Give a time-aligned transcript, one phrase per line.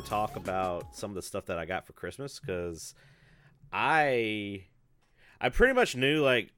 [0.00, 2.94] to talk about some of the stuff that I got for Christmas because
[3.72, 4.64] I
[5.40, 6.52] I pretty much knew like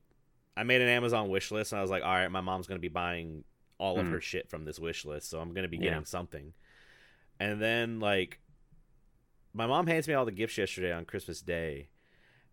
[0.56, 2.80] I made an Amazon wish list and I was like, all right, my mom's gonna
[2.80, 3.44] be buying
[3.78, 4.10] all of Mm.
[4.12, 5.90] her shit from this wish list, so I'm gonna be Yeah.
[5.90, 6.52] getting something.
[7.40, 8.40] And then like
[9.54, 11.88] my mom hands me all the gifts yesterday on Christmas Day.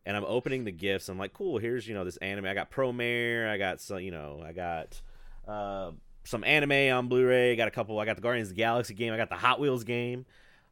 [0.05, 1.07] And I'm opening the gifts.
[1.07, 2.45] I'm like, cool, here's, you know, this anime.
[2.45, 3.48] I got Pro Promare.
[3.49, 5.01] I got some, you know, I got
[5.48, 5.91] uh,
[6.23, 7.55] some anime on Blu-ray.
[7.55, 7.99] got a couple.
[7.99, 9.13] I got the Guardians of the Galaxy game.
[9.13, 10.26] I got the Hot Wheels game.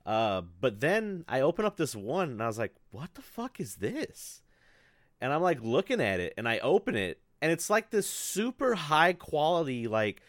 [0.08, 3.60] Uh, but then I open up this one and I was like, what the fuck
[3.60, 4.42] is this?
[5.20, 8.76] And I'm like looking at it and I open it and it's like this super
[8.76, 10.22] high quality like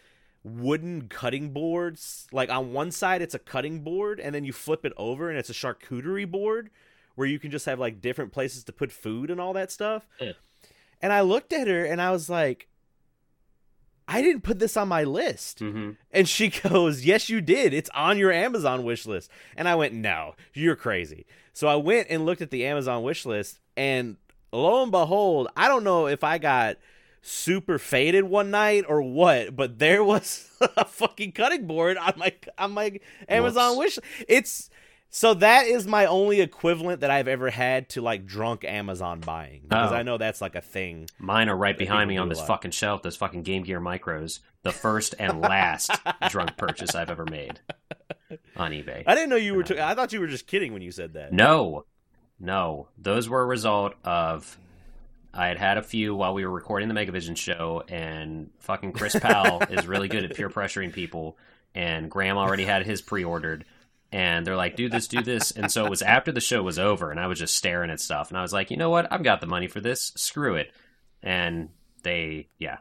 [0.42, 2.26] wooden cutting boards.
[2.32, 5.38] Like on one side it's a cutting board and then you flip it over and
[5.38, 6.70] it's a charcuterie board
[7.14, 10.08] where you can just have like different places to put food and all that stuff.
[10.20, 10.32] Yeah.
[11.00, 12.67] And I looked at her and I was like,
[14.08, 15.60] I didn't put this on my list.
[15.60, 15.90] Mm-hmm.
[16.10, 17.74] And she goes, Yes, you did.
[17.74, 19.30] It's on your Amazon wish list.
[19.56, 21.26] And I went, No, you're crazy.
[21.52, 24.16] So I went and looked at the Amazon wish list, and
[24.52, 26.78] lo and behold, I don't know if I got
[27.20, 32.32] super faded one night or what, but there was a fucking cutting board on my
[32.56, 33.96] on my Amazon Whoops.
[33.96, 34.26] wish.
[34.28, 34.70] It's
[35.10, 39.62] so that is my only equivalent that I've ever had to like drunk Amazon buying
[39.68, 39.94] because Oh.
[39.94, 41.08] I know that's like a thing.
[41.18, 43.02] Mine are right behind me on this fucking shelf.
[43.02, 44.40] Those fucking Game Gear micros.
[44.64, 45.90] The first and last
[46.28, 47.60] drunk purchase I've ever made
[48.56, 49.04] on eBay.
[49.06, 49.62] I didn't know you were.
[49.62, 51.32] T- I thought you were just kidding when you said that.
[51.32, 51.84] No,
[52.40, 54.58] no, those were a result of
[55.32, 59.14] I had had a few while we were recording the Megavision show, and fucking Chris
[59.18, 61.38] Powell is really good at peer pressuring people,
[61.74, 63.64] and Graham already had his pre-ordered,
[64.12, 66.78] and they're like, "Do this, do this," and so it was after the show was
[66.78, 69.10] over, and I was just staring at stuff, and I was like, "You know what?
[69.12, 70.12] I've got the money for this.
[70.16, 70.72] Screw it,"
[71.22, 71.70] and
[72.02, 72.78] they, yeah.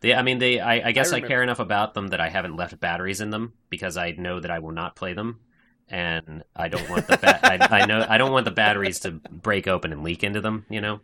[0.00, 0.60] They, I mean, they.
[0.60, 3.30] I, I guess I, remember- care enough about them that I haven't left batteries in
[3.30, 5.40] them because I know that I will not play them
[5.90, 9.10] and I don't want the ba- I, I know I don't want the batteries to
[9.10, 10.64] break open and leak into them.
[10.70, 11.00] You know,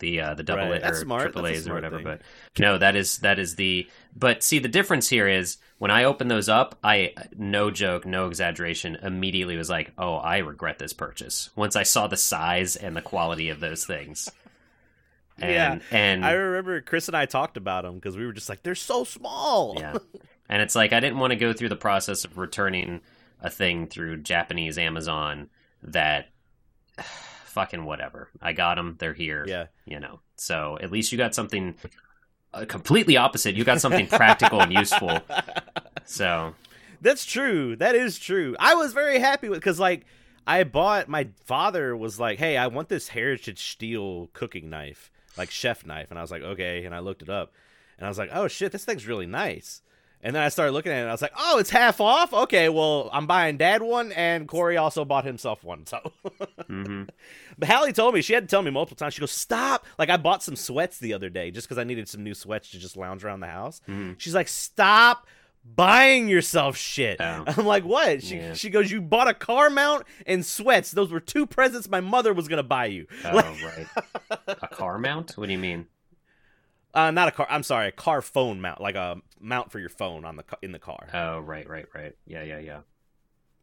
[0.00, 0.82] the uh, the double Right.
[0.82, 1.96] A or triple A's or whatever.
[1.96, 2.04] thing.
[2.04, 2.22] But
[2.58, 3.88] no, that is that is the.
[4.16, 8.26] But see, the difference here is when I open those up, I no joke, no
[8.26, 12.96] exaggeration, immediately was like, oh, I regret this purchase once I saw the size and
[12.96, 14.28] the quality of those things.
[15.42, 18.50] And, Yeah, and I remember Chris and I talked about them because we were just
[18.50, 19.74] like, they're so small.
[19.78, 19.96] yeah.
[20.50, 23.00] And it's like I didn't want to go through the process of returning
[23.40, 25.48] a thing through Japanese Amazon
[25.82, 26.28] that
[27.50, 28.28] fucking whatever.
[28.40, 29.66] I got them, they're here, Yeah.
[29.84, 30.20] you know.
[30.36, 31.74] So at least you got something
[32.54, 33.54] uh, completely opposite.
[33.54, 35.20] You got something practical and useful.
[36.06, 36.54] So,
[37.00, 37.76] That's true.
[37.76, 38.56] That is true.
[38.58, 40.06] I was very happy with because like
[40.46, 45.50] I bought my father was like, "Hey, I want this heritage steel cooking knife, like
[45.50, 47.52] chef knife," and I was like, "Okay," and I looked it up,
[47.98, 49.82] and I was like, "Oh shit, this thing's really nice."
[50.22, 52.34] And then I started looking at it, and I was like, "Oh, it's half off.
[52.34, 55.98] Okay, well, I'm buying Dad one, and Corey also bought himself one." So,
[56.68, 57.08] mhm.
[57.58, 59.14] but Hallie told me she had to tell me multiple times.
[59.14, 62.06] She goes, "Stop!" Like I bought some sweats the other day just because I needed
[62.08, 63.80] some new sweats to just lounge around the house.
[63.88, 64.16] Mhm.
[64.18, 65.26] She's like, "Stop
[65.64, 67.44] buying yourself shit." Oh.
[67.56, 68.52] I'm like, "What?" She Yeah.
[68.52, 70.90] she goes, "You bought a car mount and sweats.
[70.90, 73.86] Those were two presents my mother was gonna buy you." oh Like- right,
[74.62, 75.32] a car mount.
[75.38, 75.86] What do you mean?
[76.92, 77.46] uh, not a car.
[77.48, 80.72] I'm sorry, a car phone mount, like a mount for your phone on the in
[80.72, 81.08] the car.
[81.14, 82.14] Oh right, right, right.
[82.26, 82.80] Yeah, yeah, yeah.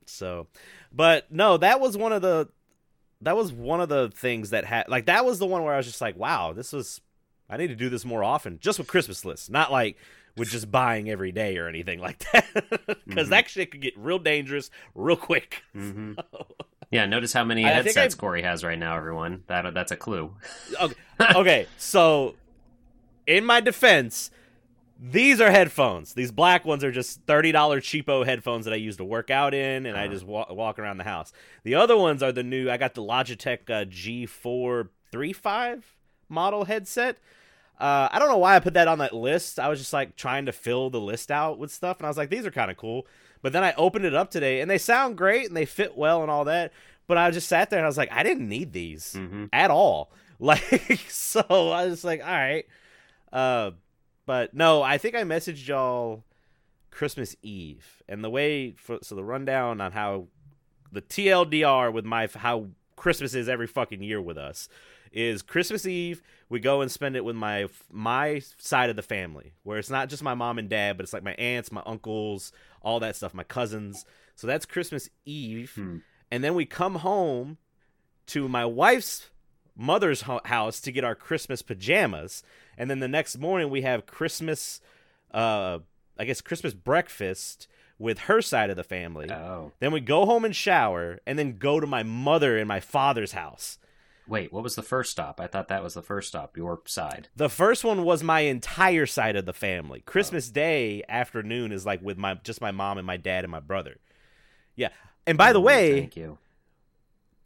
[0.06, 0.48] So,
[0.92, 2.50] but no, that was one of the
[3.22, 5.78] that was one of the things that had like that was the one where I
[5.78, 7.02] was just like, wow, this was
[7.50, 9.98] I need to do this more often, just with Christmas lists, not like
[10.36, 12.46] with just buying every day or anything like that,
[13.08, 13.32] because Mhm.
[13.32, 15.64] that shit could get real dangerous real quick.
[15.74, 16.14] hmm
[16.92, 19.44] Yeah, notice how many I headsets I- Corey has right now, everyone.
[19.48, 20.36] That that's a clue.
[20.82, 20.96] okay,
[21.36, 22.36] okay, so
[23.26, 24.32] in my defense,
[25.00, 26.14] these are headphones.
[26.14, 29.54] These black ones are just thirty dollar cheapo headphones that I use to work out
[29.54, 30.14] in, and I Uh-huh.
[30.14, 31.32] just walk, walk around the house.
[31.64, 32.70] The other ones are the new.
[32.70, 35.84] I got the Logitech uh, G435
[36.30, 37.18] model headset.
[37.80, 39.60] Uh, I don't know why I put that on that list.
[39.60, 42.18] I was just like trying to fill the list out with stuff, and I was
[42.18, 43.06] like, these are kind of cool.
[43.44, 46.22] But then I opened it up today, and they sound great and they fit well
[46.24, 46.74] and all that.
[47.06, 49.72] But I just sat there and I was like, I didn't need these hmm at
[49.72, 50.12] all.
[50.40, 52.66] Like, so I was like, all right.
[53.34, 53.72] Uh,
[54.28, 56.24] but no, I think I messaged y'all
[56.92, 60.28] Christmas Eve, and the way for so the rundown on how
[60.92, 64.70] the TLDR with my how Christmas is every fucking year with us
[65.12, 69.54] is Christmas Eve we go and spend it with my my side of the family
[69.64, 72.52] where it's not just my mom and dad but it's like my aunts my uncles
[72.82, 74.06] all that stuff my cousins.
[74.36, 75.72] So that's Christmas Eve.
[75.76, 75.98] Hmm.
[76.30, 77.58] and then we come home
[78.28, 79.30] to my wife's
[79.78, 82.44] mother's ho- house to get our Christmas pajamas,
[82.78, 84.82] and then the next morning we have Christmas,
[85.34, 85.80] uh,
[86.18, 87.68] I guess Christmas breakfast
[88.00, 89.30] with her side of the family.
[89.32, 92.80] Oh, Then we go home and shower, and then go to my mother and my
[92.80, 93.78] father's house.
[94.28, 95.40] wait, what was the first stop?
[95.40, 96.58] I thought that was the first stop.
[96.58, 97.30] Your side.
[97.36, 100.02] The first one was my entire side of the family.
[100.02, 103.62] Christmas Day afternoon is like with my just my mom and my dad and my
[103.62, 103.98] brother.
[104.76, 104.90] Yeah.
[105.26, 106.38] And by the Oh, way, thank you.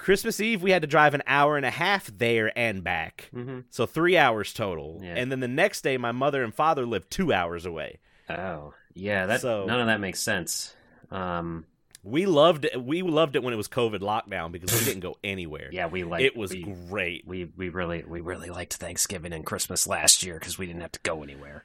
[0.01, 3.29] Christmas Eve we had to drive an hour and a half there and back.
[3.31, 4.99] hmm So 3 hours total.
[5.03, 5.13] Yeah.
[5.15, 7.99] And then the next day my mother and father lived 2 hours away.
[8.29, 9.27] Oh, yeah.
[9.27, 10.75] That So- none of that makes sense.
[11.11, 11.65] Um,
[12.03, 12.81] We loved it.
[12.83, 15.69] We loved it when it was COVID lockdown because we didn't go anywhere.
[15.71, 17.27] yeah, we like it It was we, great.
[17.27, 20.93] we we really we really liked Thanksgiving and Christmas last year because we didn't have
[20.93, 21.63] to go anywhere.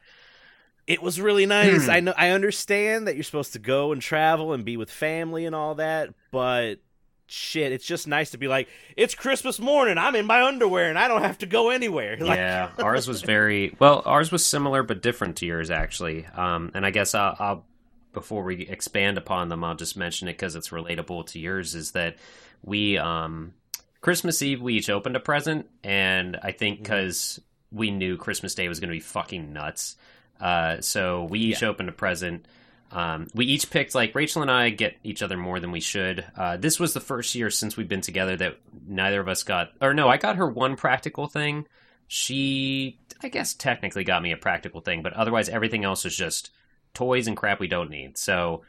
[0.87, 1.89] It was really nice.
[1.97, 5.47] I know I understand that you're supposed to go and travel and be with family
[5.47, 6.81] and all that, but
[7.27, 9.99] shit, it's just nice to be like, it's Christmas morning.
[9.99, 12.17] I'm in my underwear and I don't have to go anywhere.
[12.21, 14.03] Like, yeah, ours was very well.
[14.05, 16.27] Ours was similar but different to yours, actually.
[16.27, 17.65] Um, and I guess I'll, I'll
[18.13, 21.75] before we expand upon them, I'll just mention it because it's relatable to yours.
[21.75, 22.17] Is that
[22.63, 23.53] we um,
[24.01, 27.41] Christmas Eve we each opened a present, and I think because
[27.71, 29.97] we knew Christmas Day was going to be fucking nuts,
[30.41, 31.69] uh, so we each Yeah.
[31.69, 32.47] opened a present.
[32.93, 36.25] Um, we each picked like Rachel and I get each other more than we should.
[36.37, 39.73] Uh, this was the first year since we've been together that neither of us got,
[39.81, 41.67] or no, I got her one practical thing.
[42.09, 46.51] She, I guess, technically got me a practical thing, but otherwise everything else was just
[46.95, 48.17] toys and crap we don't need.
[48.17, 48.63] So,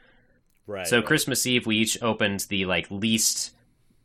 [0.66, 0.86] right.
[0.86, 1.06] so right.
[1.06, 3.52] Christmas Eve we each opened the like least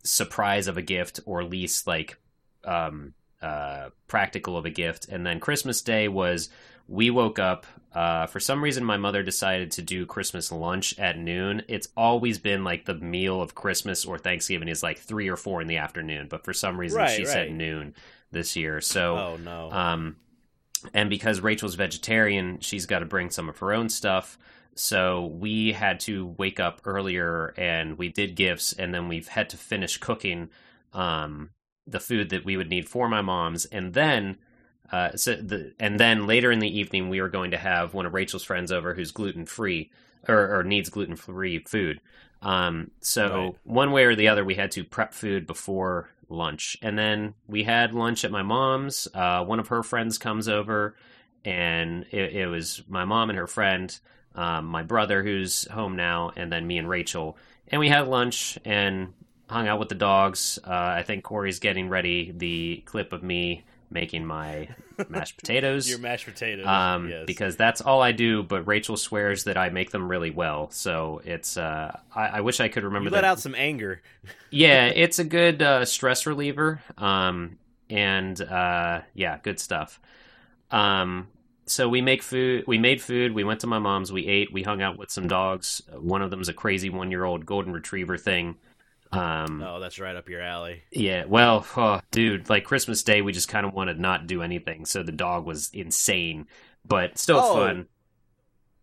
[0.04, 2.18] surprise of a gift or least like
[2.66, 6.50] um uh practical of a gift, and then Christmas Day was
[6.88, 7.66] we woke up.
[7.94, 11.62] Uh, for some reason, my mother decided to do Christmas lunch at noon.
[11.68, 15.62] It's always been like the meal of Christmas or Thanksgiving is like three or four
[15.62, 17.94] in the afternoon, but for some reason Right, she said noon
[18.32, 18.82] this year.
[18.82, 19.72] So, Oh no.
[19.72, 20.16] um,
[20.94, 24.40] and because Rachel's vegetarian, she's got to bring some of her own stuff.
[24.76, 29.50] So we had to wake up earlier and we did gifts, and then we've had
[29.50, 30.50] to finish cooking
[30.94, 31.52] um,
[31.86, 34.38] the food that we would need for my mom's, and then.
[34.94, 38.06] Uh, so the, and then later in the evening, we were going to have one
[38.06, 39.90] of Rachel's friends over who's gluten free
[40.28, 42.00] or, or needs gluten free food.
[42.44, 43.56] Um, so Right.
[43.64, 47.64] one way or the other, we had to prep food before lunch, and then we
[47.64, 49.08] had lunch at my mom's.
[49.16, 50.96] Uh, one of her friends comes over,
[51.44, 53.98] and it, it was my mom and her friend,
[54.36, 57.36] um, my brother who's home now, and then me and Rachel,
[57.68, 59.14] and we had lunch and
[59.50, 60.60] hung out with the dogs.
[60.64, 60.70] Uh,
[61.00, 63.64] I think Corey's getting ready the clip of me
[63.94, 64.68] making my
[65.10, 65.90] mashed potatoes.
[65.90, 66.66] Your mashed potatoes.
[66.66, 67.24] um, yes.
[67.26, 68.44] because that's all I do.
[68.44, 71.56] But Rachel swears that I make them really well, so it's.
[71.56, 73.18] Uh, I, I wish I could remember you that.
[73.18, 74.02] let out some anger.
[74.50, 76.82] yeah, it's a good uh, stress reliever.
[76.98, 77.58] Um,
[77.90, 80.00] and uh, yeah, good stuff.
[80.72, 81.28] Um,
[81.66, 82.66] so we make food.
[82.68, 83.34] We made food.
[83.34, 84.12] We went to my mom's.
[84.12, 84.52] We ate.
[84.52, 85.82] We hung out with some dogs.
[85.92, 88.58] One of them's a crazy one-year-old golden retriever thing.
[89.14, 90.82] Um, Oh, that's right up your alley.
[90.92, 94.86] yeah, well, oh, dude, like Christmas Day, we just kind of wanted not do anything,
[94.86, 96.48] so the dog was insane,
[96.86, 97.54] but still Oh.
[97.56, 97.88] fun.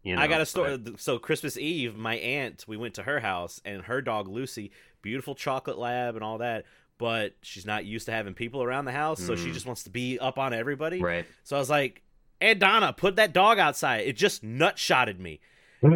[0.02, 0.78] You know, I got a story.
[0.78, 4.70] but- So Christmas Eve, my aunt, we went to her house, and her dog Lucy,
[5.02, 6.64] beautiful chocolate lab and all that,
[6.96, 9.54] but she's not used to having people around the house, so she Mm.
[9.54, 11.00] just wants to be up on everybody.
[11.00, 11.26] right.
[11.44, 12.02] So I was like,
[12.40, 15.40] "Aunt Donna, put that dog outside." It just nut shotted me.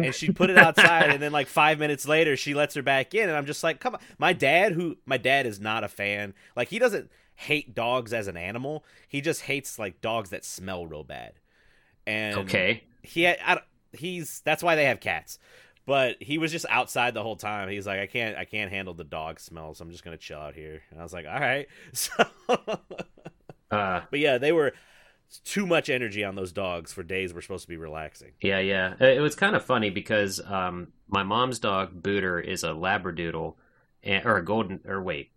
[0.01, 3.13] And she put it outside and then like five minutes later she lets her back
[3.13, 4.01] in and i'm just like come on.
[4.17, 6.33] My dad who my dad is not a fan.
[6.55, 8.85] Like he doesn't hate dogs as an animal.
[9.07, 11.33] He just hates like dogs that smell real bad.
[12.07, 12.83] And Okay.
[13.03, 13.61] he I,
[13.93, 15.39] he's that's why they have cats.
[15.85, 17.69] But he was just outside the whole time.
[17.69, 20.39] He's like i can't i can't handle the dog smell so i'm just gonna chill
[20.39, 20.83] out here.
[20.91, 21.67] And i was like all right.
[21.93, 22.11] So
[23.71, 24.73] Uh, but yeah they were
[25.43, 28.93] too much energy on those dogs for days we're supposed to be relaxing yeah, yeah.
[28.99, 33.55] It was kind of funny because um, my mom's dog Booter is a Labradoodle,
[34.03, 35.31] and, or a golden, or wait,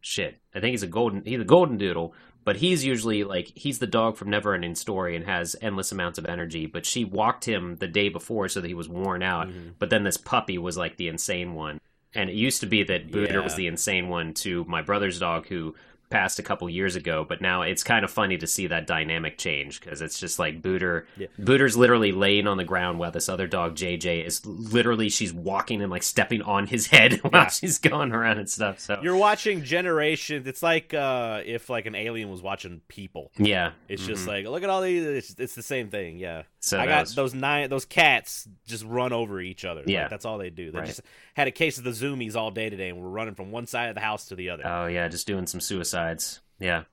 [0.00, 0.38] shit.
[0.54, 1.24] I think he's a golden.
[1.24, 2.14] He's a golden doodle,
[2.44, 6.26] but he's usually like he's the dog from Neverending Story and has endless amounts of
[6.26, 6.66] energy.
[6.66, 9.48] But she walked him the day before so that he was worn out.
[9.48, 9.74] Mhm.
[9.78, 11.80] But then this puppy was like the insane one.
[12.14, 15.46] And it used to be that Booter was the insane one to my brother's dog
[15.46, 15.76] who
[16.10, 17.24] passed a couple years ago.
[17.28, 20.60] But now it's kind of funny to see that dynamic change because it's just like
[20.60, 21.06] Booter.
[21.16, 21.28] Yeah.
[21.38, 25.80] Booter's literally laying on the ground while this other dog, JJ, is literally she's walking
[25.82, 27.48] and like stepping on his head while Yeah.
[27.48, 28.80] she's going around and stuff.
[28.80, 30.46] So You're watching Generations.
[30.46, 33.30] It's like uh, if like an alien was watching people.
[33.38, 34.06] yeah, It's Mhm.
[34.06, 35.04] just like look at all these.
[35.04, 36.18] It's, it's the same thing.
[36.18, 36.42] Yeah.
[36.58, 37.70] so I got was- those nine.
[37.70, 39.80] Those cats just run over each other.
[39.80, 40.08] Like, Yeah.
[40.08, 40.70] that's all they do.
[40.72, 40.86] They Right.
[40.86, 41.00] just
[41.34, 43.88] had a case of the zoomies all day today, and we're running from one side
[43.88, 44.66] of the house to the other.
[44.66, 45.60] Oh yeah, just doing some
[46.00, 46.40] suicides.
[46.58, 46.84] Yeah.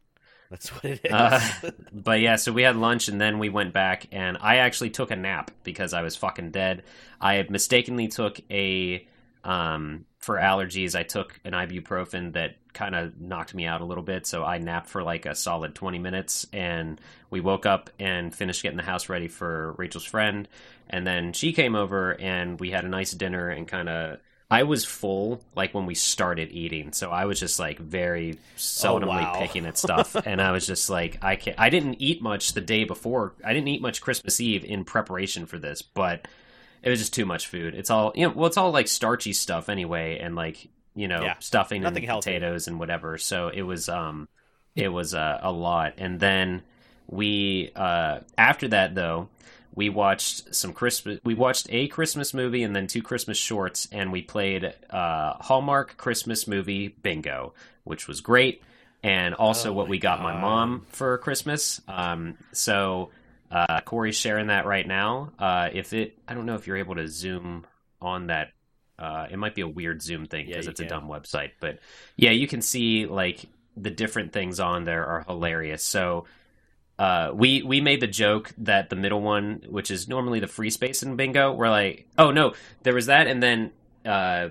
[0.49, 1.11] That's what it is.
[1.11, 1.41] Uh,
[1.93, 5.11] but yeah, so we had lunch and then we went back and I actually took
[5.11, 6.83] a nap because I was fucking dead.
[7.19, 9.05] I mistakenly took a
[9.43, 14.03] um for allergies, I took an ibuprofen that kind of knocked me out a little
[14.03, 16.99] bit, so I napped for like a solid 20 minutes and
[17.29, 20.47] we woke up and finished getting the house ready for Rachel's friend
[20.89, 24.19] and then she came over and we had a nice dinner and kind of
[24.49, 29.07] I was full like when we started eating, so I was just like very seldomly
[29.07, 29.35] wow.
[29.37, 31.59] picking at stuff, and I was just like, I can't.
[31.59, 33.33] I didn't eat much the day before.
[33.43, 36.27] I didn't eat much Christmas Eve in preparation for this, but
[36.81, 37.75] it was just too much food.
[37.75, 38.33] It's all you know.
[38.33, 41.35] Well, it's all like starchy stuff anyway, and like you know Yeah.
[41.39, 42.31] stuffing and healthy.
[42.31, 43.17] potatoes and whatever.
[43.17, 44.29] So it was um,
[44.75, 46.63] it was uh, a lot, and then
[47.09, 49.29] we uh after that though
[49.77, 51.19] we watched some Christmas.
[51.23, 55.97] We watched a Christmas movie and then two Christmas shorts, and we played uh, Hallmark
[55.97, 57.53] Christmas movie bingo,
[57.83, 58.63] which was great,
[59.03, 61.79] and also Oh what we got my mom for Christmas.
[61.87, 63.11] Um, so
[63.51, 65.31] uh, Corey's sharing that right now.
[65.37, 67.67] Uh, if it, I don't know if you're able to zoom
[68.01, 68.53] on that.
[68.97, 71.77] Uh, it might be a weird Zoom thing because you it's a dumb website, but
[72.15, 75.85] yeah, you can see like the different things on there are hilarious.
[75.85, 76.25] So
[76.99, 80.69] uh, we we made the joke that the middle one, which is normally the free
[80.69, 83.71] space in bingo, we're like, oh no, there was that, and then
[84.05, 84.49] uh,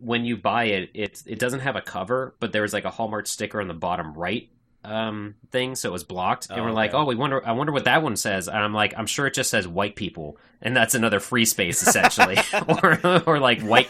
[0.00, 2.90] when you buy it, it it doesn't have a cover, but there was like a
[2.90, 4.48] Hallmark sticker on the bottom right
[4.84, 7.72] um thing so it was blocked and Oh, we're like oh we wonder i wonder
[7.72, 10.76] what that one says and i'm like i'm sure it just says white people and
[10.76, 12.36] that's another free space essentially
[12.68, 13.88] or or like white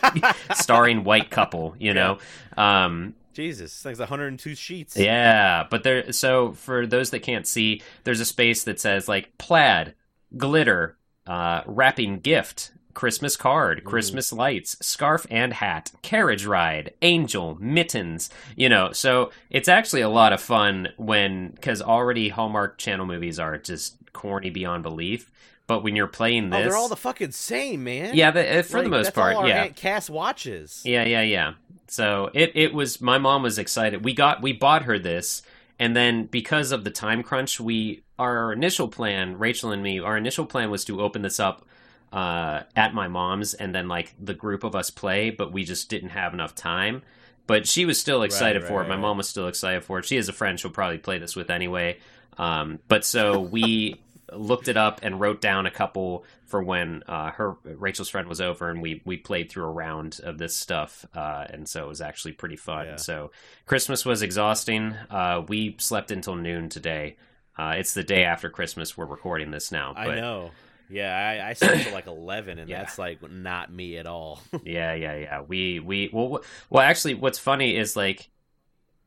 [0.55, 2.17] starring white couple you know?
[2.57, 4.97] Um Jesus, this thing's 102 sheets.
[4.97, 6.11] yeah, but there.
[6.13, 9.95] So for those that can't see, there's a space that says like plaid,
[10.37, 18.31] glitter, uh, wrapping gift, Christmas card, Christmas lights, scarf and hat, carriage ride, angel, mittens.
[18.57, 23.39] You know, so it's actually a lot of fun when because already Hallmark Channel movies
[23.39, 25.31] are just corny beyond belief.
[25.67, 28.15] But when you're playing this, Oh, this, they're all the fucking same, man.
[28.15, 29.65] yeah, the, uh, for the Like, most that's part, all our yeah.
[29.65, 30.83] Aunt Cass watches.
[30.85, 31.55] Yeah, yeah, yeah.
[31.89, 34.05] So it it was my mom was excited.
[34.05, 35.43] We got we bought her this
[35.79, 40.17] and then because of the time crunch, we our initial plan, Rachel and me, our
[40.17, 41.65] initial plan was to open this up
[42.13, 45.89] uh at my mom's and then like the group of us play, but we just
[45.89, 47.03] didn't have enough time.
[47.47, 48.89] But she was still excited right, for it.
[48.89, 49.01] My right.
[49.01, 50.05] mom was still excited for it.
[50.05, 51.99] She has a friend she'll probably play this with anyway.
[52.39, 54.01] Um but so we
[54.33, 58.41] looked it up and wrote down a couple for when uh, her Rachel's friend was
[58.41, 61.89] over and we we played through a round of this stuff uh, and so it
[61.89, 62.87] was actually pretty fun.
[62.87, 62.97] Yeah.
[62.97, 63.31] So
[63.67, 64.95] Christmas was exhausting.
[65.11, 67.17] Uh, we slept until noon today.
[67.59, 68.97] Uh, it's the day after Christmas.
[68.97, 69.95] We're recording this now.
[69.97, 70.51] I know.
[70.89, 72.79] Yeah, I, I slept till like 11, and Yeah.
[72.83, 74.41] that's like not me at all.
[74.65, 75.41] yeah, yeah, yeah.
[75.41, 78.29] We we well well actually what's funny is like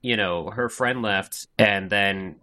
[0.01, 2.35] you know, her friend left and then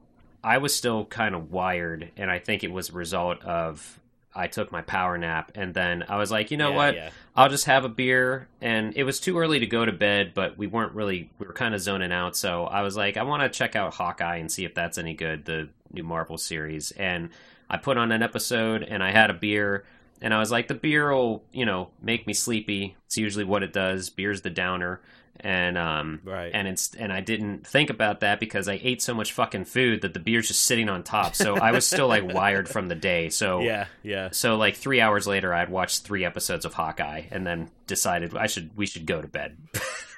[0.47, 3.99] I was still kind of wired and I think it was a result of
[4.33, 6.95] I took my power nap and then I was like, you know Yeah, what?
[6.95, 7.11] Yeah.
[7.35, 8.47] I'll just have a beer.
[8.61, 11.53] And it was too early to go to bed, but we weren't really, we were
[11.53, 12.37] kind of zoning out.
[12.37, 15.15] So I was like, I want to check out Hawkeye and see if that's any
[15.15, 16.93] good, the new Marvel series.
[16.93, 17.31] And
[17.69, 19.85] I put on an episode and I had a beer.
[20.23, 22.97] And I was like, the beer will, you know, make me sleepy.
[23.07, 24.11] It's usually what it does.
[24.11, 25.00] Beer's the downer.
[25.40, 26.50] And, um, Right.
[26.52, 30.02] and it's and I didn't think about that because I ate so much fucking food
[30.02, 31.35] that the beer's just sitting on top.
[31.35, 33.28] So I was still like wired from the day.
[33.31, 34.28] So yeah, yeah.
[34.33, 38.47] so like three hours later, I'd watched three episodes of Hawkeye, and then decided I
[38.47, 39.57] should we should go to bed.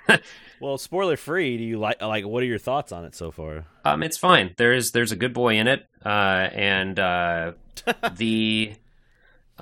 [0.61, 1.57] Well, spoiler free.
[1.57, 2.27] Do you like like?
[2.27, 3.65] What are your thoughts on it so far?
[3.85, 4.55] um, it's fine.
[4.57, 7.53] There's there's a good boy in it, uh, and uh,
[8.17, 8.73] the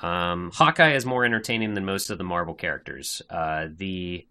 [0.01, 3.21] um, Hawkeye is more entertaining than most of the Marvel characters.
[3.29, 4.27] Uh, the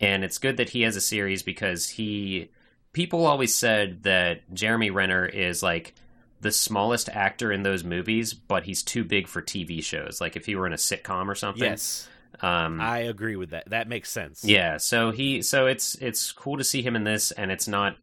[0.00, 2.50] and it's good that he has a series because he
[2.92, 5.94] people always said that Jeremy Renner is like
[6.40, 10.20] the smallest actor in those movies, but he's too big for TV shows.
[10.20, 11.64] Like if he were in a sitcom or something.
[11.64, 12.08] Yes,
[12.40, 13.70] Um, I agree with that.
[13.70, 14.44] That makes sense.
[14.44, 17.96] yeah, so he so it's it's cool to see him in this, and it's not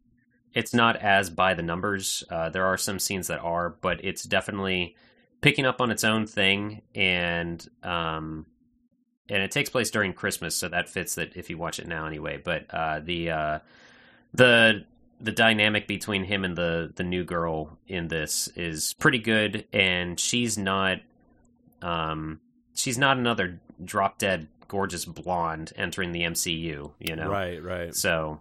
[0.52, 2.24] it's not as by the numbers.
[2.30, 4.96] Uh, there are some scenes that are, but it's definitely
[5.40, 8.46] picking up on its own thing, and um,
[9.28, 12.06] and it takes place during Christmas, so that fits that if you watch it now
[12.06, 12.40] anyway.
[12.42, 13.58] But uh, the uh,
[14.34, 14.84] the
[15.20, 20.18] the dynamic between him and the the new girl in this is pretty good, and
[20.20, 21.00] she's not
[21.82, 22.40] um
[22.74, 27.30] she's not another drop dead gorgeous blonde entering the MCU, you know.
[27.30, 27.94] Right, right.
[27.94, 28.40] So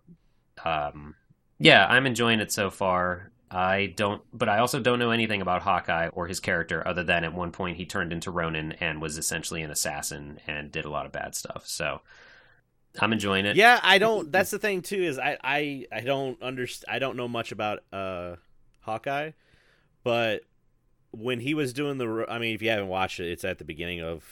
[0.64, 1.16] um
[1.60, 3.32] yeah, I'm enjoying it so far.
[3.56, 7.24] I don't but I also don't know anything about Hawkeye or his character other than
[7.24, 10.90] at one point he turned into Ronin and was essentially an assassin and did a
[10.90, 11.66] lot of bad stuff.
[11.66, 12.02] So
[13.00, 13.56] I'm enjoying it.
[13.56, 14.30] Yeah, I don't.
[14.30, 15.02] That's the thing too.
[15.02, 16.94] Is I I I don't understand.
[16.94, 18.36] I don't know much about uh
[18.82, 19.32] Hawkeye,
[20.04, 20.42] but
[21.12, 23.64] when he was doing the, I mean, if you haven't watched it, it's at the
[23.64, 24.26] beginning of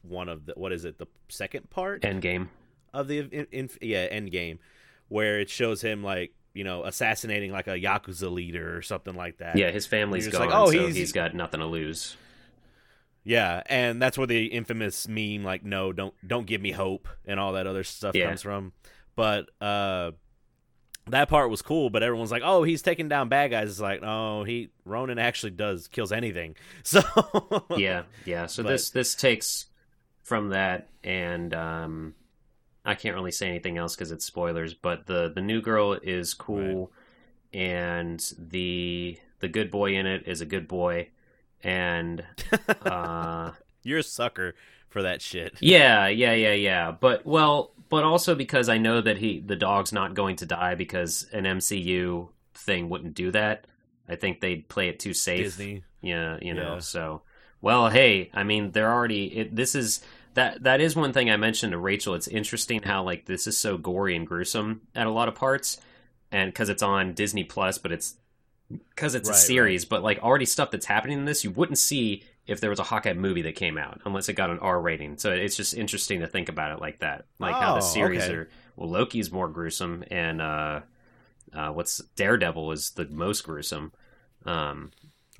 [0.00, 2.48] one of the what is it, the second part Endgame.
[2.94, 4.58] of the in, in, yeah end game,
[5.08, 9.38] where it shows him like you know assassinating like a yakuza leader or something like
[9.38, 9.56] that.
[9.56, 12.16] Yeah, his family's gone, like, oh, so he's- he's got nothing to lose.
[13.22, 17.38] Yeah, and that's where the infamous meme like no, don't don't give me hope and
[17.38, 18.26] all that other stuff Yeah.
[18.28, 18.72] comes from.
[19.14, 20.12] But uh
[21.06, 24.00] that part was cool, but everyone's like, "Oh, he's taking down bad guys." It's like,
[24.02, 27.02] "Oh, he Ronin actually does kills anything." So
[27.76, 28.46] yeah, yeah.
[28.46, 29.66] So But- this this takes
[30.22, 32.14] from that, and um,
[32.84, 34.74] I can't really say anything else because it's spoilers.
[34.74, 36.92] But the the new girl is cool,
[37.52, 41.08] and the the good boy in it is a good boy,
[41.62, 42.24] and
[42.82, 44.54] uh, you're a sucker
[44.88, 45.56] for that shit.
[45.60, 46.90] yeah, yeah, yeah, yeah.
[46.90, 50.74] But well, but also because I know that he the dog's not going to die
[50.74, 53.66] because an MCU thing wouldn't do that.
[54.08, 55.44] I think they'd play it too safe.
[55.44, 55.84] Disney.
[56.00, 56.74] Yeah, you know.
[56.74, 56.80] Yeah.
[56.80, 57.22] So,
[57.60, 59.38] well, hey, I mean, they're already.
[59.38, 60.00] It, this is
[60.34, 60.62] that.
[60.62, 62.14] That is one thing I mentioned to Rachel.
[62.14, 65.78] It's interesting how like this is so gory and gruesome at a lot of parts,
[66.32, 68.14] and because it's on Disney Plus, but it's
[68.90, 69.84] because it's Right, a series.
[69.84, 72.84] But like already stuff that's happening in this, you wouldn't see if there was a
[72.84, 75.18] Hawkeye movie that came out unless it got an R rating.
[75.18, 78.28] So it's just interesting to think about it like that, like how the Oh, series
[78.28, 78.30] okay.
[78.30, 78.50] are.
[78.76, 80.80] Well, Loki's more gruesome, and uh,
[81.52, 83.92] uh, what's Daredevil is the most gruesome.
[84.46, 84.90] Um,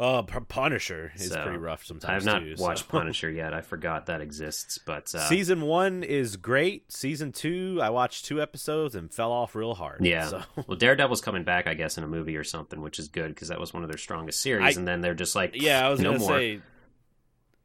[0.02, 2.09] Oh, Punisher is So, pretty rough sometimes.
[2.11, 2.62] I have not too, so.
[2.64, 3.52] watched Punisher yet.
[3.52, 6.90] I forgot that exists, but uh, Season one is great.
[6.90, 10.05] Season two, I watched two episodes and fell off real hard.
[10.05, 10.27] Yeah.
[10.27, 10.42] So.
[10.66, 13.48] well, Daredevil's coming back, I guess, in a movie or something, which is good because
[13.48, 14.77] that was one of their strongest series.
[14.77, 16.29] I- and then they're just like, Yeah, I was no gonna more.
[16.38, 16.61] say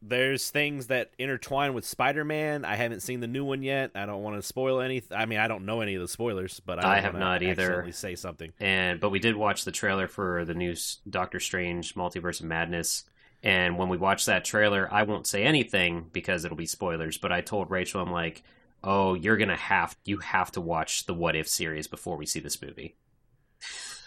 [0.02, 2.64] there's things that intertwine with Spider-Man.
[2.64, 3.92] I haven't seen the new one yet.
[3.94, 5.02] I don't want to spoil any.
[5.10, 7.90] I mean, I don't know any of the spoilers, but I, I have not either.
[7.92, 8.52] Say something.
[8.60, 10.74] And but we did watch the trailer for the new
[11.08, 13.04] Doctor Strange Multiverse of Madness.
[13.42, 17.18] And when we watched that trailer, I won't say anything because it'll be spoilers.
[17.18, 18.42] But I told Rachel, I'm like,
[18.82, 22.40] "Oh, you're gonna have you have to watch the What If series before we see
[22.40, 22.96] this movie."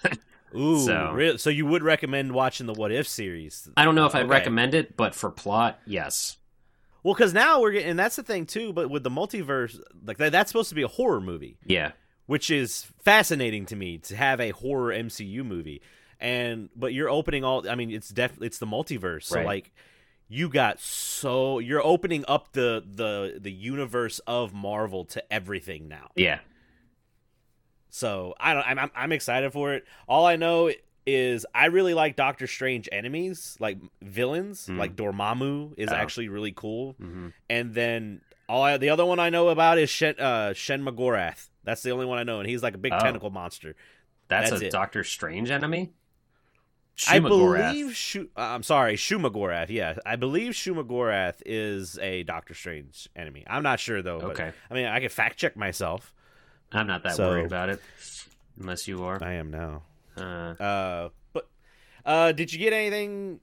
[0.55, 1.38] Ooh, So- really?
[1.38, 3.69] So you would recommend watching the What If series?
[3.77, 4.29] I don't know if I'd Okay.
[4.29, 6.38] recommend it, but for plot, yes.
[7.03, 8.73] Well, because now we're getting, and that's the thing too.
[8.73, 11.57] But with the multiverse, like that, that's supposed to be a horror movie.
[11.65, 11.91] Yeah,
[12.25, 15.81] which is fascinating to me to have a horror MCU movie.
[16.19, 19.23] And but you're opening all I mean it's def it's the multiverse.
[19.23, 19.45] So Right.
[19.45, 19.71] like
[20.27, 26.09] you got so you're opening up the the the universe of Marvel to everything now.
[26.15, 26.39] yeah.
[27.89, 29.86] So I don't I'm I'm, I'm excited for it.
[30.08, 30.71] All I know
[31.06, 34.78] is I really like Doctor Strange enemies, like villains, Mhm.
[34.78, 35.95] like Dormammu is Oh.
[35.95, 36.93] actually really cool.
[36.93, 40.84] hmm And then all I, the other one I know about is Shen uh, Shen
[40.84, 41.49] Magorath.
[41.63, 42.99] That's the only one I know, and he's like a big Oh.
[42.99, 43.75] tentacle monster.
[44.28, 44.71] That's, That's a it.
[44.71, 45.91] Doctor Strange enemy.
[47.08, 49.69] I believe Shu- uh, I'm sorry, Shumagorath.
[49.69, 53.45] Yeah, I believe Shumagorath is a Doctor Strange enemy.
[53.47, 54.19] I'm not sure though.
[54.19, 56.13] But, Okay, I mean, I can fact check myself.
[56.71, 57.82] I'm not that So- worried about it,
[58.60, 59.17] unless you are.
[59.23, 59.84] I am now.
[60.17, 60.21] Uh,
[60.62, 61.47] Uh, but
[62.05, 63.39] uh, did you get anything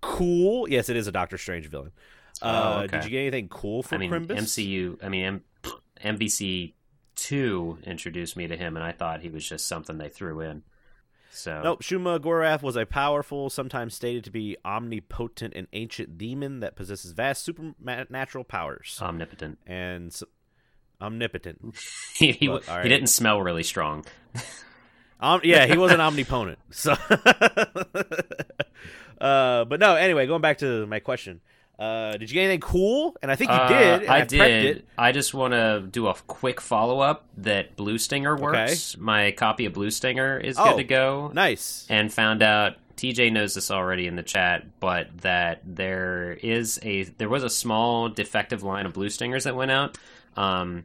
[0.00, 0.68] cool?
[0.68, 1.92] Yes, it is a Doctor Strange villain.
[2.40, 2.96] Uh, Oh, okay.
[2.98, 4.10] Did you get anything cool for I mean?
[4.10, 4.98] MCU.
[5.02, 5.44] I mean, M-
[6.16, 6.74] MVC
[7.16, 10.62] two introduced me to him, and I thought he was just something they threw in.
[11.30, 16.60] So Nope, Shuma Gorath was a powerful, sometimes stated to be omnipotent and ancient demon
[16.60, 19.58] that possesses vast supernatural powers omnipotent.
[19.66, 20.18] and
[21.00, 21.74] omnipotent.
[22.16, 24.04] he he, But, all he didn't smell really strong.
[25.20, 26.58] Um, yeah, he wasn't omnipotent.
[26.70, 26.92] So,
[29.20, 29.94] uh, but no.
[29.96, 31.40] Anyway, going back to my question,
[31.78, 33.16] uh, did you get anything cool?
[33.22, 34.02] And I think you Uh, did.
[34.02, 34.76] and I, did.
[34.78, 34.88] It.
[34.96, 38.96] I just want to do a quick follow up that Blue Stinger works.
[38.96, 40.70] My copy of Blue Stinger is Oh.
[40.70, 41.30] good to go.
[41.34, 41.86] Nice.
[41.88, 47.04] and found out TJ knows this already in the chat, but that there is a
[47.04, 49.96] there was a small defective line of blue stingers that went out,
[50.38, 50.84] um,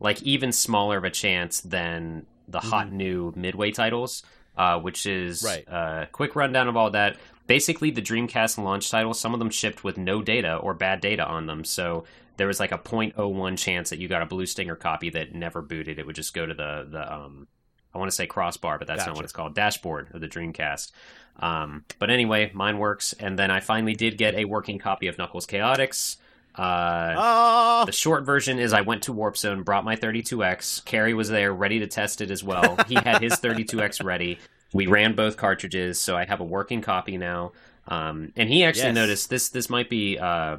[0.00, 4.22] like even smaller of a chance than the hot new midway titles,
[4.56, 5.64] uh, which is Right.
[5.68, 7.16] uh, quick rundown of all that.
[7.46, 11.24] Basically, the Dreamcast launch titles, some of them shipped with no data or bad data
[11.26, 12.04] on them, so
[12.36, 15.60] there was like a 0.01 chance that you got a blue stinger copy that never
[15.62, 15.98] booted.
[15.98, 17.48] It would just go to the the um,
[17.94, 19.54] I want to say crossbar, but that's not what it's called.
[19.54, 20.92] Dashboard of the Dreamcast.
[21.40, 25.16] Um, but anyway, mine works, and then I finally did get a working copy of
[25.18, 26.16] Knuckles Chaotix.
[26.54, 30.84] Uh, Oh, the short version is I went to Warp Zone, brought my 32X.
[30.84, 32.76] Carrie was there, ready to test it as well.
[32.88, 34.38] He had his 32X ready.
[34.72, 37.52] We ran both cartridges, so I have a working copy now.
[37.86, 38.94] Um, and he actually Yes.
[38.94, 39.48] noticed this.
[39.48, 40.58] This might be uh,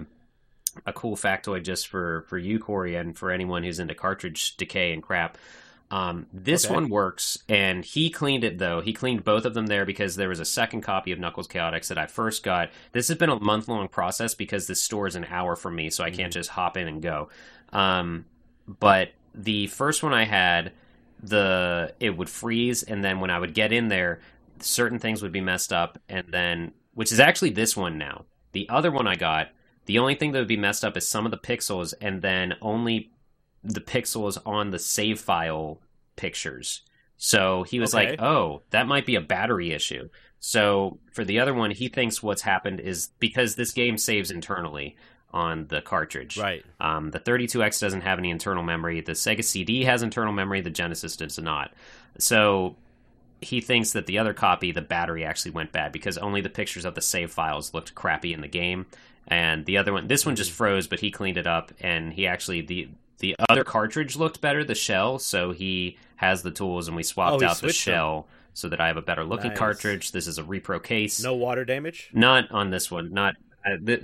[0.85, 4.93] a cool factoid just for for you, Corey, and for anyone who's into cartridge decay
[4.93, 5.37] and crap.
[5.91, 6.73] Um, this Okay.
[6.75, 8.79] one works, and he cleaned it though.
[8.81, 11.87] He cleaned both of them there because there was a second copy of Knuckles Chaotix
[11.87, 12.69] that I first got.
[12.91, 15.89] This has been a month long process because this store is an hour from me,
[15.89, 17.29] so I can't just hop in and go.
[17.73, 18.25] Um,
[18.67, 20.73] but the first one I had,
[21.23, 24.21] the it would freeze, and then when I would get in there,
[24.59, 28.25] certain things would be messed up, and then which is actually this one now.
[28.51, 29.49] The other one I got,
[29.85, 32.55] the only thing that would be messed up is some of the pixels, and then
[32.61, 33.11] only
[33.63, 35.79] the pixels on the save file
[36.15, 36.81] pictures.
[37.17, 38.11] So he was Okay.
[38.11, 42.23] like, "Oh, that might be a battery issue." So for the other one, he thinks
[42.23, 44.95] what's happened is because this game saves internally
[45.31, 46.37] on the cartridge.
[46.37, 46.65] Right.
[46.79, 49.01] Um, the 32X doesn't have any internal memory.
[49.01, 50.61] The Sega CD has internal memory.
[50.61, 51.73] The Genesis does not.
[52.17, 52.77] So
[53.41, 56.85] he thinks that the other copy, the battery actually went bad because only the pictures
[56.85, 58.85] of the save files looked crappy in the game,
[59.27, 60.37] and the other one, this one Mm-hmm.
[60.37, 60.87] just froze.
[60.87, 62.87] But he cleaned it up, and he actually the
[63.19, 65.19] the other cartridge looked better, the shell.
[65.19, 67.93] So he has the tools, and we swapped Oh, out the switched them.
[67.93, 69.57] shell so that I have a better looking Nice.
[69.57, 70.11] cartridge.
[70.11, 71.21] This is a repro case.
[71.23, 72.09] No water damage.
[72.13, 73.13] Not on this one.
[73.13, 74.03] Not uh, th-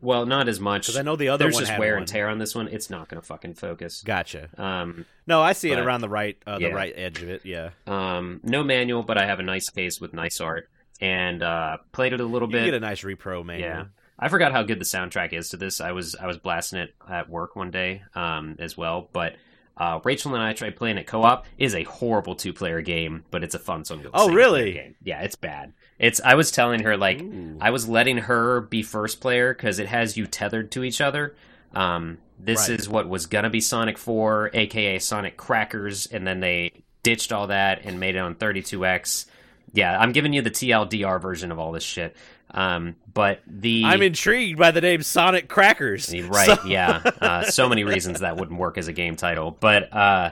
[0.00, 0.82] well, not as much.
[0.86, 2.02] Because I know the other There's one just wear one.
[2.02, 2.68] and tear on this one.
[2.68, 4.02] It's not going to fucking focus.
[4.04, 4.48] Gotcha.
[4.56, 6.68] Um, No, I see it around the right, uh, yeah.
[6.68, 7.42] the right edge of it.
[7.44, 7.70] Yeah.
[7.88, 10.68] um, no manual, but I have a nice case with nice art,
[11.00, 12.64] and uh, played it a little You bit.
[12.66, 13.68] get a nice repro manual.
[13.68, 13.84] Yeah.
[14.18, 15.80] I forgot how good the soundtrack is to this.
[15.80, 19.36] I was I was blasting it at work one day um, as well, but.
[19.76, 21.46] Uh, Rachel and I tried playing it co-op.
[21.58, 24.12] It is a horrible two-player game, but it's a fun single.
[24.14, 24.74] Oh, really?
[24.74, 24.94] Game.
[25.02, 25.72] Yeah, it's bad.
[25.98, 26.20] It's.
[26.20, 27.58] I was telling her like Ooh.
[27.60, 31.34] I was letting her be first player because it has you tethered to each other.
[31.74, 32.78] Um, this Right.
[32.78, 37.48] is what was gonna be Sonic Four, aka Sonic Crackers, and then they ditched all
[37.48, 39.26] that and made it on 32x.
[39.72, 42.14] Yeah, I'm giving you the TLDR version of all this shit.
[42.54, 46.12] Um, but the I'm intrigued by the name Sonic Crackers.
[46.28, 47.02] Right, So- yeah.
[47.20, 49.56] Uh, so many reasons that wouldn't work as a game title.
[49.58, 50.30] But uh,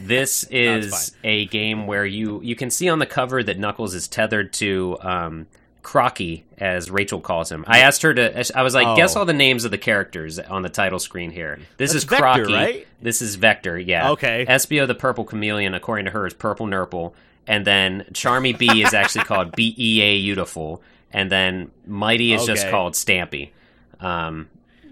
[0.00, 4.08] this is a game where you, you can see on the cover that Knuckles is
[4.08, 5.46] tethered to um,
[5.82, 7.64] Crocky, as Rachel calls him.
[7.66, 8.96] I asked her to, I was like, Oh.
[8.96, 11.58] guess all the names of the characters on the title screen here.
[11.78, 12.52] This That's is Vector, Crocky.
[12.52, 12.86] right?
[13.00, 14.10] This is Vector, yeah.
[14.10, 14.44] Okay.
[14.46, 17.14] Espio the Purple Chameleon, according to her, is Purple Nurple.
[17.46, 20.82] And then Charmy Bee is actually called B E A Beautiful.
[21.12, 23.50] And then Mighty is just called Stampy.
[23.98, 24.48] Um,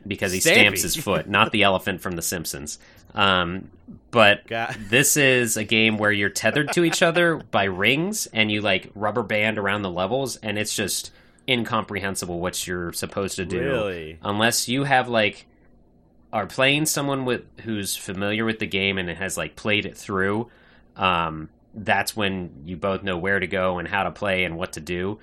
[0.07, 2.79] because he stamps his foot, not the elephant from The Simpsons.
[3.15, 3.71] Um,
[4.11, 8.51] but Got- this is a game where you're tethered to each other by rings and
[8.51, 11.11] you like rubber band around the levels, and it's just
[11.49, 14.19] incomprehensible what you're supposed to do Really?
[14.23, 15.47] unless you have like
[16.31, 20.51] are playing someone with who's familiar with the game and has like played it through
[20.95, 24.73] um that's when you both know where to go and how to play and what
[24.75, 25.19] to do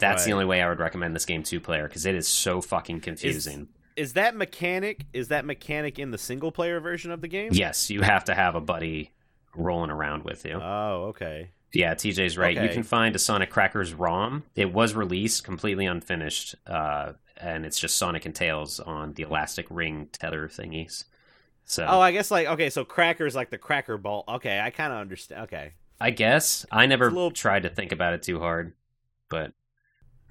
[0.00, 2.60] that's the only way i would recommend this game two player because it is so
[2.60, 5.04] fucking confusing Is that mechanic?
[5.12, 7.50] Is that mechanic in the single player version of the game?
[7.52, 9.12] yes you have to have a buddy
[9.54, 11.50] rolling around with you Oh, okay.
[11.72, 16.54] yeah tj's right you can find a sonic crackers rom it was released completely unfinished
[16.66, 21.04] uh and it's just sonic and tails on the elastic ring tether thingies
[21.64, 24.24] so Oh, I guess like okay, so crackers like the cracker ball.
[24.26, 25.42] Okay, I kind of understand.
[25.44, 25.74] Okay.
[26.00, 28.72] I guess I never little- tried to think about it too hard,
[29.28, 29.52] but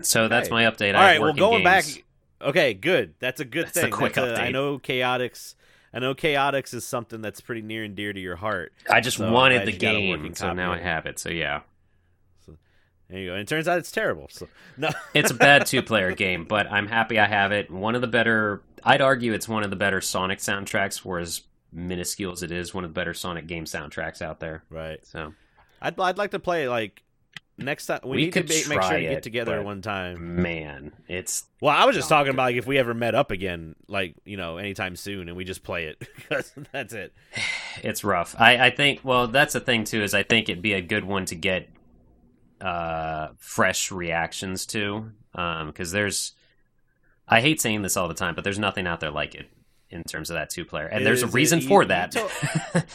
[0.02, 0.96] so that's my update.
[0.96, 1.22] All right.
[1.22, 1.96] Well, going games.
[1.96, 2.06] back.
[2.42, 3.16] Okay, good.
[3.20, 3.92] That's a good That's a thing.
[3.92, 5.56] quick That's a- I know chaotix.
[5.94, 8.72] I know chaotix is something that's pretty near and dear to your heart.
[8.90, 11.18] I just so wanted the a game, so now I have it.
[11.20, 11.62] So yeah,
[13.10, 13.34] There you go.
[13.34, 14.28] And it turns out it's terrible.
[14.30, 14.90] So no.
[15.14, 17.72] it's a bad two-player game, but I'm happy I have it.
[17.72, 21.00] One of the better, I'd argue, it's one of the better Sonic soundtracks.
[21.00, 21.42] For as
[21.74, 24.64] minuscule as it is, one of the better Sonic game soundtracks out there.
[24.70, 25.04] right.
[25.08, 25.34] So
[25.82, 27.02] I'd I'd like to play like
[27.60, 28.00] next time.
[28.04, 30.42] We, We need to could make, sure to get it, together one time.
[30.42, 33.76] man, it's Well, I was just talking about like if we ever met up again,
[33.88, 37.14] like you know, anytime soon, and we just play it because that's it.
[37.84, 38.36] it's rough.
[38.40, 39.02] I, I think.
[39.04, 40.02] Well, that's the thing too.
[40.04, 41.70] Is I think it'd be a good one to get
[42.62, 46.34] uh, fresh reactions to, because there's.
[47.28, 49.48] I hate saying this all the time, but there's nothing out there like it
[49.92, 51.88] in terms of that two player, and there's a Is it- reason you- for you
[51.90, 52.12] that.
[52.12, 52.86] to-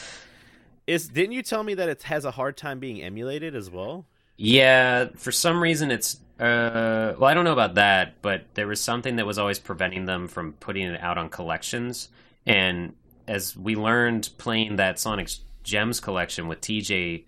[0.87, 4.05] Is didn't you tell me that it has a hard time being emulated as well?
[4.37, 6.19] Yeah, for some reason it's.
[6.39, 10.05] Uh, well, I don't know about that, but there was something that was always preventing
[10.05, 12.09] them from putting it out on collections.
[12.45, 12.93] And
[13.25, 15.29] as we learned playing that Sonic
[15.63, 17.23] Gems collection with TJ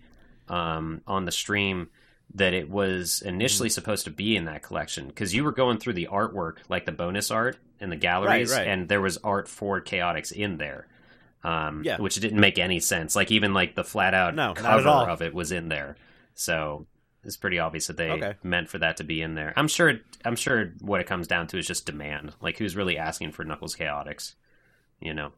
[0.48, 1.88] um, on the stream,
[2.34, 3.28] that it was Mm-hmm.
[3.34, 6.84] initially supposed to be in that collection because you were going through the artwork, like
[6.84, 8.66] the bonus art in the galleries, right.
[8.66, 10.86] and there was art for Chaotix in there.
[11.42, 11.96] Um, Yeah.
[11.98, 13.16] which didn't make any sense.
[13.16, 15.96] Like even like the flat out No, cover of it was in there.
[16.34, 16.86] So
[17.28, 18.34] it's pretty obvious that they Okay.
[18.42, 19.52] meant for that to be in there.
[19.56, 20.00] I'm sure.
[20.24, 22.32] I'm sure what it comes down to is just demand.
[22.40, 24.34] Like who's really asking for Knuckles Chaotix?
[25.00, 25.32] You know.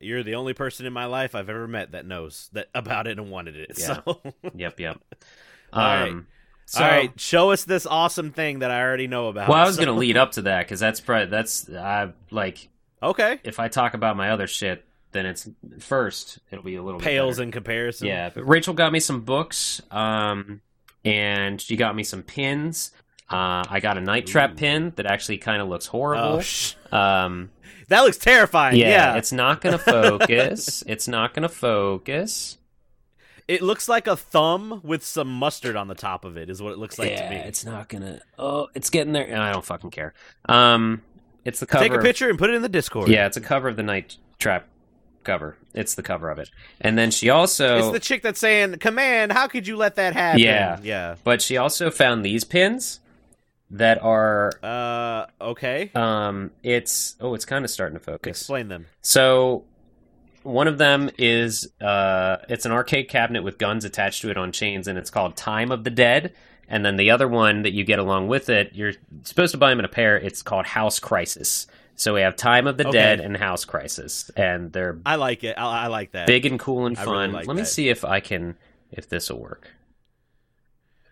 [0.00, 3.18] You're the only person in my life I've ever met that knows that about it
[3.18, 3.72] and wanted it.
[3.78, 4.00] Yeah.
[4.04, 4.20] So,
[4.54, 5.00] Yep, yep.
[5.72, 6.08] All right.
[6.10, 6.26] Um,
[6.66, 9.48] so, all right, show us this awesome thing that I already know about.
[9.50, 12.68] well, I was So- gonna lead up to that because that's probably that's I like
[13.02, 14.82] Okay, if I talk about my other shit,
[15.12, 15.48] then it's
[15.80, 18.08] first it'll be a little pales in comparison.
[18.08, 20.62] Yeah, but Rachel got me some books, um,
[21.04, 22.92] and she got me some pins.
[23.30, 24.56] Uh, I got a night trap Ooh.
[24.56, 26.40] pin that actually kind of looks Oh, horrible.
[26.40, 27.50] sh- um,
[27.88, 28.76] that looks terrifying.
[28.76, 30.82] yeah, Yeah, it's not gonna focus.
[30.86, 32.58] it's not gonna focus.
[33.48, 36.50] it looks like a thumb with some mustard on the top of it.
[36.50, 37.36] Is what it looks like yeah, to me.
[37.36, 38.20] it's not gonna.
[38.38, 39.34] Oh, it's getting there.
[39.40, 40.12] I don't fucking care.
[40.46, 41.02] Um,
[41.44, 41.82] it's the cover.
[41.84, 43.08] Take a of- picture and put it in the Discord.
[43.08, 44.66] yeah, it's a cover of the night trap
[45.24, 45.56] cover.
[45.74, 47.78] It's the cover of it, and then she also.
[47.78, 50.78] It's the chick that's saying, "Command, how could you let that happen?" Yeah.
[50.82, 51.16] yeah.
[51.24, 53.00] But she also found these pins
[53.70, 55.90] that are Uh, okay.
[55.94, 58.40] um it's oh it's kind of starting to focus.
[58.42, 58.86] Explain them.
[59.02, 59.64] So
[60.42, 64.52] one of them is uh it's an arcade cabinet with guns attached to it on
[64.52, 66.34] chains and it's called Time of the Dead.
[66.68, 68.92] And then the other one that you get along with it, you're
[69.24, 70.16] supposed to buy them in a pair.
[70.16, 71.66] It's called House Crisis.
[71.96, 72.98] So we have Time of the Okay.
[72.98, 75.56] Dead and House Crisis, and they're I like it.
[75.56, 76.26] I, I like that.
[76.26, 77.32] big and cool and I really fun.
[77.32, 78.56] like Let me see if I can
[78.90, 79.70] if this will work.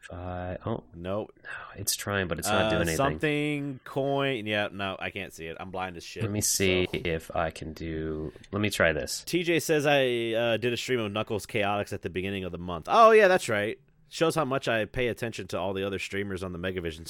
[0.03, 1.29] If I oh no,
[1.77, 2.97] it's trying, but it's not Uh, doing anything.
[2.97, 4.47] Something coin.
[4.47, 4.68] Yeah.
[4.73, 5.57] No, I can't see it.
[5.61, 6.23] I'm blind as shit.
[6.25, 6.99] Let me see so.
[7.05, 8.33] if I can do.
[8.51, 9.23] Let me try this.
[9.27, 12.59] TJ says I uh, did a stream of Knuckles Chaotix at the beginning of the
[12.59, 12.88] month.
[12.90, 13.79] Oh yeah, that's right.
[14.09, 17.07] Shows how much I pay attention to all the other streamers on the Megavision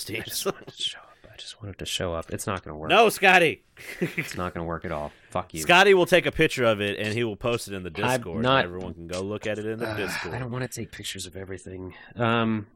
[0.47, 1.43] I stage.
[1.43, 1.73] just wanted to.
[1.73, 2.31] I just wanted to show up.
[2.33, 2.91] It's not going to work.
[2.91, 3.63] no, Scotty.
[4.01, 5.13] It's not going to work at all.
[5.31, 5.61] Fuck you.
[5.61, 8.19] Scotty will take a picture of it and he will post it in the I'm
[8.19, 8.43] Discord.
[8.43, 10.35] not- and everyone can go look at it in the Uh, Discord.
[10.35, 11.95] I don't want to take pictures of everything.
[12.17, 12.67] Um.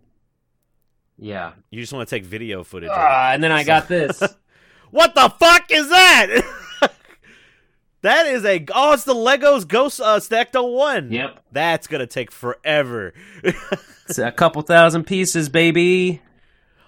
[1.18, 1.52] Yeah.
[1.70, 2.90] You just want to take video footage.
[2.90, 3.00] of it.
[3.00, 4.22] Ah, and then I got this.
[4.90, 6.42] What the fuck is that?
[8.02, 11.10] that is a oh, it's the Legos Ghost uh, Stacto One.
[11.10, 11.42] yep.
[11.52, 13.14] That's gonna take forever.
[13.42, 16.20] It's a couple thousand pieces, baby.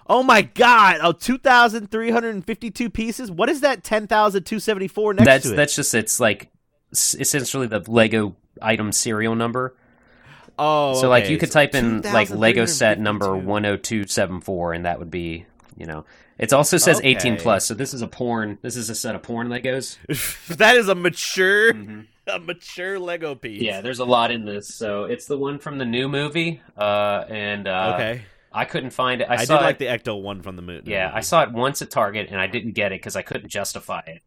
[0.09, 0.97] Oh my god!
[1.01, 3.31] Oh, two thousand three hundred and fifty-two pieces.
[3.31, 3.83] What is that?
[3.83, 5.55] Ten thousand two seventy-four next that's to it.
[5.55, 6.49] that's just it's like
[6.91, 9.75] essentially the Lego item serial number.
[10.57, 15.11] oh, so like you could type in like Lego set number 10274 and that would
[15.11, 15.45] be,
[15.77, 16.05] you know.
[16.37, 17.65] It also says 18 plus.
[17.65, 18.57] So this is a porn.
[18.61, 19.97] This is a set of porn Legos.
[20.57, 22.05] that is a mature, Mhm.
[22.27, 23.61] a mature Lego piece.
[23.61, 24.73] Yeah, there's a lot in this.
[24.73, 28.21] So it's the one from the new movie uh and uh okay.
[28.51, 29.29] I couldn't find it.
[29.29, 30.83] I, I, did like it, the Ecto one from the moon.
[30.85, 33.49] Yeah, I saw it once at Target and I didn't get it cuz I couldn't
[33.49, 34.21] justify it.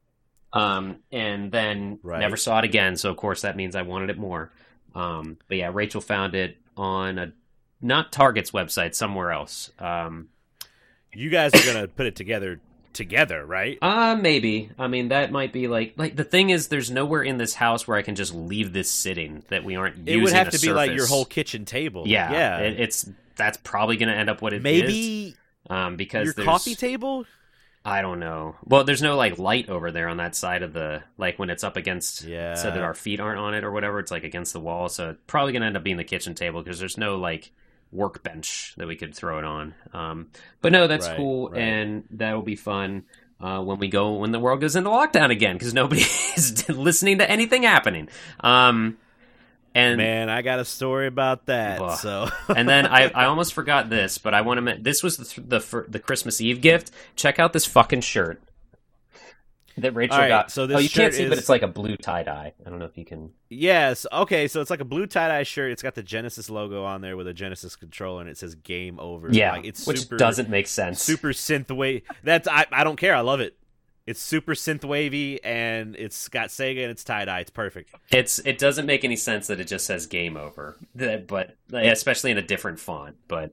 [0.52, 2.20] Um and then Right.
[2.20, 4.52] never saw it again, so of course that means I wanted it more.
[4.94, 7.32] Um but yeah, Rachel found it on a
[7.80, 9.70] not Target's website, somewhere else.
[9.78, 10.28] Um
[11.12, 12.60] You guys are gonna put it together
[12.92, 13.78] together, right?
[13.82, 14.70] Uh maybe.
[14.78, 17.88] I mean that might be like like the thing is there's nowhere in this house
[17.88, 20.20] where I can just leave this sitting that we aren't using.
[20.20, 22.04] It would have to be like your whole kitchen table.
[22.06, 22.30] Yeah.
[22.30, 22.58] yeah.
[22.58, 24.62] It, it's that's probably going to end up what it is.
[24.62, 25.34] Maybe
[25.70, 27.24] um because your there's coffee table.
[27.84, 28.54] I don't know.
[28.64, 31.64] Well, there's no like light over there on that side of the like when it's
[31.64, 32.54] up against Yeah.
[32.54, 35.10] so that our feet aren't on it or whatever, it's like against the wall, so
[35.10, 37.50] it's probably going to end up being the kitchen table because there's no like
[37.90, 39.74] workbench that we could throw it on.
[39.92, 40.28] Um
[40.60, 41.60] but no, that's Right, cool right.
[41.60, 43.04] and that'll be fun.
[43.40, 46.02] Uh, when we go when the world goes into lockdown again because nobody
[46.36, 48.96] is listening to anything happening um
[49.74, 51.80] and Man, I got a story about that.
[51.80, 51.98] Ugh.
[51.98, 54.78] So and then I, I almost forgot this, but I want to.
[54.80, 56.90] This was the the the Christmas Eve gift.
[57.16, 58.42] Check out this fucking shirt
[59.78, 60.50] that Rachel right, got.
[60.50, 62.52] so this oh, you can't see, but it's like a blue tie dye.
[62.64, 63.30] I don't know if you can.
[63.48, 64.46] yes, okay.
[64.48, 65.72] So it's like a blue tie dye shirt.
[65.72, 69.00] It's got the Genesis logo on there with a Genesis controller, and it says "Game
[69.00, 71.00] Over." Yeah, like, it's which super doesn't make sense.
[71.00, 72.02] super synth wave.
[72.22, 72.66] That's I.
[72.70, 73.14] I don't care.
[73.14, 73.56] I love it.
[74.06, 77.40] It's super synth wavy, and it's got Sega and it's tie dye.
[77.40, 77.94] It's perfect.
[78.10, 80.76] It's it doesn't make any sense that it just says game over.
[80.94, 83.16] But especially in a different font.
[83.28, 83.52] But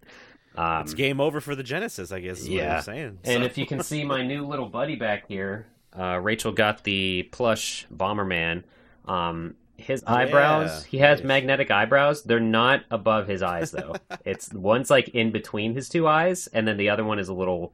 [0.56, 2.12] um, It's game over for the Genesis.
[2.12, 2.40] I guess.
[2.40, 2.68] Is Yeah.
[2.70, 3.20] what I'm saying.
[3.26, 7.24] And if you can see my new little buddy back here, uh, Rachel got the
[7.32, 8.64] plush Bomberman.
[9.06, 11.28] Um, his eyebrows, he has Nice.
[11.28, 12.24] magnetic eyebrows.
[12.24, 13.96] They're not above his eyes though.
[14.26, 17.34] it's one's like in between his two eyes, and then the other one is a
[17.34, 17.72] little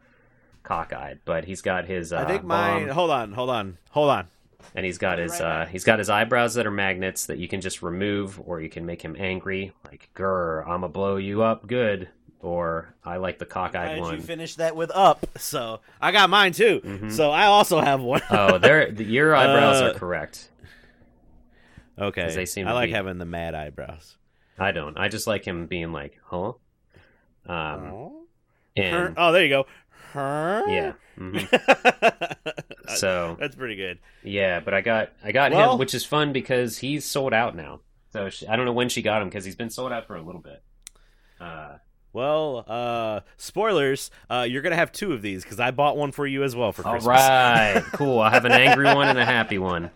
[0.66, 1.20] cockeyed.
[1.26, 2.12] But he's got his.
[2.12, 2.88] Uh, I think mine.
[2.88, 4.28] bomb, Hold on, hold on, hold on.
[4.76, 5.32] and he's got his.
[5.40, 8.60] Right Uh, he's got his eyebrows that are magnets that you can just remove, or
[8.60, 13.38] you can make him angry, like "Grr, I'ma blow you up good," or "I like
[13.40, 15.26] the Why cockeyed did one." you finish that with up?
[15.38, 16.82] So I got mine too.
[16.84, 17.12] Mhm.
[17.12, 18.22] So I also have one.
[18.32, 20.50] oh, there, your eyebrows Uh, are correct.
[22.00, 22.24] okay.
[22.24, 24.18] 'Cause they seem I like be- having the mad eyebrows.
[24.58, 24.98] I don't.
[24.98, 26.54] I just like him being like, huh?
[27.48, 28.10] Um, Her-
[28.78, 29.68] and oh, there you go.
[30.16, 30.64] Huh?
[30.68, 30.94] Yeah.
[31.18, 31.38] hmm
[32.96, 34.00] So that's pretty good.
[34.24, 37.56] yeah, but I got I got Well- him, which is fun because he's sold out
[37.56, 37.82] now.
[38.14, 40.16] So she, I don't know when she got him because he's been sold out for
[40.16, 40.64] a little bit.
[41.42, 41.78] Uh,
[42.14, 44.10] Well, uh, spoilers.
[44.30, 46.72] Uh, you're gonna have two of these because I bought one for you as well
[46.72, 47.18] for all Christmas.
[47.18, 48.20] right, cool.
[48.20, 49.92] I have an angry one and a happy one.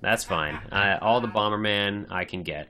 [0.00, 0.58] That's fine.
[0.72, 2.68] I, all the Bomberman I can get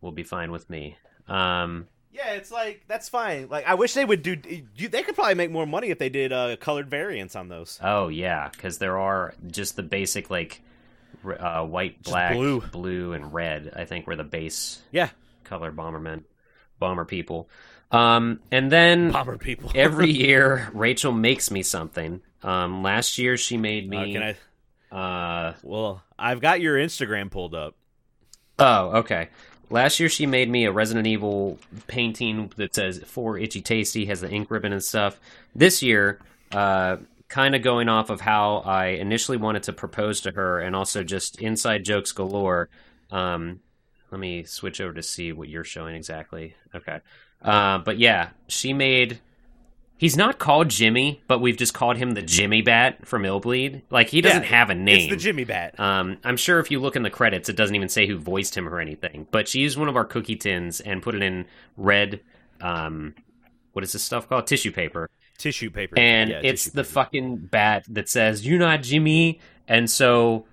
[0.00, 0.96] will be fine with me.
[1.28, 1.86] Um,
[2.18, 3.48] Yeah, it's like that's fine.
[3.48, 4.36] Like I wish they would do.
[4.76, 7.78] You, they could probably make more money if they did uh, colored variants on those.
[7.82, 10.60] Oh yeah, because there are just the basic like
[11.24, 12.60] uh, white, Just black, blue.
[12.72, 13.72] blue, and red.
[13.76, 15.10] I think were the base Yeah,
[15.44, 16.24] color bombermen,
[16.80, 17.48] bomber people.
[17.92, 19.70] Um, and then bomber people.
[19.76, 22.20] every year Rachel makes me something.
[22.42, 24.12] Um, last year she made Uh, me.
[24.12, 24.36] can
[24.92, 24.96] I?
[24.96, 27.76] uh, Well, I've got your Instagram pulled up.
[28.58, 29.28] oh, okay.
[29.70, 34.20] Last year she made me a Resident Evil painting that says "For Itchy Tasty," has
[34.20, 35.20] the ink ribbon and stuff.
[35.54, 36.20] This year,
[36.52, 36.96] uh,
[37.28, 41.02] kind of going off of how I initially wanted to propose to her, and also
[41.02, 42.68] just inside jokes galore.
[43.10, 43.60] Um,
[44.10, 46.54] let me switch over to see what you're showing exactly.
[46.74, 47.00] Okay,
[47.42, 49.20] uh, but yeah, she made.
[49.98, 53.82] He's not called Jimmy, but we've just called him the Jimmy Bat from Illbleed.
[53.90, 54.96] Like he doesn't Yeah, have a name.
[55.00, 55.78] It's the Jimmy Bat.
[55.80, 58.56] Um, I'm sure if you look in the credits, it doesn't even say who voiced
[58.56, 59.26] him or anything.
[59.32, 62.20] But she used one of our cookie tins and put it in red.
[62.60, 63.16] Um,
[63.72, 64.46] what is this stuff called?
[64.46, 65.10] Tissue paper.
[65.36, 65.98] tissue paper.
[65.98, 66.92] And Yeah, it's the paper.
[66.92, 70.46] fucking bat that says "You're not Jimmy," and so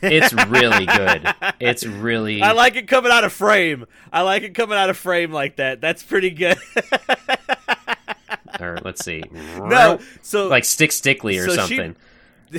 [0.00, 1.26] it's really good.
[1.60, 2.42] It's really.
[2.42, 3.86] I like it coming out of frame.
[4.12, 5.80] I like it coming out of frame like that.
[5.80, 6.56] That's pretty good.
[8.60, 9.22] or let's see.
[9.32, 11.96] no, so like Stick Stickly or so she- something.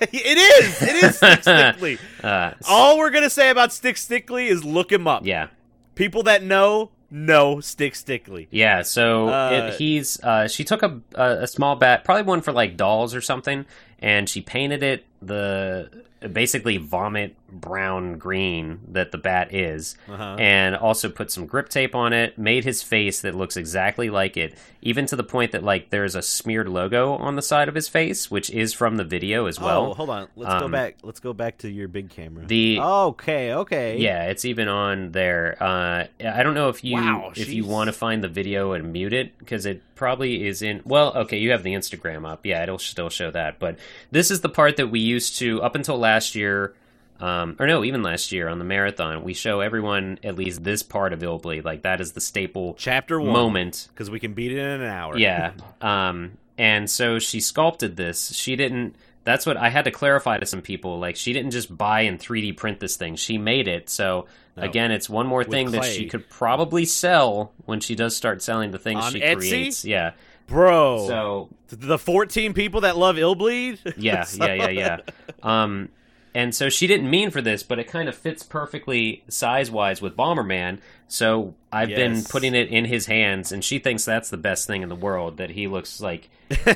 [0.00, 0.82] it is.
[0.82, 1.98] It is Stick Stickly.
[2.22, 5.24] Uh, All we're gonna say about Stick Stickly is look him up.
[5.26, 5.48] yeah.
[5.94, 8.46] People that know know Stick Stickly.
[8.50, 12.40] Yeah, so Uh, it, he's uh, she took a, a a small bat, probably one
[12.42, 13.64] for like dolls or something,
[13.98, 15.90] and she painted it the
[16.32, 20.36] basically vomit brown green that the bat is, Uh-huh.
[20.38, 22.36] and also put some grip tape on it.
[22.38, 26.14] Made his face that looks exactly like it, even to the point that like there's
[26.14, 29.58] a smeared logo on the side of his face, which is from the video as
[29.58, 29.94] oh, well.
[29.94, 30.28] hold on.
[30.36, 30.96] Let's go um, back.
[31.02, 32.46] Let's go back to your big camera.
[32.46, 33.98] The- okay, okay.
[33.98, 35.56] Yeah, it's even on there.
[35.60, 38.92] Uh, I don't know if you Wow, if you want to find the video and
[38.92, 40.82] mute it because it probably is in.
[40.84, 42.44] Well, okay, you have the Instagram up.
[42.44, 43.58] Yeah, it'll still show that.
[43.58, 43.78] But
[44.10, 46.74] this is the part that we used to up until last year,
[47.20, 49.24] um, or no, even last year on the marathon.
[49.24, 51.64] We show everyone at least this part of Illbleed.
[51.64, 53.32] Like that is the staple Chapter one.
[53.32, 55.16] moment because we can beat it in an hour.
[55.18, 55.52] yeah.
[55.80, 58.32] Um, and so she sculpted this.
[58.34, 58.96] She didn't.
[59.24, 60.98] That's what I had to clarify to some people.
[60.98, 63.16] Like she didn't just buy and 3D print this thing.
[63.16, 63.90] She made it.
[63.90, 64.62] So No.
[64.62, 68.70] again, it's one more thing that she could probably sell when she does start selling
[68.70, 69.36] the things On she Etsy?
[69.36, 69.84] creates.
[69.84, 70.12] Yeah.
[70.48, 71.06] Bro.
[71.06, 73.78] So the 14 people that love Illbleed.
[73.96, 74.98] yeah, yeah, yeah, yeah.
[75.42, 75.90] Um,
[76.34, 80.02] and so she didn't mean for this, but it kind of fits perfectly size wise
[80.02, 80.78] with Bomberman.
[81.08, 84.82] So I've been putting it in his hands, and she thinks that's the best thing
[84.82, 85.38] in the world.
[85.38, 86.28] That he looks like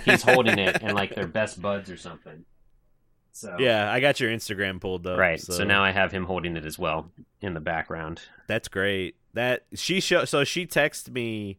[0.05, 2.45] he's holding it and like they're best buds or something.
[3.33, 5.19] So Yeah, I got your Instagram pulled up.
[5.19, 5.41] right.
[5.41, 5.65] So, So.
[5.65, 8.21] now I have him holding it as well in the background.
[8.47, 9.17] that's great.
[9.35, 11.59] That she show so she texted me.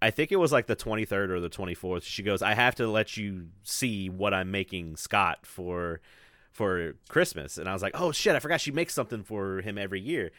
[0.00, 2.04] I think it was like the 23rd or the 24th.
[2.04, 6.00] She goes, "I have to let you see what I'm making Scott for
[6.52, 9.76] for Christmas." And I was like, "Oh shit, I forgot she makes something for him
[9.78, 10.30] every year."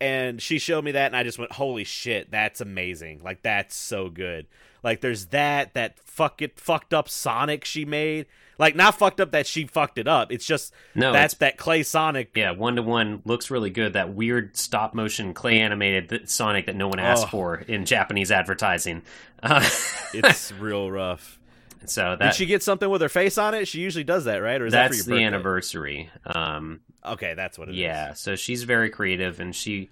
[0.00, 3.22] And she showed me that and I just went, "Holy shit, that's amazing.
[3.22, 4.46] Like that's so good."
[4.82, 8.26] Like there's that that fuck it fucked up Sonic she made.
[8.62, 10.30] Like not fucked up that she fucked it up.
[10.32, 12.30] It's just No, that's that clay Sonic.
[12.36, 13.94] yeah, one to one looks really good.
[13.94, 17.30] That weird stop motion clay animated Sonic that no one asked Oh.
[17.30, 19.02] for in Japanese advertising.
[19.42, 19.68] Uh,
[20.14, 21.38] It's real rough.
[21.86, 23.66] so Did she get something with her face on it?
[23.66, 24.60] She usually does that, right?
[24.62, 25.24] Or is that for that's your the birthday?
[25.26, 26.10] anniversary.
[26.26, 27.78] Um, Okay, that's what it is.
[27.78, 29.90] yeah, so she's very creative, and she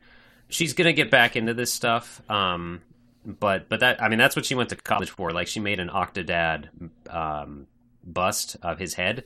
[0.48, 2.22] she's gonna get back into this stuff.
[2.30, 2.82] Um,
[3.26, 5.32] but but that I mean that's what she went to college for.
[5.32, 6.68] Like she made an Octodad
[7.08, 7.66] um,
[8.12, 9.24] bust of his head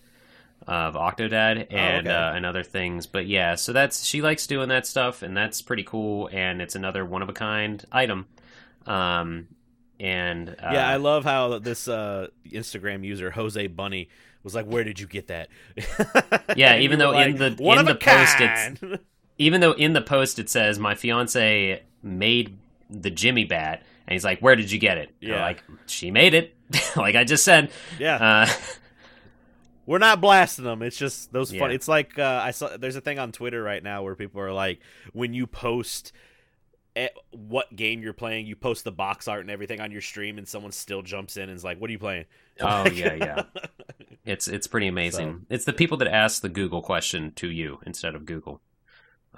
[0.67, 2.19] of Octodad and Oh, okay.
[2.19, 3.07] uh, and other things.
[3.07, 6.29] But yeah, so that's she likes doing that stuff, and that's pretty cool.
[6.33, 8.27] And it's another one of a kind item.
[8.87, 9.49] Um,
[10.01, 14.09] and uh, Yeah, I love how this uh, Instagram user Jose Bunny
[14.43, 15.49] was like, "Where did you get that?"
[16.57, 18.99] Yeah, even though in the- in the post it's-
[19.39, 22.57] even though in the post it says my fiance made
[22.91, 25.41] the Jimmy bat, and he's like, "Where did you get it?" Yeah.
[25.43, 26.55] like she made it,
[26.97, 27.71] like I just said.
[27.99, 28.53] yeah, Uh,
[29.87, 30.83] we're not blasting them.
[30.83, 31.71] It's just those fun.
[31.71, 31.75] Yeah.
[31.75, 32.77] It's like uh, I saw.
[32.77, 34.81] There's a thing on Twitter right now where people are like,
[35.13, 36.13] when you post
[36.97, 38.47] eh, what game you're playing.
[38.47, 41.45] You post the box art and everything on your stream, and someone still jumps in
[41.45, 42.25] and is like, "What are you playing?"
[42.61, 43.43] Oh yeah, yeah.
[44.27, 45.41] It's it's pretty amazing.
[45.41, 48.63] So, it's the people that ask the Google question to you instead of Google.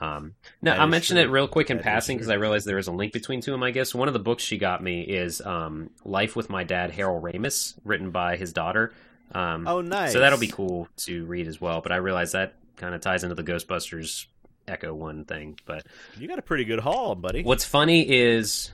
[0.00, 1.24] Um, now I'll mention true.
[1.24, 3.52] it real quick in that passing because I realized there is a link between two
[3.52, 3.62] of them.
[3.62, 6.90] I guess one of the books she got me is um, "Life with My Dad,
[6.90, 8.92] Harold Ramis," written by his daughter.
[9.32, 10.12] Um, oh, nice!
[10.12, 11.80] So that'll be cool to read as well.
[11.80, 14.26] But I realize that kind of ties into the Ghostbusters
[14.68, 15.58] Ecto One thing.
[15.64, 15.86] But
[16.18, 17.42] you got a pretty good haul, buddy.
[17.42, 18.72] What's funny is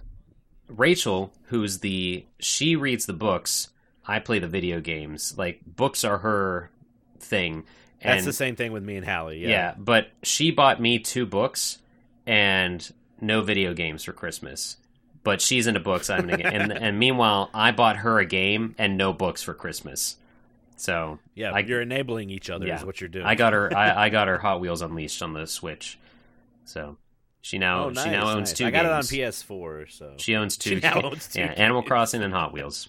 [0.68, 3.68] Rachel, who's the she reads the books.
[4.06, 5.38] I play the video games.
[5.38, 6.70] Like books are her
[7.20, 7.64] thing
[8.02, 9.38] and, That's the same thing with me and Hallie.
[9.38, 9.48] Yeah.
[9.48, 11.78] yeah, but she bought me two books
[12.26, 14.76] and no video games for Christmas.
[15.24, 16.10] But she's into books.
[16.10, 20.16] I'm into and and meanwhile, I bought her a game and no books for Christmas.
[20.76, 22.66] So yeah, I, you're enabling each other.
[22.66, 23.24] Yeah, is what you're doing.
[23.24, 23.74] I got her.
[23.76, 25.96] I, I, got her Hot Wheels Unleashed on the Switch.
[26.64, 26.96] So
[27.40, 28.58] she now oh, nice, she now owns nice.
[28.58, 28.66] two.
[28.66, 29.12] I got games.
[29.12, 29.92] it on PS4.
[29.92, 30.70] So she owns two.
[30.70, 31.58] She now owns two yeah, games.
[31.60, 32.88] Animal Crossing and Hot Wheels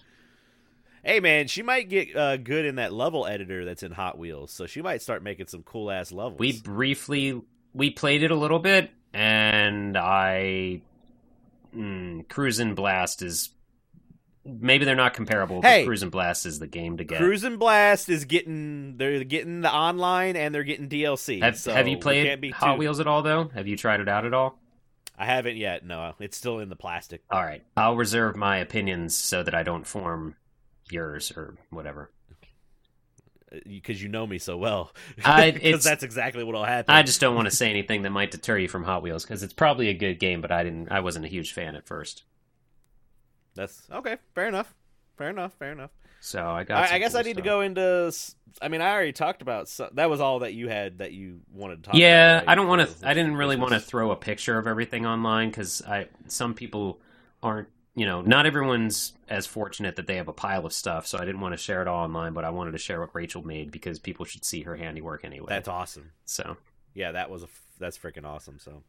[1.04, 4.50] hey man, she might get uh, good in that level editor that's in Hot Wheels,
[4.50, 6.38] so she might start making some cool ass levels.
[6.38, 7.40] We briefly
[7.72, 10.82] we played it a little bit, and I
[11.74, 13.50] mm, Cruisin' Blast is
[14.44, 15.62] maybe they're not comparable.
[15.62, 17.18] Hey, but Cruisin' Blast is the game to get.
[17.18, 21.42] Cruisin' Blast is getting they're getting the online and they're getting DLC.
[21.42, 22.78] Have, so have you played Hot too...
[22.78, 23.50] Wheels at all though?
[23.54, 24.58] Have you tried it out at all?
[25.16, 25.84] I haven't yet.
[25.84, 27.22] No, it's still in the plastic.
[27.30, 30.34] All right, I'll reserve my opinions so that I don't form
[30.90, 32.10] yours or whatever
[33.66, 34.92] because uh, you know me so well.
[35.16, 36.94] Because that's exactly what'll happen.
[36.94, 39.42] I just don't want to say anything that might deter you from Hot Wheels because
[39.42, 40.90] it's probably a good game, but I didn't.
[40.90, 42.24] I wasn't a huge fan at first.
[43.54, 44.16] That's okay.
[44.34, 44.74] Fair enough.
[45.16, 45.52] Fair enough.
[45.58, 45.90] Fair enough.
[46.20, 46.90] So I got.
[46.90, 47.44] I, I guess cool I need stuff.
[47.44, 48.12] to go into.
[48.62, 49.70] I mean, I already talked about.
[49.94, 51.94] that was all that you had that you wanted to talk.
[51.94, 52.52] Yeah, about, right?
[52.52, 53.08] I don't want to.
[53.08, 57.00] I didn't really want to throw a picture of everything online because I some people
[57.42, 61.18] aren't you know, not everyone's as fortunate that they have a pile of stuff, so
[61.18, 63.46] I didn't want to share it all online, but I wanted to share what Rachel
[63.46, 65.46] made because people should see her handiwork anyway.
[65.48, 66.10] That's awesome.
[66.24, 66.56] So,
[66.92, 68.58] yeah, that was a that's freaking awesome.
[68.58, 68.82] So,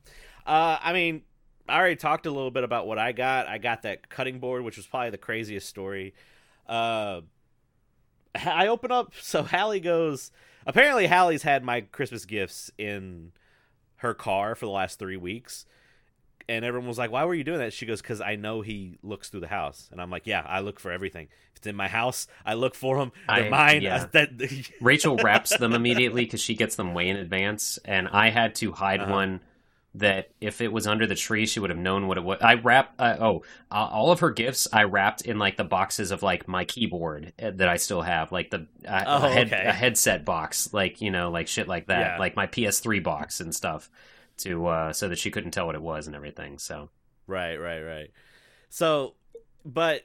[0.47, 1.21] uh, I mean,
[1.69, 3.47] I already talked a little bit about what I got.
[3.47, 6.15] I got that cutting board, which was probably the craziest story.
[6.67, 7.21] Uh,
[8.35, 10.31] I open up, so Hallie goes.
[10.65, 13.33] Apparently, Hallie's had my Christmas gifts in
[13.97, 15.67] her car for the last three weeks
[16.47, 18.97] and everyone was like, "Why were you doing that?" She goes, "Because I know he
[19.03, 21.27] looks through the house." And I'm like, "Yeah, I look for everything.
[21.51, 23.11] If it's in my house, I look for them.
[23.27, 24.07] They're I, mine." Yeah.
[24.11, 24.29] That...
[24.81, 28.71] Rachel wraps them immediately because she gets them way in advance, and I had to
[28.71, 29.11] hide uh-huh.
[29.11, 29.41] one
[29.95, 32.39] that if it was under the tree, she would have known what it was.
[32.41, 32.93] I wrap.
[32.99, 36.47] Uh, oh, uh, all of her gifts I wrapped in like the boxes of like
[36.47, 39.65] my keyboard uh, that I still have, like the uh, oh, a, head, okay.
[39.65, 42.17] a headset box, like you know, like shit like that, yeah.
[42.19, 43.89] like my PS3 box and stuff
[44.37, 46.57] to uh, so that she couldn't tell what it was and everything.
[46.57, 46.89] So
[47.27, 48.11] right, right, right.
[48.69, 49.15] So,
[49.63, 50.01] but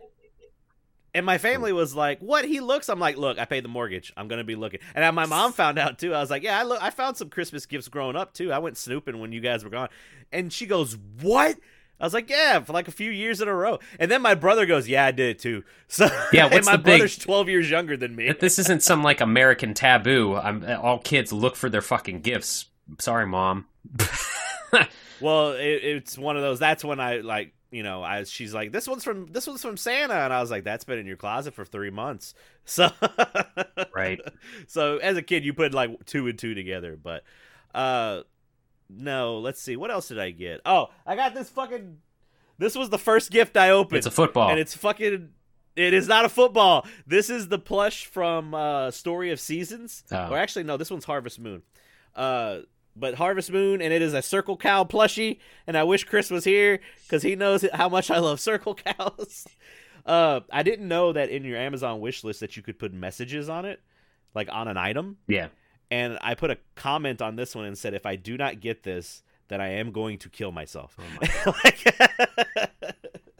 [1.14, 4.12] and my family was like, "What he looks?" I'm like, "Look, I paid the mortgage.
[4.16, 6.14] I'm gonna be looking." And my mom found out too.
[6.14, 6.82] I was like, "Yeah, I look.
[6.82, 8.52] I found some Christmas gifts growing up too.
[8.52, 9.88] I went snooping when you guys were gone."
[10.32, 11.56] And she goes, "What?"
[11.98, 14.34] I was like, "Yeah, for like a few years in a row." And then my
[14.34, 17.68] brother goes, "Yeah, I did it too." So yeah, what's my the brother's twelve years
[17.68, 18.30] younger than me.
[18.32, 20.36] this isn't some like American taboo.
[20.36, 22.66] I'm all kids look for their fucking gifts.
[22.98, 23.66] Sorry, mom.
[25.20, 26.58] well, it, it's one of those.
[26.58, 29.76] That's when I like you know, I she's like, this one's from this one's from
[29.76, 32.34] Santa, and I was like, that's been in your closet for three months.
[32.66, 32.88] So
[33.96, 34.20] right.
[34.68, 37.24] So as a kid, you put like two and two together, but
[37.74, 38.20] uh,
[38.88, 39.38] no.
[39.38, 40.60] Let's see, what else did I get?
[40.64, 41.96] Oh, I got this fucking.
[42.58, 43.98] This was the first gift I opened.
[43.98, 45.30] It's a football, and it's fucking.
[45.74, 46.86] It is not a football.
[47.08, 50.04] This is the plush from uh, Story of Seasons.
[50.12, 50.30] Oh.
[50.30, 51.62] Or actually, no, this one's Harvest Moon.
[52.14, 52.60] Uh,
[52.96, 55.38] but Harvest Moon, and it is a Circle Cow plushie.
[55.66, 59.46] And I wish Chris was here because he knows how much I love Circle Cows.
[60.06, 63.48] uh, I didn't know that in your Amazon wish list that you could put messages
[63.48, 63.80] on it,
[64.34, 65.18] like on an item.
[65.26, 65.48] Yeah.
[65.90, 68.84] And I put a comment on this one and said, if I do not get
[68.84, 70.96] this, then I am going to kill myself.
[70.98, 72.70] Oh my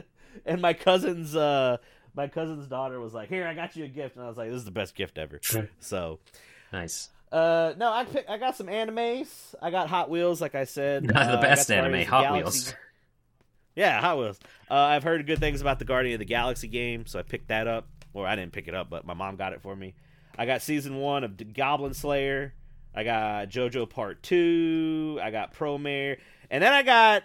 [0.44, 1.78] and my cousin's uh,
[2.14, 4.48] my cousin's daughter was like, "Here, I got you a gift," and I was like,
[4.48, 5.40] "This is the best gift ever."
[5.78, 6.18] so
[6.72, 7.11] nice.
[7.32, 9.54] Uh, no, I pick, I got some animes.
[9.62, 11.04] I got Hot Wheels, like I said.
[11.12, 12.42] Not uh, the best anime, Hot Galaxy.
[12.42, 12.74] Wheels.
[13.76, 14.38] Yeah, Hot Wheels.
[14.70, 17.48] Uh, I've heard good things about the Guardian of the Galaxy game, so I picked
[17.48, 17.86] that up.
[18.12, 19.94] Or I didn't pick it up, but my mom got it for me.
[20.36, 22.52] I got season one of Goblin Slayer.
[22.92, 25.20] I got JoJo Part Two.
[25.22, 26.18] I got Promare,
[26.50, 27.22] and then I got,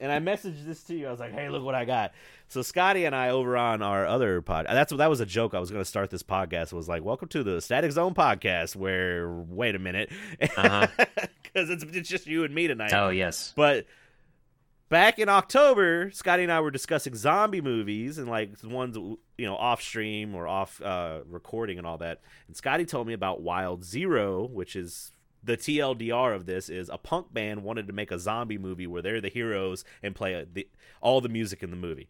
[0.00, 1.08] and I messaged this to you.
[1.08, 2.12] I was like, "Hey, look what I got."
[2.48, 4.66] So Scotty and I over on our other pod.
[4.68, 5.54] That's that was a joke.
[5.54, 6.72] I was going to start this podcast.
[6.72, 8.76] Was like, welcome to the Static Zone podcast.
[8.76, 11.06] Where wait a minute, because uh-huh.
[11.54, 12.92] it's it's just you and me tonight.
[12.92, 13.86] Oh yes, but
[14.88, 19.46] back in October, Scotty and I were discussing zombie movies and like the ones you
[19.46, 22.20] know off stream or off uh, recording and all that.
[22.46, 25.12] And Scotty told me about Wild Zero, which is
[25.42, 29.02] the TLDR of this is a punk band wanted to make a zombie movie where
[29.02, 30.68] they're the heroes and play a, the,
[31.00, 32.08] all the music in the movie,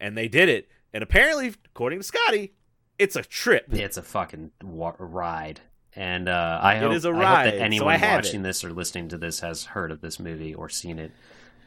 [0.00, 0.68] and they did it.
[0.92, 2.52] And apparently, according to Scotty,
[2.98, 3.66] it's a trip.
[3.72, 5.60] It's a fucking wa- ride.
[5.94, 7.20] And uh, I hope, It is a I hope
[7.52, 8.44] that so anyone I watching it.
[8.44, 11.12] this or listening to this has heard of this movie or seen it.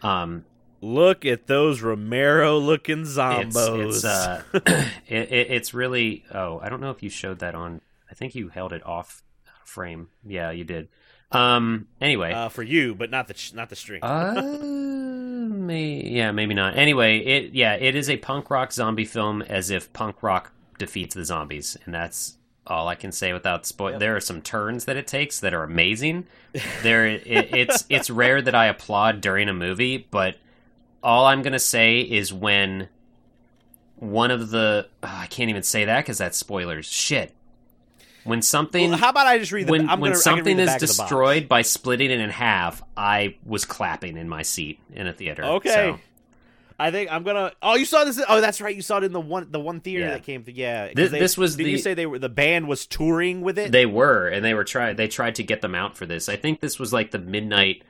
[0.01, 0.45] Um,
[0.81, 3.15] Look at those Romero looking it's
[3.79, 6.25] it's uh, it, it, it's really.
[6.33, 7.79] Oh, I don't know if you showed that on.
[8.11, 9.23] I think you held it off
[9.63, 10.09] frame.
[10.25, 10.89] Yeah, you did.
[11.33, 11.87] Um.
[11.99, 14.03] Anyway, uh, for you, but not the not the string.
[14.03, 16.77] Uh, may, yeah, maybe not.
[16.77, 21.15] Anyway, it yeah, it is a punk rock zombie film, as if punk rock defeats
[21.15, 23.99] the zombies, and that's all I can say without spoil.
[23.99, 26.27] There are some turns that it takes that are amazing.
[26.81, 30.37] There, it, it's it's rare that I applaud during a movie, but
[31.01, 32.89] all I'm gonna say is when
[33.95, 36.85] one of the oh, I can't even say that because that's spoilers.
[36.85, 37.33] Shit.
[38.25, 39.71] When something Well, how about I just read the?
[39.71, 40.97] when, I'm when gonna, I can read something is back of the box.
[40.97, 45.43] destroyed by splitting it in half, I was clapping in my seat in a theater.
[45.43, 45.69] Okay.
[45.69, 45.99] So,
[46.79, 47.51] I think I'm gonna.
[47.61, 48.19] Oh, you saw this?
[48.27, 48.75] Oh, that's right.
[48.75, 50.11] You saw it in the one the one theater Yeah.
[50.11, 50.43] that came.
[50.45, 50.91] To, yeah.
[50.93, 53.59] This- they- this was Did the- you say they were the band was touring with
[53.59, 53.71] it?
[53.71, 56.27] they were, and they were try they tried to get them out for this.
[56.29, 57.83] I think this was like the midnight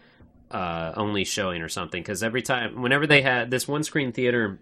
[0.51, 2.01] uh, only showing or something.
[2.01, 4.59] Because every time, whenever they had this one screen theater,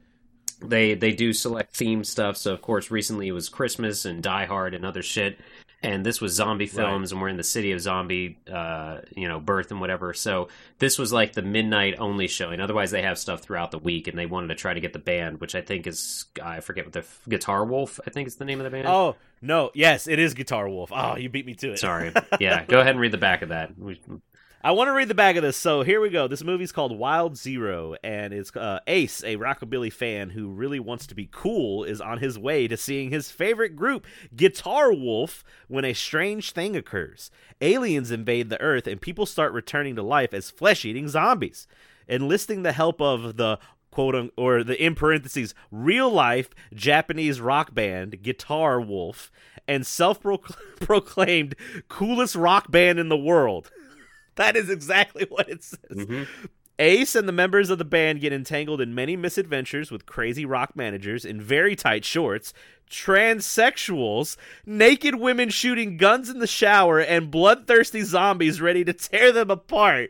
[0.62, 2.38] they they do select theme stuff.
[2.38, 5.40] So of course, recently it was Christmas and Die Hard and other shit.
[5.84, 9.40] And this was zombie films, and we're in the city of zombie, uh, you know,
[9.40, 10.14] birth and whatever.
[10.14, 12.60] So this was like the midnight only showing.
[12.62, 15.00] Otherwise, they have stuff throughout the week, and they wanted to try to get the
[15.00, 18.00] band, which I think is I forget what the Guitar Wolf.
[18.06, 18.88] I think is the name of the band.
[18.88, 20.92] oh no, yes, it is Guitar Wolf.
[20.94, 21.80] Oh, you beat me to it.
[21.80, 22.14] Sorry.
[22.40, 23.76] Yeah, go ahead and read the back of that.
[23.78, 24.00] We-
[24.64, 25.58] I want to read the back of this.
[25.58, 26.28] So here we go.
[26.28, 31.08] This movie's called Wild Zero, and it's uh, Ace, a rockabilly fan who really wants
[31.08, 34.06] to be cool, is on his way to seeing his favorite group,
[34.36, 37.32] Guitar Wolf, when a strange thing occurs.
[37.60, 41.68] Aliens invade the Earth, and people start returning to life as flesh-eating zombies.
[42.08, 43.58] Enlisting the help of the
[43.90, 49.32] quote un- or the in parentheses real life Japanese rock band Guitar Wolf
[49.68, 51.56] and self-proclaimed
[51.90, 53.72] coolest rock band in the world.
[54.36, 55.80] That is exactly what it says.
[55.92, 56.28] Mhm.
[56.80, 60.76] Ace and the members of the band get entangled in many misadventures with crazy rock
[60.76, 62.54] managers in very tight shorts,
[62.90, 69.52] transsexuals, naked women shooting guns in the shower, and bloodthirsty zombies ready to tear them
[69.52, 70.10] apart.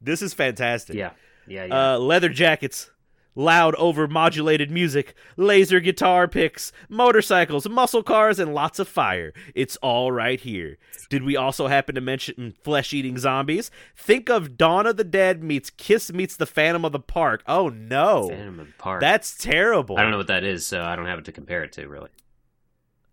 [0.00, 0.96] This is fantastic.
[0.96, 1.10] Yeah.
[1.46, 1.94] Yeah, yeah.
[1.94, 2.90] Uh, leather jackets,
[3.38, 9.32] loud over-modulated music, laser guitar picks, motorcycles, muscle cars, and lots of fire.
[9.54, 10.76] It's all right here.
[11.08, 13.70] Did we also happen to mention flesh-eating zombies?
[13.96, 17.44] Think of Dawn of the Dead meets Kiss meets the Phantom of the Park.
[17.46, 19.00] Oh no, Phantom of the Park.
[19.00, 19.96] that's terrible.
[19.96, 21.86] I don't know what that is, so I don't have it to compare it to,
[21.86, 22.10] really.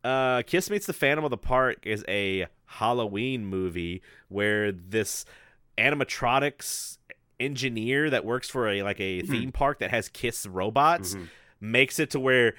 [0.04, 5.26] Uh, Kiss Meets the Phantom of the Park is a Halloween movie where this
[5.78, 6.98] animatronics
[7.40, 11.28] engineer that works for a like a theme park that has Kiss robots Mhm.
[11.60, 12.56] makes it to where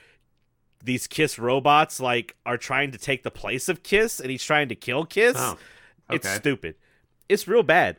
[0.85, 4.69] these Kiss robots like are trying to take the place of Kiss and he's trying
[4.69, 5.37] to kill Kiss.
[5.39, 5.57] Oh,
[6.11, 6.77] It's stupid.
[7.29, 7.97] It's real bad.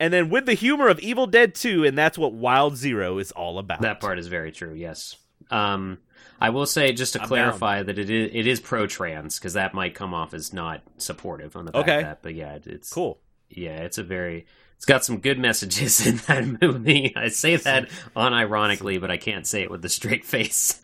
[0.00, 3.30] And then with the humor of Evil Dead 2 and that's what Wild Zero is
[3.32, 3.80] all about.
[3.82, 4.74] That part is very true.
[4.74, 5.16] Yes.
[5.50, 5.98] Um,
[6.40, 9.52] I will say just to I'm clarify that it is it is pro trans because
[9.52, 11.96] that might come off as not supportive on the back Okay.
[11.98, 12.22] of that.
[12.22, 13.20] But yeah, it's Cool.
[13.50, 14.46] Yeah, it's a very
[14.84, 17.14] it's got some good messages in that movie.
[17.16, 20.82] I say that unironically, but I can't say it with a straight face.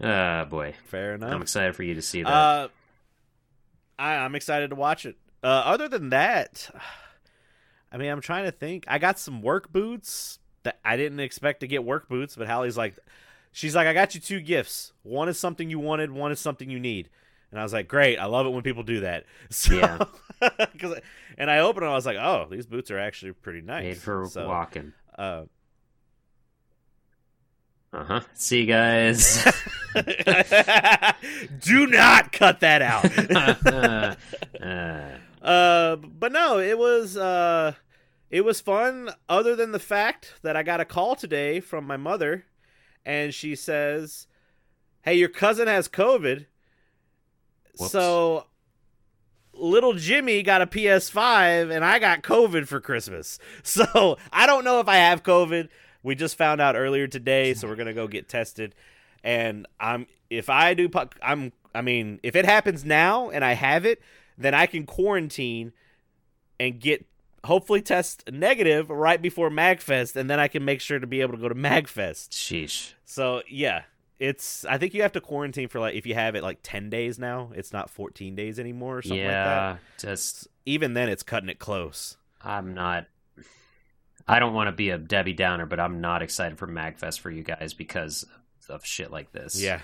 [0.00, 1.32] Ah, boy, Fair enough.
[1.32, 2.28] I'm excited for you to see that.
[2.28, 2.68] Uh,
[3.98, 5.16] I, I'm excited to watch it.
[5.42, 6.70] Uh, other than that,
[7.92, 8.84] I mean, I'm trying to think.
[8.86, 12.76] I got some work boots that I didn't expect to get work boots, but Hallie's
[12.76, 12.96] like,
[13.50, 14.92] she's like, I got you two gifts.
[15.02, 16.12] One is something you wanted.
[16.12, 17.08] One is something you need.
[17.54, 18.18] And I was like, great.
[18.18, 19.26] I love it when people do that.
[19.50, 19.98] So, Yeah.
[20.76, 20.98] 'cause-
[21.38, 21.90] and I opened them.
[21.92, 23.84] I was like, oh, these boots are actually pretty nice.
[23.84, 24.92] Made for so, walking.
[25.16, 25.44] Uh,
[27.92, 28.20] Uh huh.
[28.34, 29.44] See you guys.
[31.60, 33.04] do not cut that out.
[34.60, 37.74] uh, Uh, but no, it was uh,
[38.30, 39.10] it was fun.
[39.28, 42.46] Other than the fact that I got a call today from my mother,
[43.04, 44.26] and she says,
[45.02, 46.46] "Hey, your cousin has COVID."
[47.78, 47.92] Whoops.
[47.92, 48.46] So,
[49.52, 53.38] little Jimmy got a PS5, and I got COVID for Christmas.
[53.62, 55.68] So I don't know if I have COVID.
[56.02, 58.74] We just found out earlier today, so we're gonna go get tested.
[59.22, 60.90] And I'm if I do,
[61.22, 61.52] I'm.
[61.74, 64.00] I mean, if it happens now and I have it,
[64.38, 65.72] then I can quarantine
[66.60, 67.04] and get
[67.44, 71.32] hopefully test negative right before Magfest, and then I can make sure to be able
[71.32, 72.30] to go to Magfest.
[72.30, 72.92] Sheesh.
[73.04, 73.82] So yeah,
[74.18, 74.64] it's.
[74.64, 77.18] I think you have to quarantine for like if you have it like ten days
[77.18, 77.50] now.
[77.54, 79.56] It's not fourteen days anymore or something like that.
[79.56, 82.16] yeah, just Even then, it's cutting it close.
[82.42, 83.06] I'm not.
[84.26, 87.30] I don't want to be a Debbie Downer, but I'm not excited for Magfest for
[87.30, 88.24] you guys because
[88.68, 89.60] of shit like this.
[89.60, 89.80] Yeah.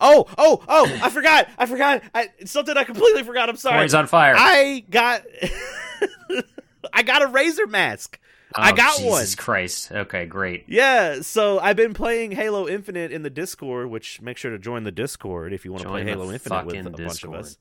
[0.00, 0.98] Oh, oh, oh!
[1.02, 1.48] I forgot.
[1.56, 2.02] I forgot.
[2.14, 3.48] I, something I completely forgot.
[3.48, 3.76] I'm sorry.
[3.76, 4.34] Corey's on fire.
[4.36, 5.22] I got.
[6.92, 8.18] I got a Razer mask.
[8.56, 9.44] I Oh, got Jesus one.
[9.44, 9.90] Christ.
[9.92, 10.64] Okay, great.
[10.68, 14.84] Yeah, so I've been playing Halo Infinite in the Discord, which make sure to join
[14.84, 17.58] the Discord if you want to play Halo Infinite with a fucking bunch of us.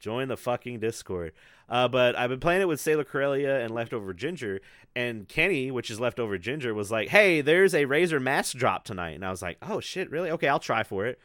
[0.00, 1.32] Join the fucking Discord.
[1.68, 4.60] Uh, but I've been playing it with Sailor Corellia and Leftover Ginger,
[4.96, 9.16] and Kenny, which is Leftover Ginger, was like, "Hey, there's a Razer mask drop tonight,"
[9.16, 10.30] and I was like, "Oh shit, really?
[10.30, 11.18] Okay, I'll try for it."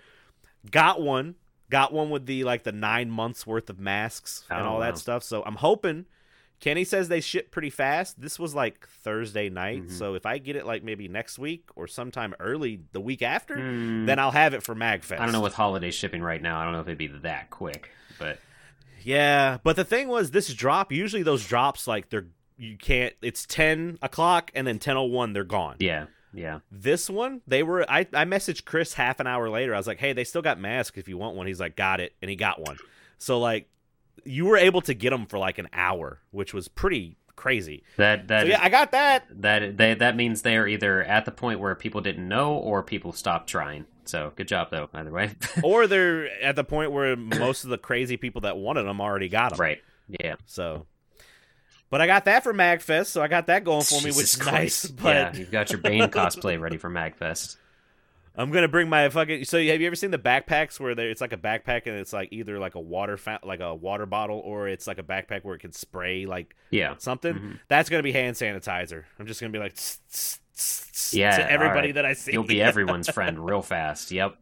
[0.69, 1.35] Got one,
[1.69, 4.79] got one with the like the nine months worth of masks and Oh, all wow.
[4.81, 5.23] that stuff.
[5.23, 6.05] So I'm hoping.
[6.63, 8.21] Kenny says they ship pretty fast.
[8.21, 9.91] This was like Thursday night, Mhm.
[9.91, 13.57] so if I get it like maybe next week or sometime early the week after,
[13.57, 15.19] Hmm, then I'll have it for Magfest.
[15.19, 16.57] I don't know with holiday shipping right now.
[16.59, 18.39] I don't know if it'd be that quick, but
[19.03, 20.89] Yeah, but the thing was, this drop.
[20.93, 23.13] Usually those drops like they're you can't.
[23.21, 25.75] It's ten o'clock and then ten o one they're gone.
[25.79, 26.59] yeah, yeah.
[26.71, 27.83] This one they were.
[27.91, 29.73] I I messaged Chris half an hour later.
[29.75, 31.45] I was like, hey, they still got masks if you want one.
[31.47, 32.77] He's like, got it, and he got one.
[33.17, 33.67] So like,
[34.25, 37.83] you were able to get them for like an hour, which was pretty crazy.
[37.97, 39.25] That that so yeah, I got that.
[39.41, 42.83] that they, that means they are either at the point where people didn't know or
[42.83, 43.85] people stopped trying.
[44.05, 44.89] So good job though.
[44.93, 45.31] Either way,
[45.63, 49.29] or they're at the point where most of the crazy people that wanted them already
[49.29, 49.59] got them.
[49.59, 49.81] right?
[50.07, 50.35] Yeah.
[50.45, 50.85] So,
[51.89, 54.45] but I got that for Magfest, so I got that going for me, which is
[54.45, 54.85] nice.
[54.85, 57.57] But yeah, you've got your Bane cosplay ready for Magfest.
[58.35, 59.45] I'm gonna bring my fucking.
[59.45, 62.29] So have you ever seen the backpacks where it's like a backpack and it's like
[62.31, 65.53] either like a water fount, like a water bottle, or it's like a backpack where
[65.55, 66.95] it can spray like Yeah.
[66.97, 67.33] something?
[67.35, 67.59] Mhm.
[67.67, 69.03] That's gonna be hand sanitizer.
[69.19, 71.95] I'm just gonna be like tss, tss, tss, tss Yeah, to everybody alright.
[71.95, 72.31] that I see.
[72.33, 74.09] You'll be everyone's friend real fast.
[74.11, 74.35] Yep.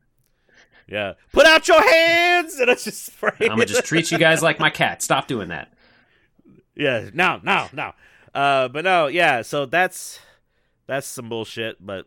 [0.87, 1.13] yeah.
[1.33, 3.31] Put out your hands and I just spray.
[3.41, 5.01] I'm gonna just treat you guys like my cat.
[5.01, 5.73] Stop doing that.
[6.75, 7.91] Yeah, no, no, no.
[8.33, 9.41] Uh, but no, yeah.
[9.41, 10.19] So that's
[10.87, 11.85] that's some bullshit.
[11.85, 12.05] But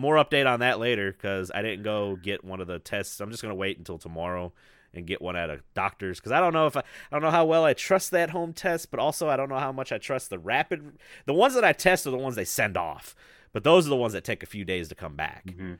[0.00, 3.20] more update on that later because I didn't go get one of the tests.
[3.20, 4.52] I'm just gonna wait until tomorrow
[4.94, 7.30] and get one at a doctor's because I don't know if I, I don't know
[7.30, 9.98] how well I trust that home test, but also I don't know how much I
[9.98, 10.98] trust the rapid.
[11.26, 13.14] The ones that I test are the ones they send off,
[13.52, 15.44] but those are the ones that take a few days to come back.
[15.46, 15.78] Mhm.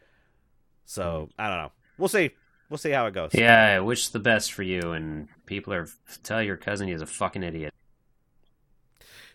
[0.85, 1.73] So I don't know.
[1.99, 2.31] We'll see.
[2.69, 3.31] We'll see how it goes.
[3.35, 4.93] Yeah, I wish the best for you.
[4.93, 5.89] And people are
[6.23, 7.73] tell your cousin he's a fucking idiot.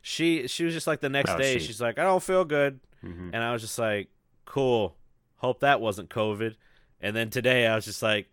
[0.01, 1.57] She she was just like the next Oh, day.
[1.57, 2.79] she- She's like, I don't feel good.
[3.01, 4.07] hmm And I was just like,
[4.45, 4.95] cool.
[5.37, 6.55] Hope that wasn't COVID.
[7.01, 8.27] And then today I was just like,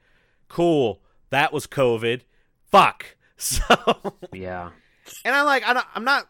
[0.48, 1.02] cool.
[1.30, 2.22] That was COVID.
[2.70, 3.16] Fuck.
[3.42, 3.64] So,
[4.32, 4.70] Yeah.
[5.24, 6.28] and I'm like, I don't, I'm not,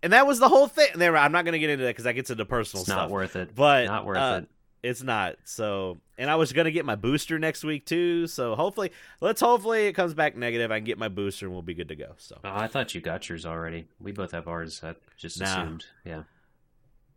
[0.00, 0.86] and that was the whole thing.
[0.94, 2.98] There, I'm not going to get into that because that gets into personal It's stuff.
[3.08, 3.52] not worth it.
[3.52, 4.48] but not worth uh, it.
[4.88, 5.36] It's not.
[5.44, 8.28] So, and I was going to get my booster next week too.
[8.28, 10.70] So hopefully, let's hopefully it comes back negative.
[10.70, 12.12] I can get my booster and we'll be good to go.
[12.18, 13.88] So Oh, I thought you got yours already.
[14.00, 14.80] We both have ours.
[14.84, 15.46] I just Nah.
[15.46, 15.86] assumed.
[16.04, 16.22] Yeah.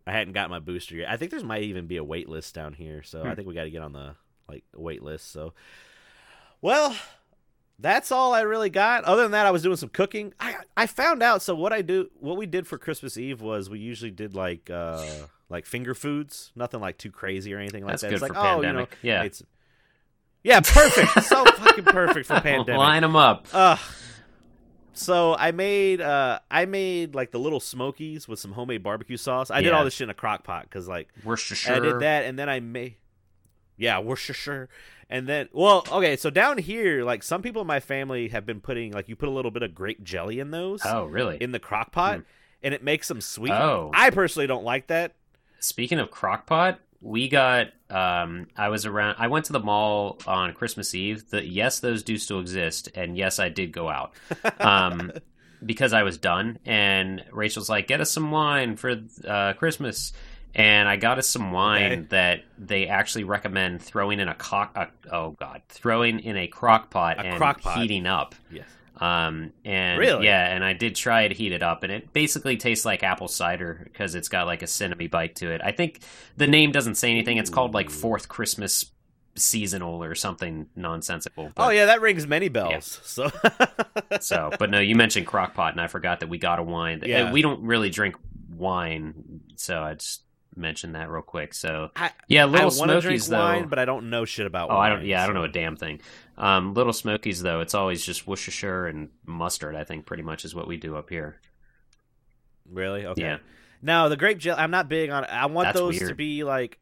[0.06, 1.10] I hadn't got my booster yet.
[1.10, 3.34] I think there's might even be a wait list down here, so I Hmm.
[3.34, 4.14] think we got to get on the
[4.48, 5.32] like wait list.
[5.32, 5.52] So,
[6.62, 6.94] well,
[7.78, 9.04] that's all I really got.
[9.04, 10.32] Other than that, I was doing some cooking.
[10.40, 11.42] I I found out.
[11.42, 14.70] So what I do, what we did for Christmas Eve was we usually did like
[14.70, 15.04] uh
[15.48, 18.08] like finger foods, nothing like too crazy or anything like That's that.
[18.08, 18.96] good it's like for oh, pandemic.
[19.02, 19.22] you know, yeah.
[19.24, 19.42] it's
[20.42, 22.78] yeah, perfect, so fucking perfect for pandemic.
[22.78, 23.48] Line them up.
[23.52, 23.78] Ugh.
[24.98, 29.50] So I made uh I made like the little smokies with some homemade barbecue sauce.
[29.50, 31.74] I did all this shit in a crock pot because like Worcestershire.
[31.74, 32.96] I did that and then I made
[33.76, 34.68] yeah Worcestershire
[35.10, 38.60] and then well okay so down here like some people in my family have been
[38.60, 41.36] putting like you put a little bit of grape jelly in those Oh, really?
[41.40, 42.22] in the crock pot Hmm.
[42.62, 43.52] and it makes them sweet.
[43.52, 43.90] Oh.
[43.94, 45.12] I personally don't like that.
[45.60, 47.68] Speaking of crockpot, we got.
[47.88, 49.16] Um, I was around.
[49.18, 51.30] I went to the mall on Christmas Eve.
[51.30, 54.12] The, yes, those do still exist, and yes, I did go out
[54.58, 55.12] um,
[55.64, 56.58] because I was done.
[56.66, 58.96] And Rachel's like, "Get us some wine for
[59.26, 60.12] uh, Christmas."
[60.54, 62.00] And I got us some wine Okay.
[62.08, 64.72] that they actually recommend throwing in a cock.
[64.74, 67.78] Uh, oh God, throwing in a crock pot A and crock pot.
[67.78, 68.34] heating up.
[68.50, 68.64] Yes.
[68.98, 70.24] Um, and Really?
[70.24, 73.28] yeah, and I did try to heat it up, and it basically tastes like apple
[73.28, 75.60] cider because it's got like a cinnamon bite to it.
[75.62, 76.00] I think
[76.36, 77.36] the name doesn't say anything.
[77.36, 78.90] It's called like Fourth Christmas
[79.38, 81.52] Seasonal or something nonsensical.
[81.58, 83.00] Oh yeah, that rings many bells.
[83.04, 83.30] So
[84.20, 87.00] So, but no, you mentioned crockpot, and I forgot that we got a wine.
[87.00, 87.32] That, Yeah.
[87.32, 88.16] we don't really drink
[88.54, 90.22] wine, so I just
[90.54, 91.52] mentioned that real quick.
[91.52, 93.38] So I, yeah, I little want to drink though.
[93.38, 94.70] wine, but I don't know shit about.
[94.70, 95.00] Oh, I don't.
[95.00, 96.00] wine, Yeah, I don't know a damn thing.
[96.38, 99.74] Um, Little Smokies though, it's always just Worcestershire and mustard.
[99.74, 101.40] I think pretty much is what we do up here.
[102.70, 103.06] Really?
[103.06, 103.22] Okay.
[103.22, 103.38] Yeah.
[103.82, 104.58] No, the grape jelly.
[104.60, 105.24] I'm not big on.
[105.24, 106.78] I want That's those to be like.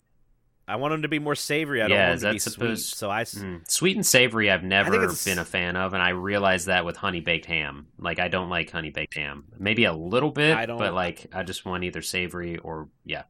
[0.66, 1.82] I want them to be more savory.
[1.82, 2.78] I don't Yeah, want them to be that sweet.
[2.78, 3.70] So I Mm.
[3.70, 7.20] Sweet and savory, I've never been a fan of, and I realized that with honey
[7.20, 7.88] baked ham.
[7.98, 9.44] Like, I don't like honey baked ham.
[9.58, 13.24] Maybe a little bit, I don't- but like, I just want either savory or yeah.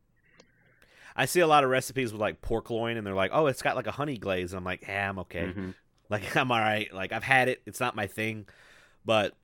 [1.16, 3.62] I see a lot of recipes with like pork loin, and they're like, "Oh, it's
[3.62, 5.52] got like a honey glaze." And I'm like, "Yeah, I'm okay.
[5.56, 5.74] Mhm.
[6.20, 6.92] Like, I'm all right.
[6.92, 7.62] Like, I've had it.
[7.66, 8.46] It's not my thing."
[9.04, 9.34] But,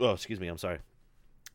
[0.00, 0.48] oh, excuse me.
[0.48, 0.78] I'm sorry.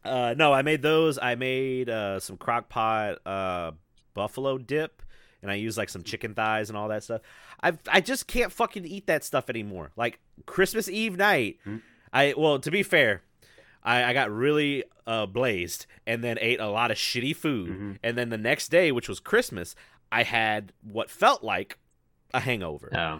[0.05, 1.17] Uh, no, I made those.
[1.21, 3.71] I made uh, some crock pot uh,
[4.13, 5.01] buffalo dip,
[5.41, 7.21] and I used like some chicken thighs and all that stuff.
[7.61, 9.91] I I just can't fucking eat that stuff anymore.
[9.97, 11.77] Like Christmas Eve night, Hmm.
[12.13, 13.21] I well, to be fair,
[13.83, 17.69] I, I got really uh, blazed and then ate a lot of shitty food.
[17.69, 17.97] Mhm.
[18.01, 19.75] And then the next day, which was Christmas,
[20.11, 21.77] I had what felt like
[22.33, 22.89] a hangover.
[22.95, 23.19] Oh,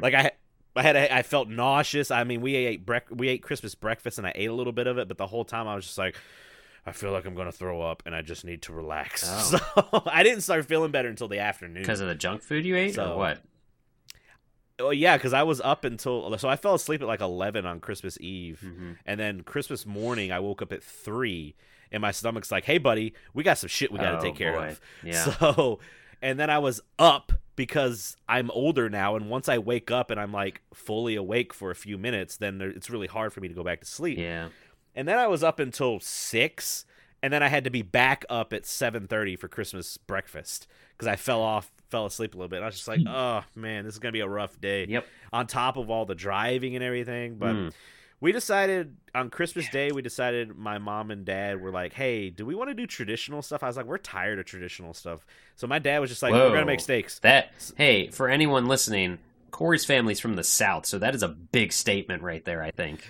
[0.00, 0.32] Like I,
[0.76, 2.10] I had, a, I felt nauseous.
[2.10, 4.86] I mean, we ate brec- we ate Christmas breakfast, and I ate a little bit
[4.86, 6.16] of it, but the whole time I was just like,
[6.84, 9.24] I feel like I'm gonna throw up, and I just need to relax.
[9.26, 9.58] Oh.
[9.92, 11.82] So I didn't start feeling better until the afternoon.
[11.82, 13.42] because of the junk food you ate, So- or what?
[14.78, 17.80] oh yeah, because I was up until so I fell asleep at like 11 on
[17.80, 21.54] Christmas Eve, hmm and then Christmas morning I woke up at three,
[21.90, 24.34] and my stomach's like, Hey, buddy, we got some shit we got to Oh, take
[24.36, 24.68] care boy.
[24.68, 24.80] of.
[25.02, 25.24] Yeah.
[25.40, 25.78] So,
[26.22, 30.20] and then I was up because I'm older now, and once I wake up and
[30.20, 33.48] I'm like fully awake for a few minutes, then there, it's really hard for me
[33.48, 34.18] to go back to sleep.
[34.18, 34.48] yeah.
[34.94, 36.86] And then I was up until six,
[37.22, 41.06] and then I had to be back up at seven thirty for Christmas breakfast because
[41.06, 42.56] I fell off, fell asleep a little bit.
[42.56, 44.86] And I was just like, oh man, this is gonna be a rough day.
[44.88, 45.06] Yep.
[45.32, 47.54] On top of all the driving and everything, but.
[47.54, 47.72] Mm.
[48.20, 52.46] We decided on Christmas Day, we decided my mom and dad were like, hey, do
[52.46, 53.62] we want to do traditional stuff?
[53.62, 55.26] I was like, we're tired of traditional stuff.
[55.54, 57.18] So my dad was just like, we're going to make steaks.
[57.20, 59.18] That hey, for anyone listening,
[59.50, 62.62] Corey's family's from the south, so that is a big statement right there.
[62.62, 63.08] I think.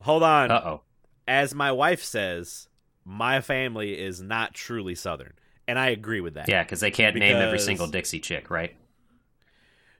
[0.00, 0.50] Hold on.
[0.50, 0.80] Uh oh.
[1.28, 2.68] As my wife says,
[3.04, 5.34] my family is not truly Southern.
[5.68, 6.48] And I agree with that.
[6.48, 8.74] Yeah, because they can't name every single Dixie chick, right?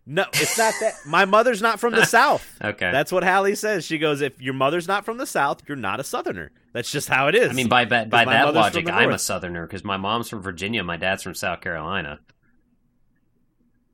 [0.04, 0.94] No, it's not that.
[1.06, 2.44] My mother's not from the South.
[2.62, 2.90] Okay.
[2.90, 3.84] That's what Hallie says.
[3.84, 6.50] She goes, if your mother's not from the South, you're not a Southerner.
[6.72, 7.50] That's just how it is.
[7.50, 9.18] I mean, by ba- by that logic, I'm a.
[9.18, 12.18] Southerner because my mom's from Virginia, my dad's from South Carolina.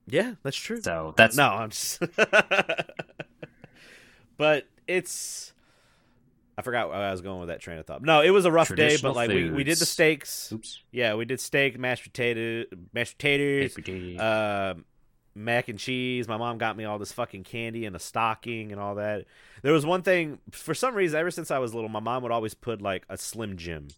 [0.06, 0.80] yeah, that's true.
[0.80, 2.00] So that's No, I'm just.
[4.36, 5.52] but it's.
[6.56, 8.02] I forgot where I was going with that train of thought.
[8.02, 10.50] No, it was a rough day, but like we, we did the steaks.
[10.52, 10.82] oops.
[10.90, 14.84] Yeah, we did steak, mashed potato, mashed potatoes, APT.
[15.38, 16.28] Mac and cheese.
[16.28, 19.24] My mom got me all this fucking candy and a stocking and all that.
[19.62, 21.18] There was one thing for some reason.
[21.18, 23.88] Ever since I was little, my mom would always put like a Slim Jim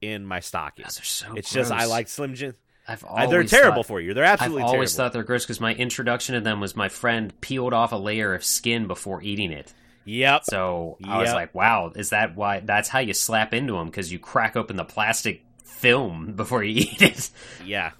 [0.00, 0.84] in my stocking.
[0.84, 1.34] Those are so.
[1.34, 2.54] it's just I like Slim Jim.
[2.86, 4.12] I've always They're terrible thought- for you.
[4.14, 4.62] They're absolutely.
[4.62, 5.06] I've always terrible.
[5.08, 8.34] thought they're gross because my introduction to them was my friend peeled off a layer
[8.34, 9.72] of skin before eating it.
[10.06, 10.44] Yep.
[10.44, 12.60] So I was like, "Wow, is that why?
[12.60, 16.74] That's how you slap into them because you crack open the plastic film before you
[16.92, 17.30] eat it."
[17.64, 17.92] Yeah.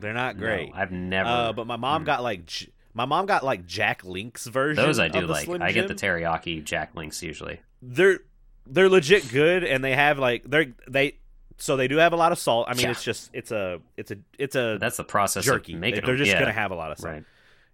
[0.00, 0.70] They're not No, great.
[0.74, 1.28] I've never.
[1.28, 2.06] Uh, but my mom Mm.
[2.06, 4.82] got like J- my mom got like Jack Link's version.
[4.84, 5.48] those I do like.
[5.48, 7.60] I get the teriyaki Jack Links usually.
[7.82, 8.20] They're
[8.66, 11.16] they're legit good, and they have like they're they
[11.58, 12.66] so they do have a lot of salt.
[12.68, 12.90] I mean, Yeah.
[12.92, 15.74] it's just it's a it's a it's a But that's the process jerky.
[15.74, 16.24] of making they're them.
[16.24, 16.38] just yeah.
[16.40, 17.14] gonna have a lot of salt.
[17.14, 17.24] right.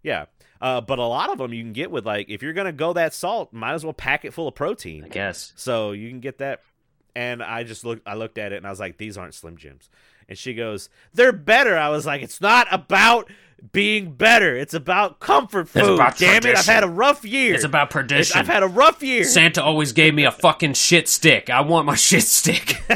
[0.02, 0.26] Yeah.
[0.60, 2.92] Uh, but a lot of them you can get with like if you're gonna go
[2.94, 5.04] that salt, might as well pack it full of protein.
[5.04, 5.52] I guess.
[5.56, 6.60] So you can get that.
[7.16, 9.56] And I just looked I looked at it and I was like, these aren't Slim
[9.56, 9.88] Jims.
[10.28, 11.76] And she goes, they're better.
[11.76, 13.30] I was like, it's not about
[13.72, 14.56] being better.
[14.56, 15.80] It's about comfort food.
[15.80, 17.54] It's about Damn it, I've had a rough year.
[17.54, 18.38] It's about It's- perdition.
[18.38, 19.24] I've had a rough year.
[19.24, 21.48] Santa always gave me a fucking shit stick.
[21.50, 22.82] I want my shit stick.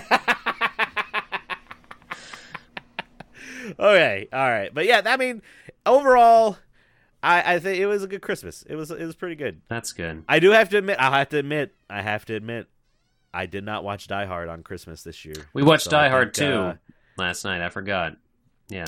[3.79, 5.43] okay, all right, but yeah, I mean,
[5.87, 6.59] overall,
[7.23, 8.63] I I think it was a good Christmas.
[8.69, 9.61] It was it was pretty good.
[9.69, 10.25] That's good.
[10.29, 12.69] I do have to admit, I have to admit, I have to admit,
[13.33, 15.37] I did not watch Die Hard on Christmas this year.
[15.53, 16.75] We watched So Die Hard think, 2 uh,
[17.19, 17.61] last night.
[17.61, 18.17] I forgot.
[18.69, 18.87] Yeah.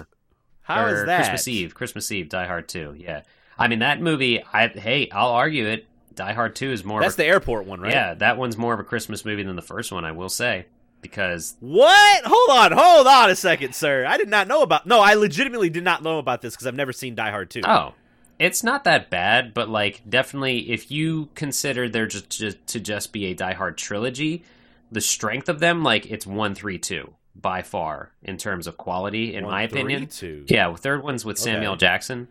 [0.62, 1.16] How or is that?
[1.18, 1.74] Christmas Eve.
[1.74, 2.28] Christmas Eve.
[2.28, 2.94] Die Hard 2.
[2.98, 3.22] Yeah.
[3.58, 5.86] I mean, that movie, I hey, I'll argue it.
[6.14, 7.92] Die Hard 2 is more That's of a, the airport one, right?
[7.92, 10.66] Yeah, that one's more of a Christmas movie than the first one, I will say.
[11.00, 12.24] Because What?
[12.24, 14.04] Hold on, hold on a second, sir.
[14.06, 14.86] I did not know about.
[14.86, 17.62] No, I legitimately did not know about this because I've never seen Die Hard 2.
[17.64, 17.94] Oh,
[18.38, 23.12] it's not that bad, but like definitely, if you consider there just, just to just
[23.12, 24.44] be a Die Hard trilogy,
[24.90, 29.34] the strength of them, like it's one, three, two by far in terms of quality,
[29.34, 30.06] in One, my three, opinion.
[30.08, 30.44] two.
[30.48, 31.52] Yeah, third one's with Okay.
[31.52, 32.28] Samuel Jackson,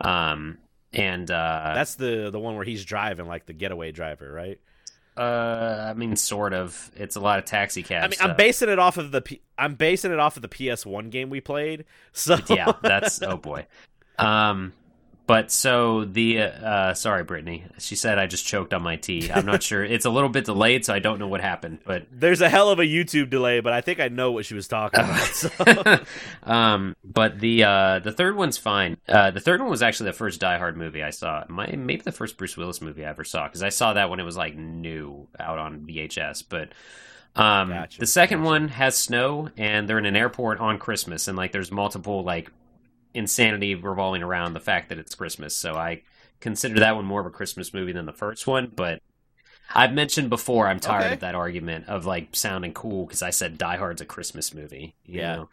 [0.00, 0.58] um,
[0.92, 4.58] and uh, That's the the one where he's driving like the getaway driver, right?
[5.16, 6.90] uh, I mean, sort of.
[6.96, 8.30] It's a lot of taxi cab I mean, stuff.
[8.30, 11.28] I'm basing it off of the P- I'm basing it off of the PS1 game
[11.30, 11.84] we played.
[12.12, 13.66] So yeah, that's oh boy.
[14.18, 14.72] Um,
[15.32, 17.64] But so the uh, sorry, Brittany.
[17.78, 19.32] She said I just choked on my tea.
[19.32, 19.82] I'm not sure.
[19.82, 21.78] It's a little bit delayed, so I don't know what happened.
[21.86, 24.52] But There's a hell of a YouTube delay, but I think I know what she
[24.52, 25.18] was talking about.
[25.20, 26.04] So.
[26.42, 28.98] um, but the uh, the third one's fine.
[29.08, 31.44] Uh, the third one was actually the first Die Hard movie I saw.
[31.48, 34.20] My, maybe the first Bruce Willis movie I ever saw because I saw that when
[34.20, 36.44] it was like new out on VHS.
[36.46, 36.72] But
[37.36, 38.50] um, Gotcha, the second gotcha.
[38.50, 42.50] one has snow and they're in an airport on Christmas and like there's multiple like
[43.14, 45.56] insanity revolving around the fact that it's Christmas.
[45.56, 46.02] So I
[46.40, 48.72] consider that one more of a Christmas movie than the first one.
[48.74, 49.02] But
[49.74, 51.14] I've mentioned before I'm tired Okay.
[51.14, 54.94] of that argument of like sounding cool because I said Die Hard's a Christmas movie.
[55.06, 55.22] you Yeah.
[55.22, 55.48] know?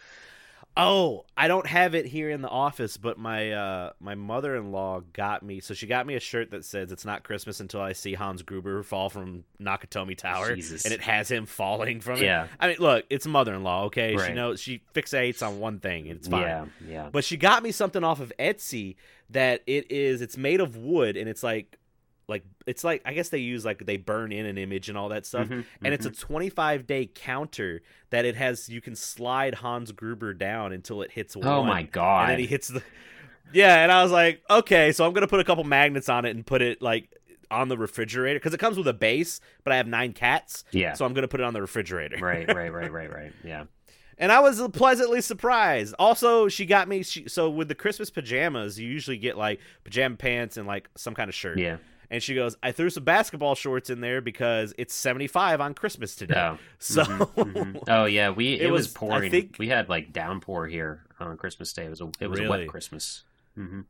[0.78, 4.72] Oh, I don't have it here in the office, but my uh, my mother in
[4.72, 5.60] law got me.
[5.60, 8.44] So she got me a shirt that says "It's not Christmas until I see Hans
[8.44, 10.86] Gruber fall from Nakatomi Tower," Jesus.
[10.86, 12.24] and it has him falling from it.
[12.24, 12.48] Yeah.
[12.60, 13.86] I mean, look, it's mother in law.
[13.86, 16.42] Okay, she knows she fixates on one thing, and it's fine.
[16.42, 17.10] Yeah, yeah.
[17.12, 18.96] But she got me something off of Etsy
[19.32, 20.22] that it is.
[20.22, 21.79] It's made of wood, and it's like,
[22.30, 25.10] like it's like I guess they use like they burn in an image and all
[25.10, 25.50] that stuff.
[25.50, 26.20] Mhm, And it's a mhm.
[26.20, 28.70] 25 day counter that it has.
[28.70, 31.48] You can slide Hans Gruber down until it hits one.
[31.48, 32.22] oh my god.
[32.22, 32.82] And then he hits the.
[33.52, 36.36] Yeah, and I was like, okay, so I'm gonna put a couple magnets on it
[36.36, 37.10] and put it like
[37.52, 40.94] on the refrigerator because it comes with a base, but I have nine cats, yeah.
[40.94, 42.18] so I'm gonna put it on the refrigerator.
[42.22, 43.34] right, right, right, right, right.
[43.44, 43.64] Yeah.
[44.20, 45.96] And I was pleasantly surprised.
[45.98, 47.04] Also, she got me.
[47.04, 51.16] She, so with the Christmas pajamas, you usually get like pajama pants and like some
[51.16, 51.58] kind of shirt.
[51.58, 51.78] Yeah.
[52.12, 56.16] And she goes, I threw some basketball shorts in there because it's 75 on Christmas
[56.16, 56.36] today.
[56.36, 56.58] Oh.
[56.80, 57.84] So mhm, mhm.
[57.88, 59.32] Oh yeah, we it, It was, was- pouring.
[59.32, 61.86] think- We had like downpour here on Christmas Day.
[61.86, 63.24] It was a it was a wet Christmas.
[63.56, 63.82] hmm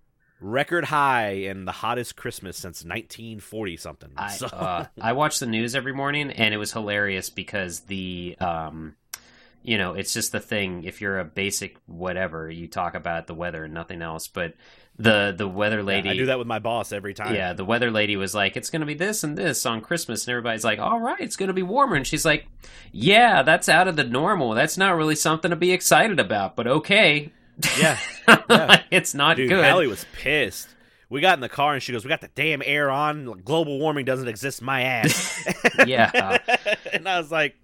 [0.41, 4.09] record high and the hottest Christmas since 1940 something.
[4.15, 8.37] I So uh, I watch the news every morning, and it was hilarious because the
[8.39, 8.95] um,
[9.63, 10.83] you know, it's just the thing.
[10.83, 14.27] If you're a basic whatever, you talk about the weather and nothing else.
[14.27, 14.53] But
[14.97, 17.33] the the weather lady, I do that with my boss every time.
[17.35, 20.25] Yeah, the weather lady was like, "It's going to be this and this on Christmas,"
[20.25, 22.47] and everybody's like, "All right, it's going to be warmer." And she's like,
[22.91, 24.51] "Yeah, that's out of the normal.
[24.51, 27.31] That's not really something to be excited about, but okay."
[27.79, 27.97] Yeah.
[28.49, 28.83] Yeah.
[28.91, 29.65] it's not Dude, good.
[29.65, 30.67] Hallie was pissed.
[31.09, 33.41] We got in the car and she goes, "We got the damn air on.
[33.43, 35.43] Global warming doesn't exist, my ass."
[35.87, 36.37] Yeah.
[36.93, 37.55] and I was like,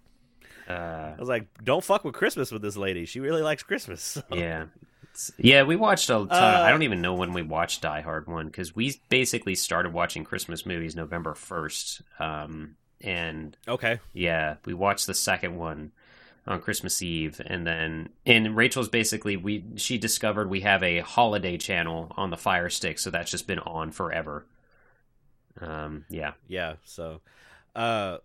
[0.70, 3.06] uh, I was like, "Don't fuck with Christmas with this lady.
[3.06, 4.64] She really likes Christmas." yeah.
[5.04, 6.28] It's- Yeah, we watched a ton.
[6.32, 9.94] Uh, I don't even know when we watched Die Hard one because we basically started
[9.94, 14.00] watching Christmas movies November first, um, and okay.
[14.14, 15.92] Yeah, we watched the second one
[16.48, 21.58] on Christmas Eve, and then and Rachel's basically we she discovered we have a holiday
[21.58, 24.46] channel on the Fire Stick, so that's just been on forever.
[25.62, 26.34] Um, yeah.
[26.48, 26.76] Yeah.
[26.84, 27.22] So,
[27.76, 28.18] uh,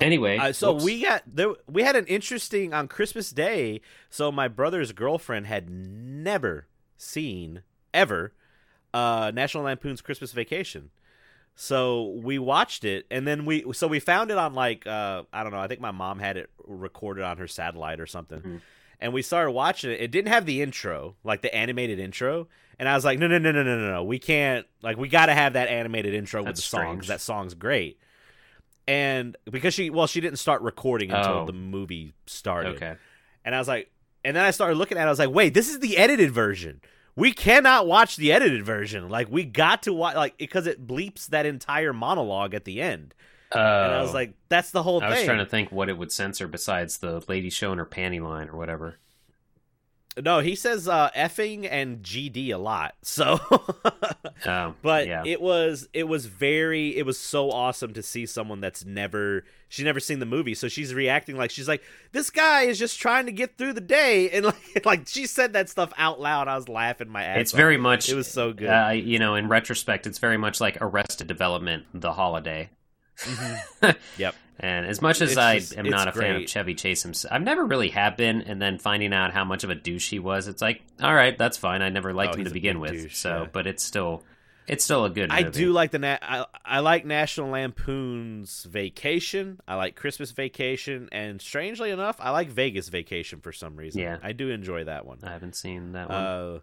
[0.00, 0.84] Anyway, Uh, so whoops.
[0.84, 1.54] we got there.
[1.66, 3.80] We had an interesting on Christmas Day.
[4.10, 6.66] So my brother's girlfriend had never
[6.96, 7.62] seen
[7.92, 8.32] ever
[8.94, 10.90] uh, National Lampoon's Christmas Vacation.
[11.54, 15.42] So we watched it, and then we so we found it on like uh, I
[15.42, 15.58] don't know.
[15.58, 18.40] I think my mom had it recorded on her satellite or something.
[18.40, 18.60] Mhm.
[19.00, 20.00] And we started watching it.
[20.00, 22.48] It didn't have the intro, like the animated intro.
[22.80, 24.04] And I was like, no, no, no, no, no, no, no.
[24.04, 24.66] We can't.
[24.82, 27.06] Like, we got to have that animated intro with the strange.
[27.08, 27.98] That song's great
[28.88, 31.46] and because she well she didn't start recording until Oh.
[31.46, 32.96] the movie started okay.
[33.44, 33.90] and i was like
[34.24, 36.32] and then i started looking at it i was like wait this is the edited
[36.32, 36.80] version
[37.14, 41.26] we cannot watch the edited version like we got to watch like because it bleeps
[41.26, 43.14] that entire monologue at the end
[43.52, 44.14] Oh, and i was oh.
[44.14, 46.48] like that's the whole I thing i was trying to think what it would censor
[46.48, 48.96] besides the lady showing her panty line or whatever.
[50.24, 53.38] No he says uh effing and gd a lot so
[54.46, 58.60] Oh, but yeah, it was it was very it was so awesome to see someone
[58.60, 62.62] that's never she's never seen the movie so she's reacting like she's like this guy
[62.62, 65.92] is just trying to get through the day and like like she said that stuff
[65.98, 67.56] out loud i was laughing my ass it's off.
[67.56, 68.08] very much.
[68.08, 71.84] it was so good Uh, you know, in retrospect, it's very much like Arrested Development,
[71.92, 72.70] The Holiday.
[73.24, 73.96] Mhm.
[74.18, 74.34] Yep.
[74.60, 76.48] And as much as It's I just- am not a fan of.
[76.48, 78.42] Chevy Chase himself, I've never really have been.
[78.42, 81.36] And then finding out how much of a douche he was, it's like, all right,
[81.38, 81.80] that's fine.
[81.82, 82.90] I never liked Oh, him to begin with.
[82.90, 83.48] douche, so, yeah.
[83.52, 84.24] but it's still,
[84.66, 85.30] it's still a good.
[85.30, 91.08] i do like the na- I, I like national lampoon's vacation i like christmas vacation
[91.10, 94.18] and strangely enough i like vegas vacation for some reason Yeah.
[94.22, 96.18] i do enjoy that one I haven't seen that one.
[96.18, 96.58] Uh,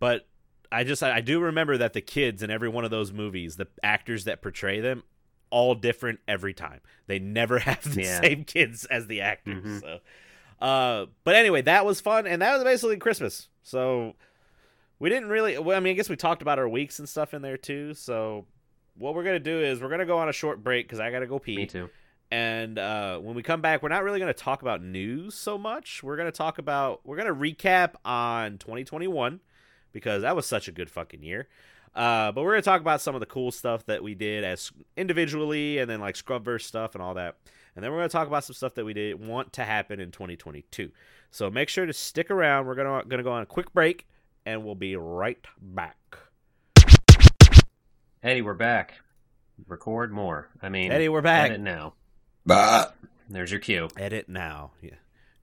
[0.00, 0.26] but
[0.70, 3.68] I just I do remember that the kids in every one of those movies, the
[3.82, 5.02] actors that portray them,
[5.52, 6.80] all different every time.
[7.06, 8.20] They never have the Yeah.
[8.20, 9.62] same kids as the actors.
[9.64, 9.80] Mhm.
[9.80, 9.98] So,
[10.60, 13.48] uh, but anyway, that was fun, and that was basically Christmas.
[13.62, 14.16] So
[14.98, 15.58] we didn't really.
[15.58, 17.94] Well, I mean, I guess we talked about our weeks and stuff in there too.
[17.94, 18.46] So
[18.96, 21.26] what we're gonna do is we're gonna go on a short break because I gotta
[21.26, 21.56] go pee.
[21.56, 21.88] Me too.
[22.30, 25.58] And uh, when we come back, we're not really going to talk about news so
[25.58, 26.02] much.
[26.02, 29.40] We're going to talk about, we're going to recap on 2021
[29.92, 31.46] because that was such a good fucking year.
[31.94, 34.72] Uh, but we're gonna talk about some of the cool stuff that we did as
[34.96, 37.36] individually, and then like Scrubverse stuff and all that.
[37.74, 40.10] And then we're gonna talk about some stuff that we did want to happen in
[40.10, 40.90] 2022.
[41.30, 42.66] So make sure to stick around.
[42.66, 44.06] We're gonna gonna go on a quick break,
[44.46, 45.96] and we'll be right back.
[48.22, 48.94] Eddie, we're back.
[49.66, 50.48] Record more.
[50.62, 51.50] I mean, Eddie, we're back.
[51.50, 51.94] Edit now.
[52.46, 52.86] Bah.
[53.28, 53.88] There's your cue.
[53.96, 54.72] Edit now.
[54.80, 54.90] Yeah.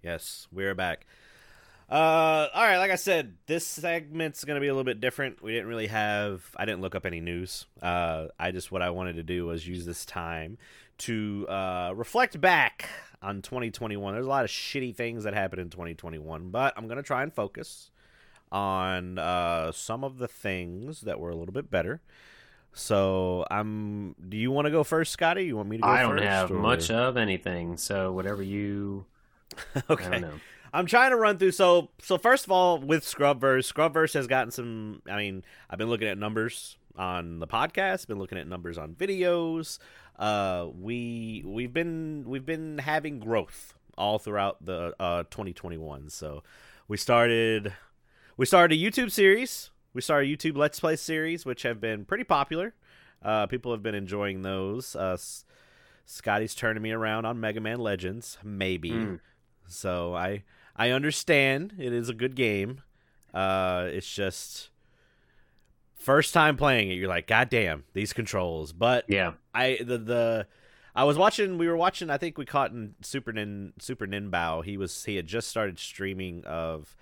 [0.04, 1.06] Yes, we're back.
[1.90, 2.78] Uh, all right.
[2.78, 5.42] Like I said, this segment's gonna be a little bit different.
[5.42, 6.44] We didn't really have.
[6.56, 7.66] I didn't look up any news.
[7.82, 10.58] Uh, I just what I wanted to do was use this time
[11.00, 12.88] to uh, reflect back
[13.22, 14.14] on 2021.
[14.14, 17.34] There's a lot of shitty things that happened in 2021, but I'm gonna try and
[17.34, 17.90] focus
[18.52, 22.02] on uh, some of the things that were a little bit better.
[22.72, 24.16] So I'm.
[24.30, 25.46] Do you want to go first, Scotty?
[25.46, 28.44] You want me to go I don't first, have or- much of anything, so whatever
[28.44, 29.06] you.
[29.90, 30.24] okay.
[30.72, 30.80] I don't know.
[30.80, 31.51] I'm trying to run through.
[31.51, 35.01] So, so first of all, with Scrubverse, Scrubverse has gotten some.
[35.09, 38.93] I mean, I've been looking at numbers on the podcast, been looking at numbers on
[38.93, 39.80] videos.
[40.17, 46.09] Uh, we we've been we've been having growth all throughout the uh 2021.
[46.09, 46.43] So,
[46.88, 47.74] we started
[48.38, 49.72] we started a YouTube series.
[49.93, 52.74] We started a YouTube Let's Play series, which have been pretty popular.
[53.22, 54.95] Uh, people have been enjoying those.
[54.95, 55.17] Uh,
[56.05, 58.91] Scotty's turning me around on Mega Man Legends, maybe.
[58.91, 59.20] Mm.
[59.67, 60.43] So I
[60.80, 62.82] I understand it is a good game.
[63.34, 64.69] Uh, it's just
[65.97, 68.71] first time playing it, you're like, God damn, these controls.
[68.73, 69.34] But Yeah.
[69.53, 70.47] I the the
[70.95, 71.57] I was watching.
[71.57, 72.09] We were watching.
[72.09, 74.65] I think we caught in Super Nin Super Ninbao.
[74.65, 76.95] He was he had just started streaming of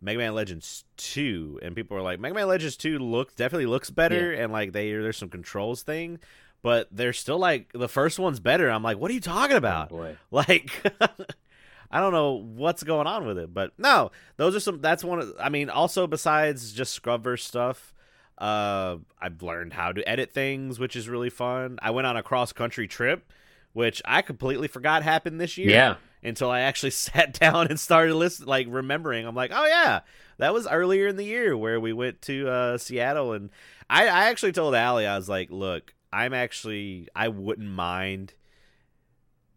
[0.00, 3.90] Mega Man Legends two, and people were like, Mega Man Legends two looks definitely looks
[3.90, 6.18] better, and like they there's some controls thing,
[6.62, 8.70] but they're still like the first one's better.
[8.70, 9.90] I'm like, what are you talking about?
[9.90, 10.14] Oh.
[10.30, 10.70] Like,
[11.90, 14.80] I don't know what's going on with it, but no, those are some.
[14.80, 15.20] That's one.
[15.20, 17.94] Of, I mean, also besides just Scrubverse stuff,
[18.38, 21.78] uh, I've learned how to edit things, which is really fun.
[21.82, 23.32] I went on a cross country trip,
[23.72, 25.70] which I completely forgot happened this year.
[25.70, 25.96] Yeah.
[26.22, 29.26] Until I actually sat down and started listening, like remembering.
[29.26, 30.00] I'm like, oh yeah,
[30.38, 33.50] that was earlier in the year where we went to uh, Seattle, and
[33.88, 38.34] I, I actually told Allie, I was like, look, I'm actually, I wouldn't mind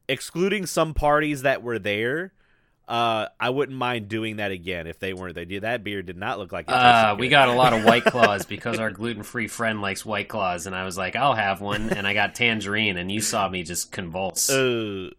[0.10, 2.34] excluding some parties that were there,
[2.88, 5.36] uh, I wouldn't mind doing that again if they weren't.
[5.36, 6.74] They did that beer did not look like it.
[6.74, 10.28] Uh, we got a lot of White Claws because our gluten free friend likes White
[10.28, 13.48] Claws, and I was like, I'll have one, and I got tangerine, and you saw
[13.48, 14.50] me just convulse.
[14.50, 15.12] Uh,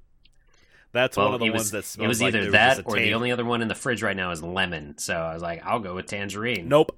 [0.93, 2.81] that's well, one of the it ones was, that smells it was like either that
[2.81, 4.99] a or the only other one in the fridge right now is lemon.
[4.99, 6.69] So I was like, I'll go with tangerine.
[6.69, 6.97] Nope.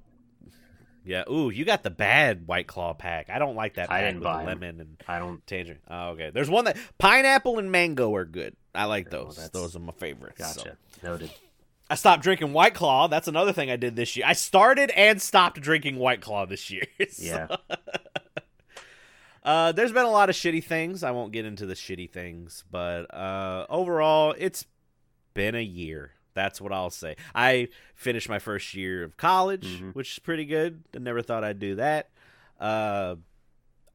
[1.05, 1.23] Yeah.
[1.29, 3.29] Ooh, you got the bad White Claw pack.
[3.29, 3.91] I don't like that.
[3.91, 5.45] I didn't with buy lemon and I don't.
[5.47, 5.79] tangerine.
[5.89, 6.31] Oh, okay.
[6.33, 8.55] There's one that pineapple and mango are good.
[8.73, 9.35] I like Oh, those.
[9.35, 10.39] that's- those are my favorites.
[10.39, 10.77] Gotcha.
[11.01, 11.07] so.
[11.07, 11.31] Noted.
[11.89, 13.07] I stopped drinking White Claw.
[13.07, 14.25] That's another thing I did this year.
[14.25, 16.85] I started and stopped drinking White Claw this year.
[17.09, 17.47] So- Yeah.
[19.43, 21.03] Uh, there's been a lot of shitty things.
[21.03, 24.65] I won't get into the shitty things, but uh, overall, it's
[25.33, 26.11] been a year.
[26.33, 27.15] That's what I'll say.
[27.35, 29.93] I finished my first year of college, Mhm.
[29.95, 30.83] which is pretty good.
[30.95, 32.09] I never thought I'd do that.
[32.59, 33.15] Uh,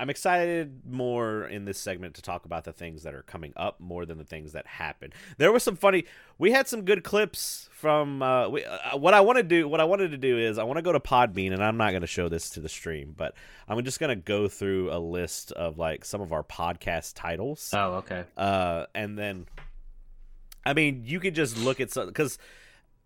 [0.00, 3.80] I'm excited more in this segment to talk about the things that are coming up
[3.80, 5.12] more than the things that happen.
[5.38, 6.04] There was some funny.
[6.38, 8.22] We had some good clips from.
[8.22, 10.62] Uh, we, uh, what I want to do, what I wanted to do is, I
[10.62, 13.12] want to go to Podbean, and I'm not going to show this to the stream,
[13.16, 13.34] but
[13.66, 17.74] I'm just going to go through a list of like some of our podcast titles
[17.74, 18.22] Oh, okay.
[18.36, 19.46] uh, and then
[20.64, 22.38] I mean, you could just look at something because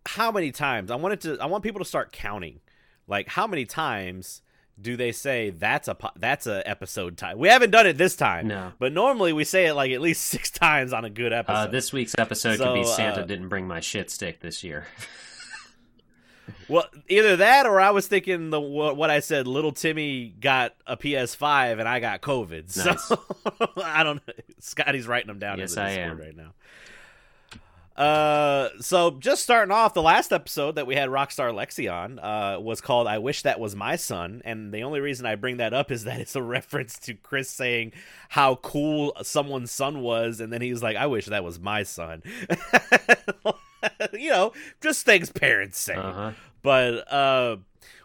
[0.06, 2.60] how many times I wanted to I want people to start counting,
[3.06, 4.42] like how many times
[4.80, 7.38] do they say that's a that's a episode time?
[7.38, 8.72] We haven't done it this time, No.
[8.78, 11.54] but normally we say it like at least six times on a good episode.
[11.56, 14.86] Uh, this week's episode could be Santa uh, didn't bring my shit stick this year.
[16.68, 19.46] Well, either that or I was thinking the what, what I said.
[19.46, 22.64] Little Timmy got a PS5 and I got COVID.
[22.72, 23.20] So
[23.82, 24.26] I don't.
[24.26, 24.32] know.
[24.58, 26.18] Scotty's writing them down Yes, in the I am.
[26.18, 26.54] right now.
[27.96, 32.58] Uh, so just starting off, the last episode that we had Rockstar Lexi on uh,
[32.58, 35.74] was called "I Wish That Was My Son," and the only reason I bring that
[35.74, 37.92] up is that it's a reference to Chris saying
[38.30, 41.82] how cool someone's son was, and then he was like, "I wish that was my
[41.82, 42.22] son."
[44.12, 45.94] you know, just things parents say.
[45.94, 46.32] Uh huh.
[46.62, 47.56] But uh,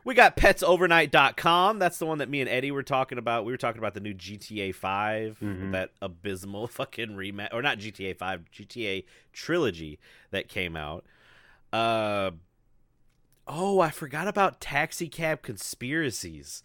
[0.07, 1.79] we got petsovernight.com.
[1.79, 3.43] That's the one that me and Eddie were talking about.
[3.45, 5.71] We were talking about the new GTA 5, Mhm.
[5.73, 9.03] that abysmal fucking rematch, or not GTA 5, GTA
[9.33, 9.99] trilogy
[10.31, 11.05] that came out.
[11.73, 12.31] Uh,
[13.47, 16.63] oh, I forgot about Taxi Cab Conspiracies.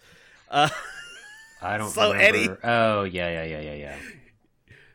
[0.49, 0.69] Uh,
[1.63, 2.39] I don't So, remember.
[2.39, 3.97] Eddie- Oh, yeah, yeah, yeah, yeah, yeah.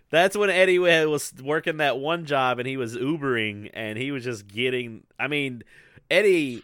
[0.09, 4.23] That's when Eddie was working that one job and he was Ubering and he was
[4.23, 5.03] just getting.
[5.19, 5.63] I mean,
[6.09, 6.63] Eddie,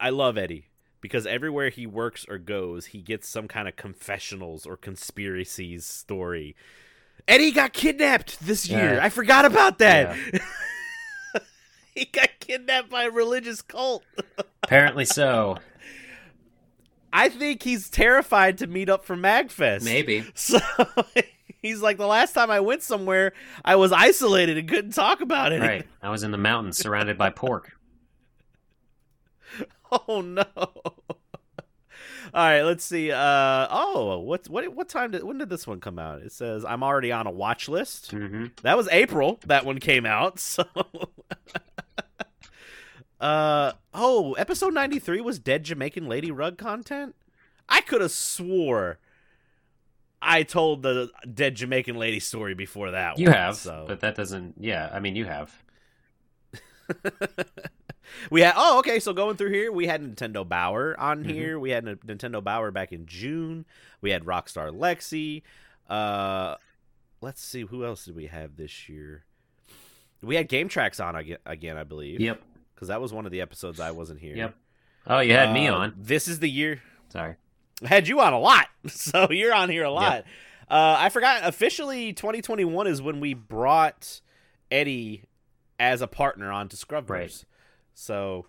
[0.00, 0.64] I love Eddie.
[1.08, 6.54] Because everywhere he works or goes, he gets some kind of confessionals or conspiracies story.
[7.26, 8.96] Eddie got kidnapped this year.
[8.96, 9.04] Yeah.
[9.04, 10.14] I forgot about that.
[11.94, 14.04] he got kidnapped by a religious cult.
[14.62, 15.56] Apparently so.
[17.10, 19.84] I think he's terrified to meet up for Magfest.
[19.84, 20.26] Maybe.
[20.34, 20.58] So
[21.62, 23.32] he's like, the last time I went somewhere,
[23.64, 25.62] I was isolated and couldn't talk about it.
[25.62, 25.86] Right.
[26.02, 27.78] I was in the mountains surrounded by pork.
[30.08, 30.44] Oh no.
[30.56, 30.72] All
[32.34, 33.10] right, let's see.
[33.10, 36.20] Uh oh, what what what time did when did this one come out?
[36.20, 38.10] It says I'm already on a watch list.
[38.10, 39.40] hmm That was April.
[39.46, 40.38] That one came out.
[40.40, 40.64] So
[43.20, 47.16] Uh oh, episode 93 was dead Jamaican lady rug content?
[47.68, 48.98] I could have swore
[50.22, 53.34] I told the dead Jamaican lady story before that You one.
[53.36, 54.54] have, so but that doesn't.
[54.60, 55.52] Yeah, I mean, you have.
[58.30, 61.30] we had oh okay so going through here we had nintendo bauer on Mhm.
[61.30, 63.64] here we had nintendo bauer back in june
[64.00, 65.42] we had rockstar lexi
[65.88, 66.56] uh
[67.20, 69.24] let's see who else did we have this year
[70.22, 72.42] we had game tracks on again, again i believe Yep.
[72.74, 74.54] because that was one of the episodes i wasn't here Yep.
[75.10, 75.94] Oh, you had me Uh, on.
[75.96, 77.36] this is the year Sorry.
[77.82, 80.24] I had you on a lot, so you're on here a lot.
[80.70, 81.40] Uh, I forgot.
[81.44, 84.20] Officially, 2021 is when we brought
[84.70, 85.22] Eddie
[85.80, 87.08] as a partner onto Scrubverse.
[87.08, 87.44] Right.
[87.98, 88.46] So,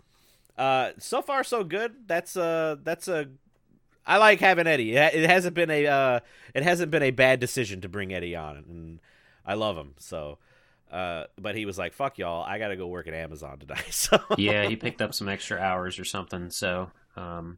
[0.57, 2.07] uh, so far so good.
[2.07, 3.27] That's a that's a.
[4.05, 4.95] I like having Eddie.
[4.95, 6.19] It, it hasn't been a uh,
[6.53, 8.99] it hasn't been a bad decision to bring Eddie on, and
[9.45, 9.95] I love him.
[9.97, 10.37] So,
[10.91, 14.19] uh, but he was like, "Fuck y'all, I gotta go work at Amazon today." So
[14.37, 16.51] Yeah, he picked up some extra hours or something.
[16.51, 17.57] So, um,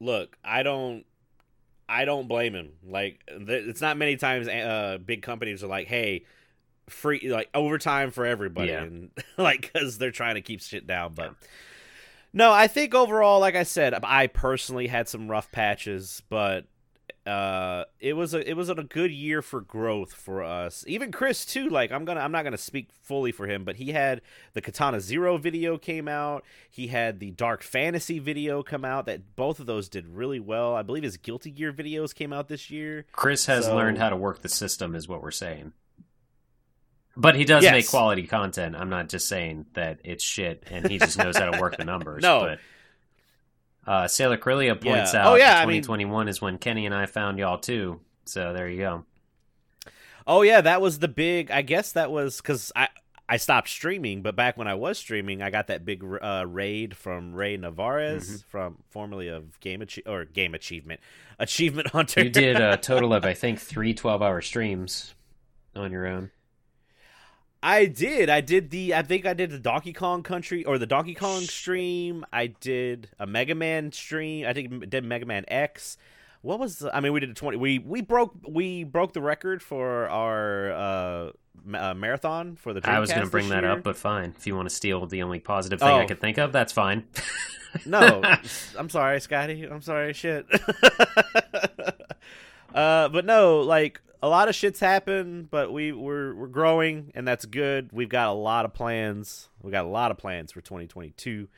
[0.00, 1.06] look, I don't,
[1.88, 2.72] I don't blame him.
[2.86, 6.24] Like, th- it's not many times uh, big companies are like, "Hey,
[6.90, 8.82] free like overtime for everybody," Yeah.
[8.82, 11.14] and like because they're trying to keep shit down.
[11.14, 11.34] But
[12.32, 16.66] no, I think overall, like I said, I personally had some rough patches, but
[17.26, 21.44] uh it was a it was a good year for growth for us even chris
[21.44, 24.22] too like i'm gonna i'm not gonna speak fully for him but he had
[24.54, 29.36] the katana zero video came out he had the dark fantasy video come out that
[29.36, 32.70] both of those did really well i believe his guilty gear videos came out this
[32.70, 35.74] year Chris has So- learned how to work the system, is what we're saying.
[37.20, 37.72] But he does Yes.
[37.72, 38.74] make quality content.
[38.76, 41.84] I'm not just saying that it's shit and he just knows how to work the
[41.84, 42.22] numbers.
[42.30, 42.40] No.
[42.40, 42.58] But
[43.90, 45.22] uh, Sailor Krillia points Yeah.
[45.26, 48.00] out Oh, yeah, that I mean- 2021 is when Kenny and I found y'all too.
[48.24, 49.04] So there you go.
[50.26, 51.50] Oh yeah, that was the big.
[51.50, 52.88] I guess that was because I
[53.28, 56.96] I stopped streaming, but back when I was streaming, I got that big uh, raid
[56.96, 58.48] from Ray Narvaez Mm-hmm.
[58.50, 61.00] from formerly of Game Achie- or Game Achievement
[61.38, 62.24] Achievement Hunter.
[62.24, 65.14] You did a total of, I think, three 12 hour streams
[65.74, 66.30] on your own.
[67.62, 68.30] I did.
[68.30, 68.94] I did the.
[68.94, 72.24] I think I did the Donkey Kong Country or the Donkey Kong stream.
[72.32, 74.46] I did a Mega Man stream.
[74.46, 75.98] I think did Mega Man X.
[76.42, 76.78] What was?
[76.78, 77.58] The, I mean, we did a twenty.
[77.58, 81.30] We we broke we broke the record for our uh,
[81.62, 82.80] ma- uh marathon for the.
[82.88, 83.72] I was going to bring that year.
[83.72, 84.32] up, but fine.
[84.38, 86.06] If you want to steal the only positive thing I Oh.
[86.06, 87.04] could think of, that's fine.
[87.84, 88.22] No,
[88.78, 89.64] I'm sorry, Scotty.
[89.64, 90.46] I'm sorry, shit.
[92.74, 97.26] uh, but no, like a lot of shits happen, but we we're we're growing, and
[97.26, 97.90] that's good.
[97.92, 99.48] We've got a lot of plans.
[99.62, 101.48] We got a lot of plans for 2022.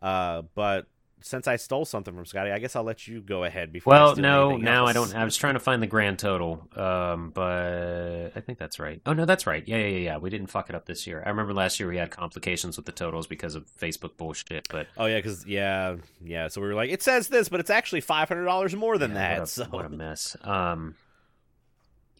[0.00, 0.86] Uh, but
[1.24, 3.94] since I stole something from Scotty, I guess I'll let you go ahead before.
[3.94, 5.14] I Well, no, now I don't.
[5.14, 9.00] I was trying to find the grand total, um, but I think that's right.
[9.06, 9.66] Oh no, that's right.
[9.66, 10.16] Yeah, yeah, yeah, yeah.
[10.18, 11.22] We didn't fuck it up this year.
[11.24, 14.68] I remember last year we had complications with the totals because of Facebook bullshit.
[14.68, 16.48] But Oh yeah, because yeah, yeah.
[16.48, 19.12] So we were like, it says this, but it's actually five hundred dollars more than
[19.12, 19.38] yeah, that.
[19.38, 20.36] what a, so what a mess.
[20.42, 20.94] Um,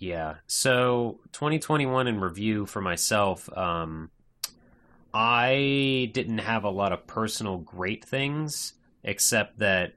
[0.05, 0.35] yeah.
[0.47, 3.49] So 2021 in review for myself.
[3.57, 4.11] Um,
[5.13, 9.95] I didn't have a lot of personal great things, except that.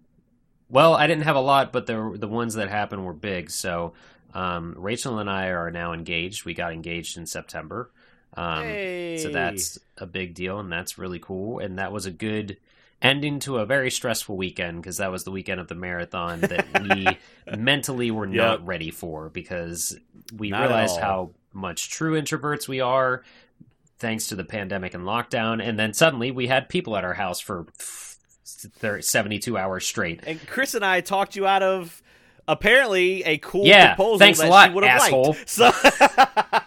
[0.69, 3.51] Well, I didn't have a lot, but the the ones that happened were big.
[3.51, 3.93] So,
[4.33, 6.45] um, Rachel and I are now engaged.
[6.45, 7.91] We got engaged in September.
[8.33, 9.17] Um, hey.
[9.17, 11.59] so that's a big deal, and that's really cool.
[11.59, 12.57] And that was a good
[13.01, 16.65] ending to a very stressful weekend because that was the weekend of the marathon that
[16.81, 17.07] we
[17.57, 18.67] mentally were not Yep.
[18.67, 19.97] ready for because
[20.35, 23.23] we Not realized how much true introverts we are
[23.99, 25.61] thanks to the pandemic and lockdown.
[25.63, 30.21] And then suddenly we had people at our house for thir- 72 hours straight.
[30.27, 32.01] And Chris and I talked you out of
[32.47, 35.29] apparently a cool Yeah, proposal thanks a lot, she would have asshole.
[35.33, 35.49] liked.
[35.49, 35.71] So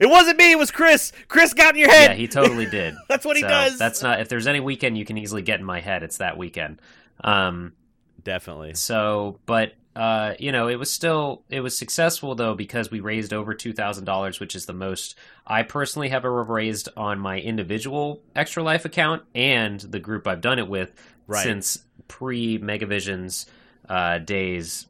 [0.00, 1.12] it wasn't me, it was Chris.
[1.28, 2.10] Chris got in your head.
[2.10, 2.94] Yeah, he totally did.
[3.08, 3.78] That's what he does.
[3.78, 6.36] That's not if there's any weekend you can easily get in my head, it's that
[6.36, 6.80] weekend.
[7.22, 7.74] Um,
[8.22, 8.74] Definitely.
[8.74, 13.32] So, but uh, you know, it was still it was successful though because we raised
[13.32, 15.16] over two thousand dollars, which is the most
[15.46, 20.40] I personally have ever raised on my individual Extra Life account and the group I've
[20.40, 20.92] done it with
[21.26, 21.42] Right.
[21.44, 23.46] since pre Megavisions
[23.88, 24.86] uh, days.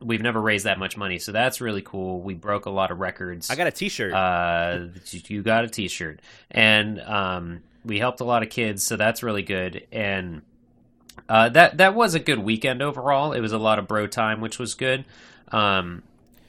[0.00, 2.20] We've never raised that much money, so that's really cool.
[2.20, 3.50] We broke a lot of records.
[3.50, 4.12] I got a T-shirt.
[4.12, 6.20] Uh, you got a T-shirt,
[6.50, 9.86] and um, we helped a lot of kids, so that's really good.
[9.92, 10.42] And
[11.28, 13.32] uh, that that was a good weekend overall.
[13.32, 15.04] It was a lot of bro time, which was good.
[15.52, 16.02] Um,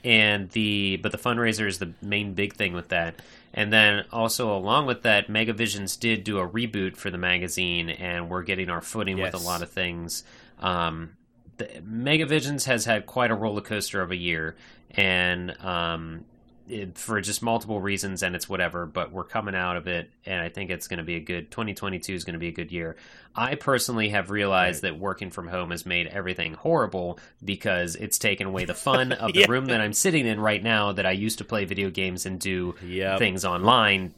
[0.03, 3.22] and the but the fundraiser is the main big thing with that.
[3.53, 8.30] And then also along with that, Megavisions did do a reboot for the magazine, and
[8.30, 10.23] we're getting our footing with a lot of things.
[10.60, 11.18] Um,
[11.57, 14.56] the, Megavisions has had quite a roller coaster of a year,
[14.91, 16.26] and um,
[16.69, 18.86] it, for just multiple reasons, and it's whatever.
[18.86, 21.52] But we're coming out of it, and I think it's going to be a good
[21.52, 22.95] 2022 is going to be a good year.
[23.36, 28.48] I personally have realized that working from home has made everything horrible because it's taken
[28.48, 29.45] away the fun of the Yeah.
[29.49, 32.40] room that I'm sitting in right now that I used to play video games and
[32.40, 33.19] do Yep.
[33.19, 34.14] things online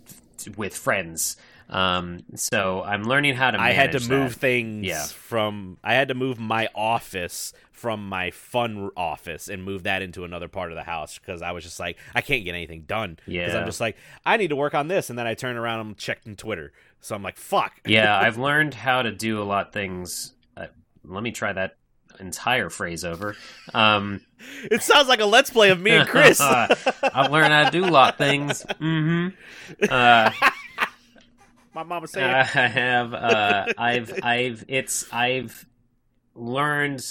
[0.58, 1.38] with friends.
[1.74, 3.60] Um, so I'm learning how to.
[3.60, 5.04] I had to manage move things Yeah.
[5.06, 10.24] from I had to move my office from my fun office and move that into
[10.24, 13.18] another part of the house because I was just like I can't get anything done
[13.26, 13.42] Yeah.
[13.42, 15.80] because I'm just like I need to work on this and then I turn around
[15.82, 16.72] and I'm checking Twitter
[17.02, 20.34] so I'm like fuck yeah, I've learned how to do a lot of things.
[20.56, 20.68] Uh,
[21.04, 21.76] let me try that
[22.20, 23.36] entire phrase over.
[23.74, 24.22] Um,
[24.72, 27.84] it sounds like a let's play of me and Chris I've learned how to do
[27.84, 28.62] a lot of things.
[28.80, 29.30] hmm
[29.90, 30.32] Uh,
[31.74, 33.14] my mama said I have.
[33.14, 34.20] Uh, I've.
[34.24, 34.66] I've.
[34.68, 35.12] It's.
[35.14, 35.66] I've
[36.36, 37.04] learned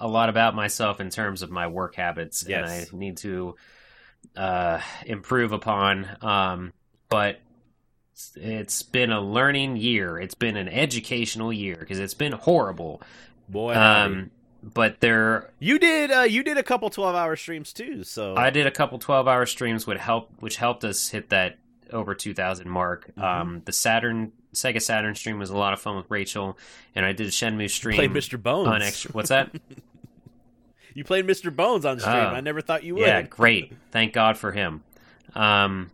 [0.00, 2.88] a lot about myself in terms of my work habits, Yes.
[2.90, 3.54] and I need to
[4.36, 6.06] uh, improve upon.
[6.20, 6.72] Um,
[7.08, 7.40] but
[8.36, 10.18] it's been a learning year.
[10.18, 13.02] It's been an educational year because it's been horrible.
[13.48, 13.74] boy.
[13.74, 14.30] Um,
[14.62, 18.48] but there, you did uh, you did a couple 12 hour streams too so I
[18.48, 21.58] did a couple twelve hour streams would help, which helped us hit that
[21.94, 23.10] over two thousand mark.
[23.16, 23.22] Mhm.
[23.22, 26.58] Um, the Saturn Sega Saturn stream was a lot of fun with Rachel,
[26.94, 28.40] and I did a Shenmue stream played Mr.
[28.40, 29.12] Bones on extra.
[29.12, 29.50] What's that?
[30.94, 31.54] you played Mr.
[31.54, 32.28] Bones on stream Oh.
[32.28, 33.72] I never thought you would yeah, great.
[33.90, 34.82] Thank God for him.
[35.34, 35.90] Um,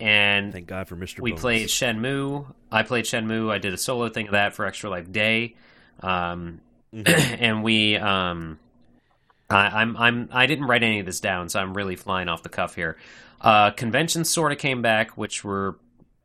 [0.00, 1.20] and thank God for Mr.
[1.20, 2.46] we Bones played Shenmue.
[2.70, 3.50] I played Shenmue.
[3.50, 5.54] I did a solo thing of that for Extra Life Day.
[6.00, 6.60] Um,
[6.94, 7.36] Mhm.
[7.40, 8.58] and we um
[9.50, 12.42] I, I'm I'm I didn't write any of this down, so I'm really flying off
[12.42, 12.96] the cuff here.
[13.40, 15.78] Uh, conventions sort of came back, which were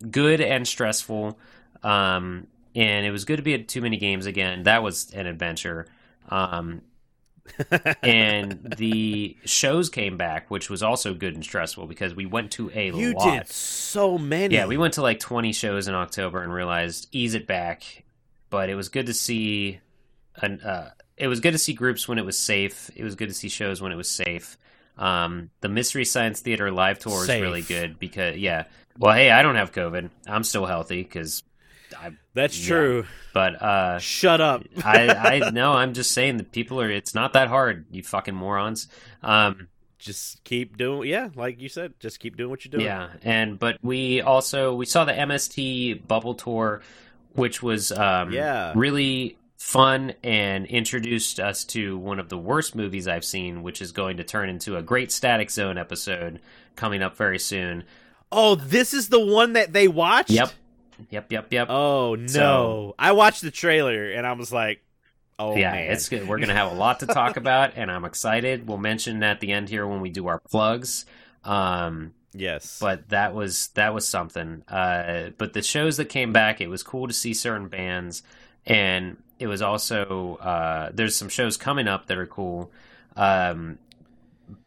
[0.10, 1.38] good and stressful.
[1.84, 4.64] Um, and it was good to be at too many games again.
[4.64, 5.88] That was an adventure.
[6.30, 6.82] Um,
[8.04, 12.72] and the shows came back, which was also good and stressful because we went to
[12.74, 13.38] a you lot.
[13.38, 17.34] did so many Yeah, we went to like 20 shows in October and realized ease
[17.34, 18.06] it back.
[18.50, 19.80] But it was good to see,
[20.38, 22.90] an, uh, it was good to see groups when it was safe.
[22.96, 24.58] It was good to see shows when it was safe.
[24.98, 28.66] Um, the Mystery Science Theater live tour is really good because yeah.
[28.98, 30.10] Well, hey, I don't have COVID.
[30.28, 31.44] I'm still healthy because
[32.00, 32.12] I.
[32.36, 32.68] That's Yeah.
[32.68, 33.06] true.
[33.34, 34.64] But uh, Shut up.
[34.84, 36.90] I I know I'm just saying that people are.
[36.92, 37.86] It's not that hard.
[37.92, 38.88] You fucking morons.
[39.24, 39.68] Um,
[39.98, 41.10] just keep doing.
[41.10, 42.86] Yeah, like you said, just keep doing what you're doing.
[42.86, 46.82] Yeah, and but we also we saw the MST bubble tour,
[47.34, 48.74] which was um, Yeah.
[48.76, 53.94] really fun and introduced us to one of the worst movies I've seen, which is
[53.94, 56.42] going to turn into a great Static Zone episode
[56.76, 57.86] coming up very soon.
[58.30, 60.32] Oh, this is the one that they watched.
[60.32, 60.52] Yep,
[61.10, 61.70] yep, yep, yep.
[61.70, 62.28] Oh no!
[62.28, 64.84] So- I watched the trailer and I was like,
[65.40, 66.28] "Oh yeah, man, it's good.
[66.28, 68.68] We're gonna have a lot to talk about, and I'm excited.
[68.68, 71.06] We'll mention at the end here when we do our plugs.
[71.46, 74.64] Um, yes." but that was that was something.
[74.68, 78.24] Uh, but the shows that came back, it was cool to see certain bands,
[78.66, 82.72] and it was also uh, there's some shows coming up that are cool.
[83.18, 83.78] Um,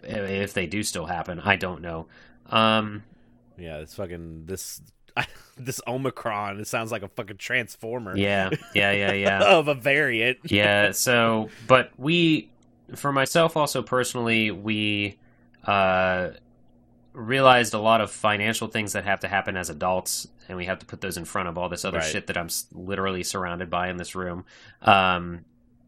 [0.02, 2.08] if they do still happen, I don't know.
[2.50, 3.02] Um,
[3.56, 4.82] yeah, it's fucking this
[5.56, 6.60] this Omicron.
[6.60, 8.18] It sounds like a fucking transformer.
[8.18, 9.38] yeah, yeah, yeah, yeah.
[9.44, 10.40] of a variant.
[10.44, 12.50] yeah so but we
[12.94, 15.18] for myself also personally we
[15.64, 16.28] uh
[17.14, 20.78] realized a lot of financial things that have to happen as adults and we have
[20.78, 22.06] to put those in front of all this other Right.
[22.10, 24.44] shit that i'm literally surrounded by in this room
[24.82, 25.44] um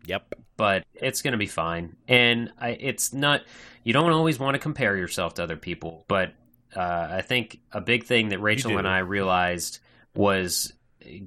[0.06, 0.34] Yep.
[0.56, 3.42] but it's going to be fine and I, it's not
[3.84, 6.32] you don't always want to compare yourself to other people but
[6.74, 9.80] uh, i think a big thing that rachel and i realized
[10.14, 10.72] was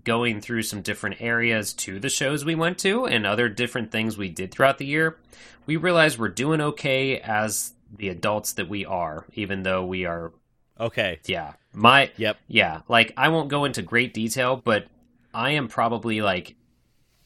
[0.03, 4.17] going through some different areas to the shows we went to and other different things
[4.17, 5.17] we did throughout the year
[5.65, 10.31] we realized we're doing okay as the adults that we are even though we are
[10.79, 11.19] Okay.
[11.25, 12.37] yeah my Yep.
[12.47, 14.87] yeah, like I won't go into great detail, but
[15.33, 16.55] I am probably like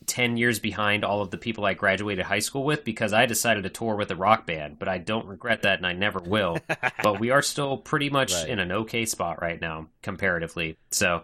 [0.05, 3.63] 10 years behind all of the people I graduated high school with because I decided
[3.63, 6.59] to tour with a rock band, but I don't regret that and I never will.
[7.03, 8.49] but we are still pretty much Right.
[8.49, 10.77] in an okay spot right now comparatively.
[10.91, 11.23] So,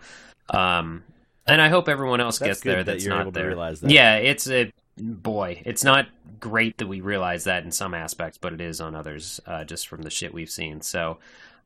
[0.50, 1.04] um,
[1.46, 3.48] and I hope everyone else That's gets there that that's you're not able to there.
[3.50, 3.92] realize that.
[3.92, 5.62] Yeah, it's a boy.
[5.66, 6.08] It's not
[6.40, 9.88] great that we realize that in some aspects, but it is on others, uh, just
[9.88, 10.82] from the shit we've seen.
[10.82, 11.20] So,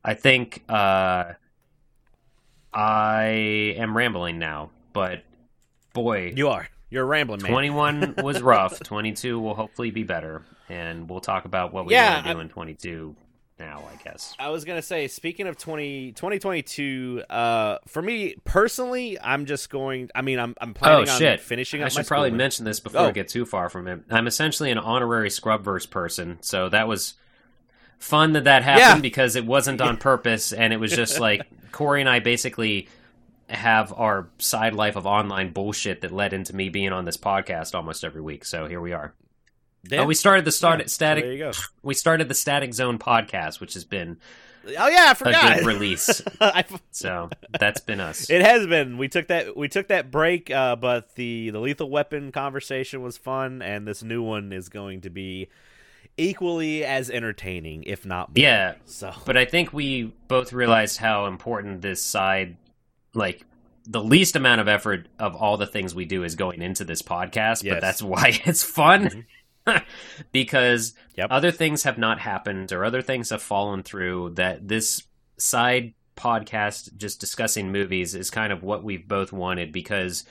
[0.04, 1.32] I think uh,
[2.76, 5.22] I am rambling now, but
[5.94, 6.68] boy, You are.
[6.90, 7.50] You're a rambling man.
[7.50, 8.78] 21 was rough.
[8.80, 12.38] 22 will hopefully be better, and we'll talk about what we Yeah, want to do
[12.38, 13.16] I'm- in 22
[13.58, 14.34] now, I guess.
[14.38, 20.10] I was gonna say, speaking of 20, 2022, uh, for me personally, I'm just going.
[20.14, 21.40] I mean, I'm I'm planning Oh, on shit.
[21.40, 23.06] finishing I up my should probably mention this before Oh.
[23.06, 24.00] we get too far from it.
[24.10, 27.14] I'm essentially an honorary Scrubverse person, so that was
[27.98, 29.00] fun that that happened Yeah.
[29.00, 31.42] because it wasn't on purpose, and it was just like
[31.72, 32.88] Corey and I basically
[33.48, 37.74] have our side life of online bullshit that led into me being on this podcast
[37.74, 38.44] almost every week.
[38.44, 39.14] So here we are.
[39.86, 40.00] Damn.
[40.02, 41.22] Oh, we started the start Yeah, static.
[41.24, 41.52] there you go.
[41.82, 44.18] we started the Static Zone podcast, which has been
[44.76, 45.58] Oh yeah, I a forgot.
[45.58, 46.20] good release.
[46.90, 48.28] So that's been us.
[48.30, 48.98] it has been.
[48.98, 49.56] We took that.
[49.56, 54.02] We took that break, uh, but the the lethal weapon conversation was fun, and this
[54.02, 55.48] new one is going to be
[56.16, 58.42] equally as entertaining, if not more.
[58.42, 62.56] Yeah, So but I think we both realized how important this side,
[63.14, 63.44] like
[63.86, 67.02] the least amount of effort of all the things we do, is going into this
[67.02, 67.62] podcast.
[67.62, 67.74] Yes.
[67.74, 69.04] But that's why it's fun.
[69.04, 69.20] Mm-hmm.
[70.32, 71.28] because Yep.
[71.30, 75.02] other things have not happened or other things have fallen through that this
[75.38, 80.24] side podcast just discussing movies is kind of what we've both wanted because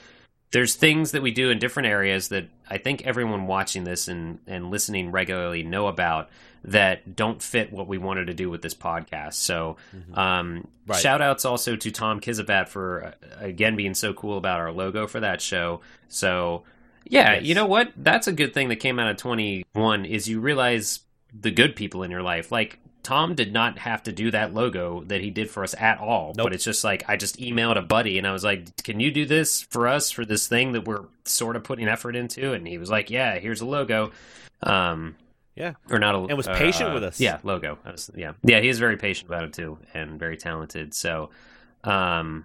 [0.52, 4.38] there's things that we do in different areas that I think everyone watching this and,
[4.46, 6.30] and listening regularly know about
[6.64, 9.34] that don't fit what we wanted to do with this podcast.
[9.34, 9.76] So,
[10.14, 11.00] um, Right.
[11.00, 15.06] shout outs also to Tom Kizabat for uh, again being so cool about our logo
[15.08, 15.80] for that show.
[16.08, 16.62] So,
[17.04, 17.44] yeah, Yes.
[17.44, 17.92] you know what?
[17.96, 21.00] That's a good thing that came out of 21 is you realize
[21.38, 22.50] the good people in your life.
[22.52, 25.98] Like Tom did not have to do that logo that he did for us at
[26.00, 26.32] all.
[26.36, 26.46] Nope.
[26.46, 29.12] But it's just like I just emailed a buddy and I was like, "Can you
[29.12, 32.66] do this for us for this thing that we're sort of putting effort into?" And
[32.66, 34.10] he was like, "Yeah, here's a logo."
[34.64, 35.14] Um
[35.54, 35.74] Yeah.
[35.88, 37.20] or not a And was uh, patient uh, with us.
[37.20, 37.78] Yeah, logo.
[37.86, 38.32] Was- yeah.
[38.42, 40.92] Yeah, he is very patient about it too and very talented.
[40.92, 41.30] So
[41.84, 42.44] um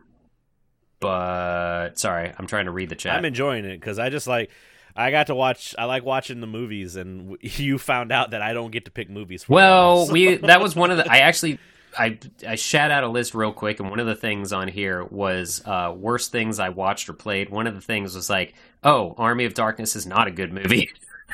[0.99, 3.15] but sorry, I'm trying to read the chat.
[3.15, 4.51] I'm enjoying it because I just like.
[4.95, 5.73] I got to watch.
[5.77, 9.09] I like watching the movies, and you found out that I don't get to pick
[9.09, 9.43] movies.
[9.45, 10.13] For Well, them.
[10.13, 11.11] we that was one of the.
[11.11, 11.59] I actually
[11.97, 15.03] I I shat out a list real quick, and one of the things on here
[15.03, 17.49] was uh, worst things I watched or played.
[17.49, 18.53] One of the things was like,
[18.83, 20.89] oh, Army of Darkness is not a good movie.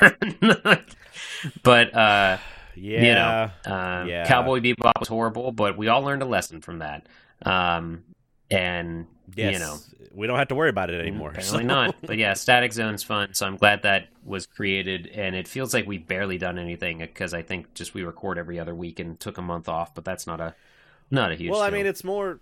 [1.62, 2.38] but uh,
[2.76, 4.26] yeah, you know, uh, Yeah.
[4.26, 7.06] Cowboy Bebop was horrible, but we all learned a lesson from that.
[7.42, 8.04] Um,
[8.50, 9.78] and yes, you know,
[10.12, 11.08] we don't have to worry about it mm-hmm.
[11.08, 11.30] anymore.
[11.30, 11.96] Apparently so- not.
[12.02, 15.08] But yeah, Static Zone's fun, so I'm glad that was created.
[15.08, 18.58] And it feels like we've barely done anything because I think just we record every
[18.58, 19.94] other week and took a month off.
[19.94, 20.54] But that's not a
[21.10, 21.50] not a huge.
[21.50, 22.40] Well, I mean, it's more.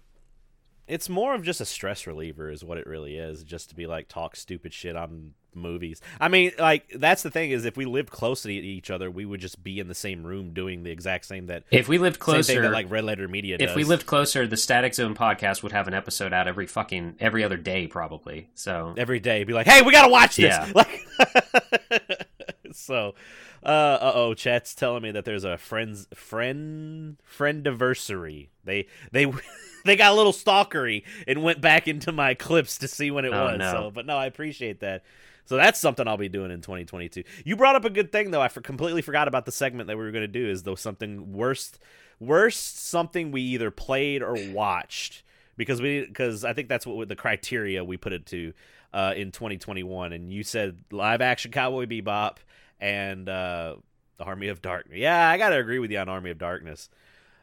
[0.86, 3.42] It's more of just a stress reliever, is what it really is.
[3.42, 6.00] Just to be like talk stupid shit on movies.
[6.20, 9.24] I mean, like that's the thing is, if we lived close to each other, we
[9.24, 12.18] would just be in the same room doing the exact same that if we lived
[12.18, 13.70] closer, that like Red Letter Media does.
[13.70, 17.16] if we lived closer, the Static Zone podcast would have an episode out every fucking
[17.20, 18.48] every other day, probably.
[18.54, 20.70] So every day, be like, "Hey, we gotta watch this." Yeah.
[20.74, 21.06] Like,
[22.72, 23.14] so,
[23.62, 28.50] uh oh, chat's telling me that there's a friends friend friend anniversary.
[28.64, 29.26] They they
[29.84, 33.32] they got a little stalkery and went back into my clips to see when it
[33.32, 33.58] Oh, was.
[33.58, 33.72] no.
[33.72, 35.04] So, but no, I appreciate that.
[35.46, 37.22] So that's something I'll be doing in 2022.
[37.44, 38.42] You brought up a good thing though.
[38.42, 40.48] I for, completely forgot about the segment that we were going to do.
[40.48, 41.78] Is though something worst,
[42.20, 45.22] worst something we either played or watched
[45.56, 48.52] because we because I think that's what the criteria we put it to
[48.92, 50.12] uh, in 2021.
[50.12, 52.38] And you said live action Cowboy Bebop
[52.80, 53.76] and uh,
[54.18, 54.98] the Army of Darkness.
[54.98, 56.88] Yeah, I got to agree with you on Army of Darkness.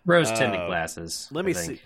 [0.06, 1.28] rose tinted Uh, glasses.
[1.32, 1.78] let I me think.
[1.78, 1.82] see.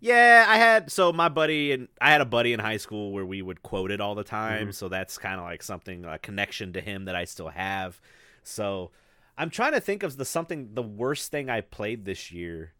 [0.00, 3.26] Yeah, I had so my buddy and I had a buddy in high school where
[3.26, 4.74] we would quote it all the time, Mhm.
[4.74, 8.00] so that's kind of like something a connection to him that I still have.
[8.44, 8.92] So
[9.36, 12.74] I'm trying to think of the something the worst thing I played this year.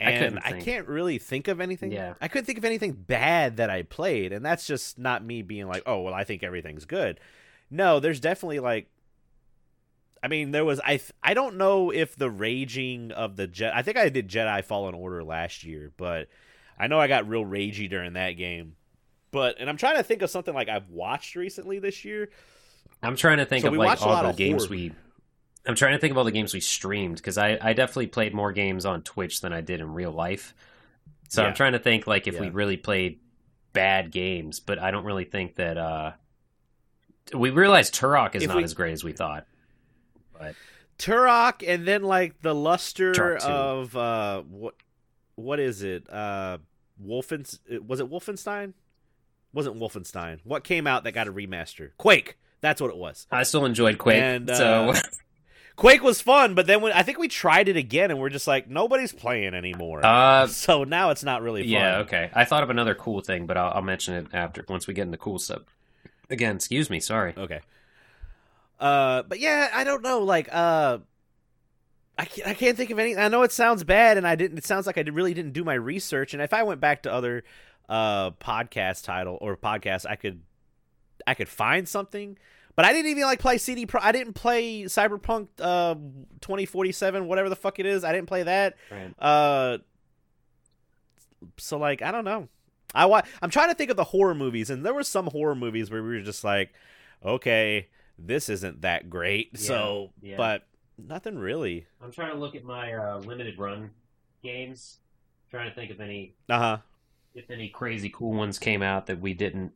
[0.00, 1.90] I And couldn't I, can't really think of anything.
[1.90, 2.14] Yeah.
[2.20, 5.66] I couldn't think of anything bad that I played, and that's just not me being
[5.66, 7.18] like, "Oh, well, I think everything's good."
[7.70, 8.88] No, there's definitely like
[10.22, 13.74] I mean, there was I I don't know if the raging of the Jet.
[13.74, 16.28] I think I did Jedi Fallen Order last year, but
[16.78, 18.76] I know I got real ragey during that game.
[19.30, 22.30] But and I'm trying to think of something like I've watched recently this year.
[23.02, 24.70] I'm trying to think So of like all the games horror.
[24.76, 24.92] we.
[25.66, 28.32] I'm trying to think of all the games we streamed because I, I definitely played
[28.32, 30.54] more games on Twitch than I did in real life.
[31.28, 31.48] So Yeah.
[31.48, 33.18] I'm trying to think like if we really played
[33.72, 35.76] bad games, but I don't really think that.
[35.76, 36.12] uh
[37.34, 39.46] We realized Turok is If not we- as great as we thought.
[40.38, 40.54] But
[40.98, 44.74] Turok, and then like the luster of uh, what
[45.34, 46.08] what is it?
[46.10, 46.58] Uh,
[47.04, 48.72] Wolfen was it Wolfenstein?
[49.52, 50.40] Wasn't Wolfenstein?
[50.44, 51.90] What came out that got a remaster?
[51.98, 52.36] Quake.
[52.60, 53.26] That's what it was.
[53.30, 54.20] I still enjoyed Quake.
[54.20, 55.00] And, so uh,
[55.76, 58.46] Quake was fun, but then when I think we tried it again, and we're just
[58.46, 60.04] like nobody's playing anymore.
[60.04, 61.70] uh, so now it's not really fun.
[61.70, 62.30] yeah, okay.
[62.34, 65.02] I thought of another cool thing, but I'll, I'll mention it after once we get
[65.02, 65.62] into cool stuff.
[66.30, 66.98] Again, excuse me.
[66.98, 67.34] Sorry.
[67.36, 67.60] Okay.
[68.78, 70.20] Uh, but yeah, I don't know.
[70.20, 70.98] Like, uh,
[72.18, 73.16] I can't, I can't think of any.
[73.16, 74.58] I know it sounds bad, and I didn't.
[74.58, 76.32] It sounds like I really didn't do my research.
[76.34, 77.44] And if I went back to other
[77.88, 80.42] uh podcast title or podcast, I could,
[81.26, 82.36] I could find something.
[82.74, 84.00] But I didn't even like play CD Pro.
[84.02, 85.94] I didn't play Cyberpunk uh
[86.40, 88.04] 2047, whatever the fuck it is.
[88.04, 88.76] I didn't play that.
[88.90, 89.14] Right.
[89.18, 89.78] Uh,
[91.58, 92.48] so like I don't know.
[92.94, 95.54] I wa- I'm trying to think of the horror movies, and there were some horror
[95.54, 96.72] movies where we were just like,
[97.24, 99.50] okay, this isn't that great.
[99.54, 100.36] Yeah, so, yeah.
[100.36, 100.62] but
[100.98, 101.86] nothing really.
[102.02, 103.90] I'm trying to look at my uh, limited run
[104.42, 104.98] games.
[105.50, 106.78] trying to think of any Uh huh.
[107.34, 109.72] if any crazy cool ones came out that we didn't.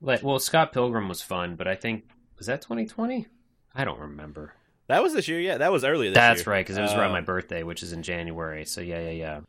[0.00, 2.04] Like, well, Scott Pilgrim was fun, but I think
[2.38, 3.26] was that 2020.
[3.74, 4.54] I don't remember.
[4.88, 5.38] That was this year.
[5.40, 6.10] Yeah, that was earlier.
[6.10, 6.52] This That's year.
[6.54, 8.64] right, because it was around Uh, my birthday, which is in January.
[8.64, 9.40] So yeah, yeah,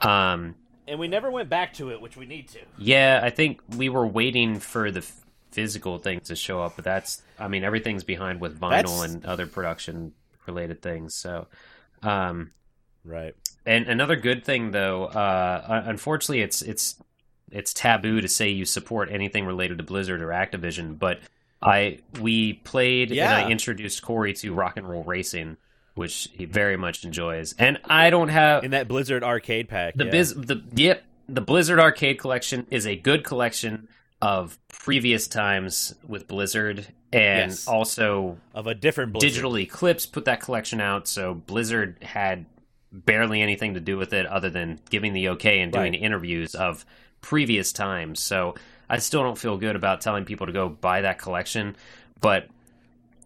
[0.00, 0.32] yeah.
[0.32, 0.56] Um,
[0.88, 2.58] and we never went back to it, which we need to.
[2.78, 5.06] yeah, I think we were waiting for the
[5.54, 9.24] physical things to show up, but that's, I mean, everything's behind with vinyl That's- and
[9.24, 10.12] other production
[10.46, 11.14] related things.
[11.14, 11.46] So,
[12.02, 12.50] um,
[13.06, 13.34] Right.
[13.66, 16.96] And another good thing, though, uh, unfortunately, it's it's
[17.52, 20.98] it's taboo to say you support anything related to Blizzard or Activision.
[20.98, 21.20] But
[21.60, 25.58] I we played and I introduced Corey to Rock and Roll Racing,
[25.94, 27.54] which he very much enjoys.
[27.58, 29.94] And I don't have In that Blizzard arcade pack.
[29.96, 30.10] the yeah.
[30.10, 33.88] biz the yep the Blizzard Arcade Collection is a good collection
[34.24, 37.68] of previous times with Blizzard, and Yes.
[37.68, 39.28] also of a different Blizzard.
[39.28, 42.46] Digital Eclipse put that collection out, so Blizzard had
[42.90, 46.02] barely anything to do with it other than giving the okay and doing Right.
[46.02, 46.86] interviews of
[47.20, 48.18] previous times.
[48.20, 48.54] So
[48.88, 51.76] I still don't feel good about telling people to go buy that collection,
[52.20, 52.48] but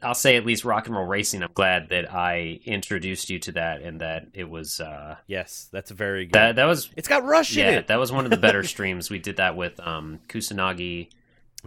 [0.03, 1.43] I'll say at least Rock and Roll Racing.
[1.43, 5.91] I'm glad that I introduced you to that and that it was uh, Yes, that's
[5.91, 6.33] very good.
[6.35, 7.87] that that was it's got Rush in it.
[7.89, 9.11] that was one of the better streams.
[9.11, 11.09] We did that with um, Kusanagi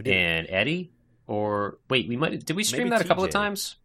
[0.06, 0.92] and Eddie.
[1.28, 3.76] Or wait, we might did we stream Maybe that a couple of times?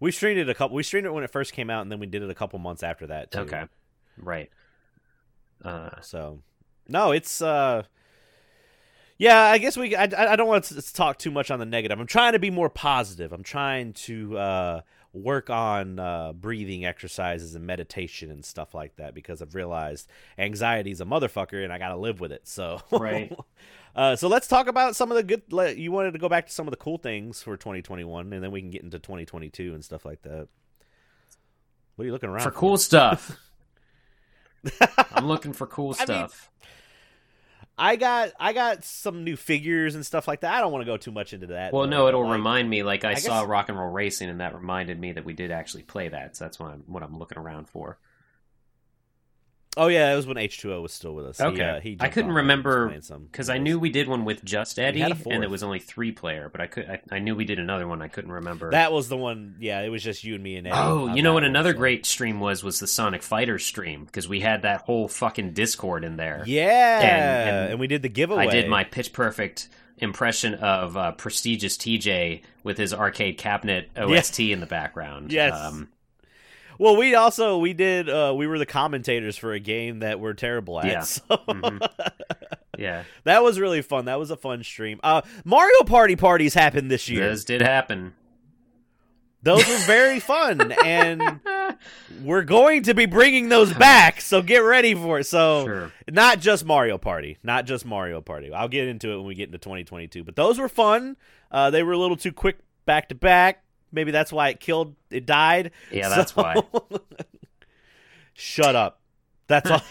[0.00, 0.74] We streamed it a couple.
[0.76, 2.58] We streamed it when it first came out, and then we did it a couple
[2.58, 3.30] months after that.
[3.30, 3.40] Too.
[3.40, 3.64] Okay,
[4.18, 4.50] right.
[5.64, 6.40] Uh, So,
[6.88, 7.84] no, it's uh,
[9.18, 9.40] yeah.
[9.40, 9.94] I guess we.
[9.94, 11.98] I, I don't want to talk too much on the negative.
[11.98, 13.32] I'm trying to be more positive.
[13.32, 14.80] I'm trying to uh,
[15.12, 20.08] work on uh, breathing exercises and meditation and stuff like that because I've realized
[20.38, 22.46] anxiety is a motherfucker, and I got to live with it.
[22.48, 23.32] So, Right.
[23.96, 25.78] Uh, so let's talk about some of the good.
[25.78, 28.50] You wanted to go back to some of the cool things for 2021, and then
[28.50, 30.48] we can get into 2022 and stuff like that.
[31.94, 33.38] What are you looking around for cool stuff.
[35.12, 36.50] I'm looking for cool I mean, stuff.
[37.76, 40.54] I got I got some new figures and stuff like that.
[40.54, 41.72] I don't want to go too much into that.
[41.72, 42.82] well, no, it'll like, remind me.
[42.82, 45.32] Like I, I saw guess- Rock and Roll Racing, and that reminded me that we
[45.32, 46.36] did actually play that.
[46.36, 47.98] So that's what I'm what I'm looking around for.
[49.76, 51.38] Oh yeah, it was when H two O was still with us.
[51.38, 51.62] He, Okay.
[51.62, 52.88] uh, he I couldn't and remember,
[53.30, 56.48] Because I knew we did one with just Eddie, and it was only three player.
[56.50, 58.00] But I could I, I knew we did another one.
[58.02, 58.70] I couldn't remember.
[58.70, 59.56] that was the one.
[59.58, 60.76] Yeah, it was just you and me and Eddie.
[60.78, 61.42] Oh, you know what?
[61.42, 64.82] one, Another so- great stream was was the Sonic Fighter stream because we had that
[64.82, 66.44] whole fucking Discord in there.
[66.46, 68.46] Yeah, And- and we did the giveaway.
[68.46, 69.68] I did my pitch perfect
[69.98, 75.32] impression of uh, prestigious TJ with his arcade cabinet OST in the background.
[75.32, 75.54] Yes.
[75.54, 75.88] Um,
[76.78, 78.08] Well, we also we did.
[78.08, 80.86] uh We were the commentators for a game that we're terrible at.
[80.86, 81.00] Yeah.
[81.02, 81.86] So Mhm.
[82.78, 83.04] yeah.
[83.24, 84.06] that was really fun.
[84.06, 85.00] That was a fun stream.
[85.02, 87.28] Uh Mario Party parties happened this year.
[87.28, 88.14] Those did happen.
[89.42, 91.38] Those were very fun, and
[92.22, 94.22] we're going to be bringing those back.
[94.22, 95.24] So get ready for it.
[95.24, 95.92] So Sure.
[96.10, 98.50] not just Mario Party, not just Mario Party.
[98.54, 100.24] I'll get into it when we get into 2022.
[100.24, 101.18] But those were fun.
[101.50, 102.56] Uh, they were a little too quick
[102.86, 103.63] back to back.
[103.94, 104.94] Maybe that's why it killed.
[105.10, 105.70] It died.
[105.90, 106.56] Yeah, that's So- why.
[108.34, 109.00] Shut up.
[109.46, 109.80] That's all.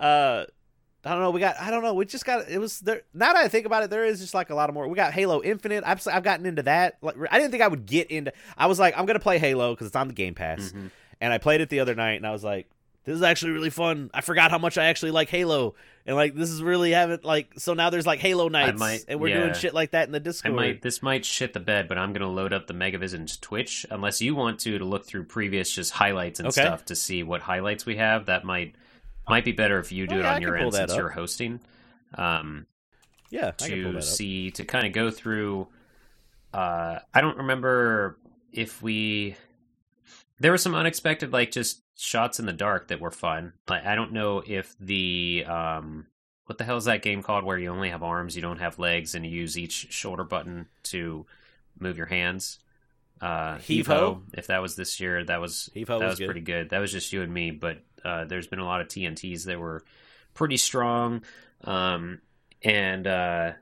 [0.00, 0.44] uh,
[1.04, 1.30] I don't know.
[1.30, 1.56] We got.
[1.60, 1.94] I don't know.
[1.94, 2.48] We just got.
[2.48, 3.02] It was there.
[3.14, 4.86] Now that I think about it, there is just like a lot of more.
[4.88, 5.84] We got Halo Infinite.
[5.86, 6.98] I've I've gotten into that.
[7.02, 8.32] Like I didn't think I would get into.
[8.56, 10.90] I was like, I'm gonna play Halo because it's on the Game Pass, Mhm.
[11.20, 12.68] and I played it the other night, and I was like,
[13.06, 14.10] this is actually really fun.
[14.12, 15.74] I forgot how much I actually like Halo,
[16.04, 17.54] and like this is really haven't like.
[17.58, 19.40] So now there's like Halo nights, might- and we're yeah.
[19.40, 20.54] doing shit like that in the I Discord.
[20.54, 24.20] might this might shit the bed, but I'm gonna load up the Megavision's Twitch unless
[24.20, 26.60] you want to to look through previous just highlights and Okay.
[26.62, 28.26] stuff to see what highlights we have.
[28.26, 28.74] That might
[29.28, 30.98] might be better if you do Oh, it yeah, I on your end since up.
[30.98, 31.60] you're hosting.
[32.14, 32.66] Um,
[33.30, 35.66] Yeah, I to see to kind of go through.
[36.54, 38.18] Uh, I don't remember
[38.52, 39.36] if we.
[40.38, 43.54] There were some unexpected, like just shots in the dark that were fun.
[43.68, 46.06] Like I don't know if the um,
[46.46, 48.78] what the hell is that game called where you only have arms, you don't have
[48.78, 51.26] legs, and you use each shoulder button to
[51.78, 52.58] move your hands.
[53.20, 54.22] Uh, Heave Ho?
[54.34, 56.26] If that was this year, that was Heave Ho that was was good.
[56.26, 56.70] pretty good.
[56.70, 59.58] That was just you and me, but uh, there's been a lot of TNTs that
[59.58, 59.82] were
[60.34, 61.22] pretty strong,
[61.64, 62.20] um,
[62.62, 63.52] and uh,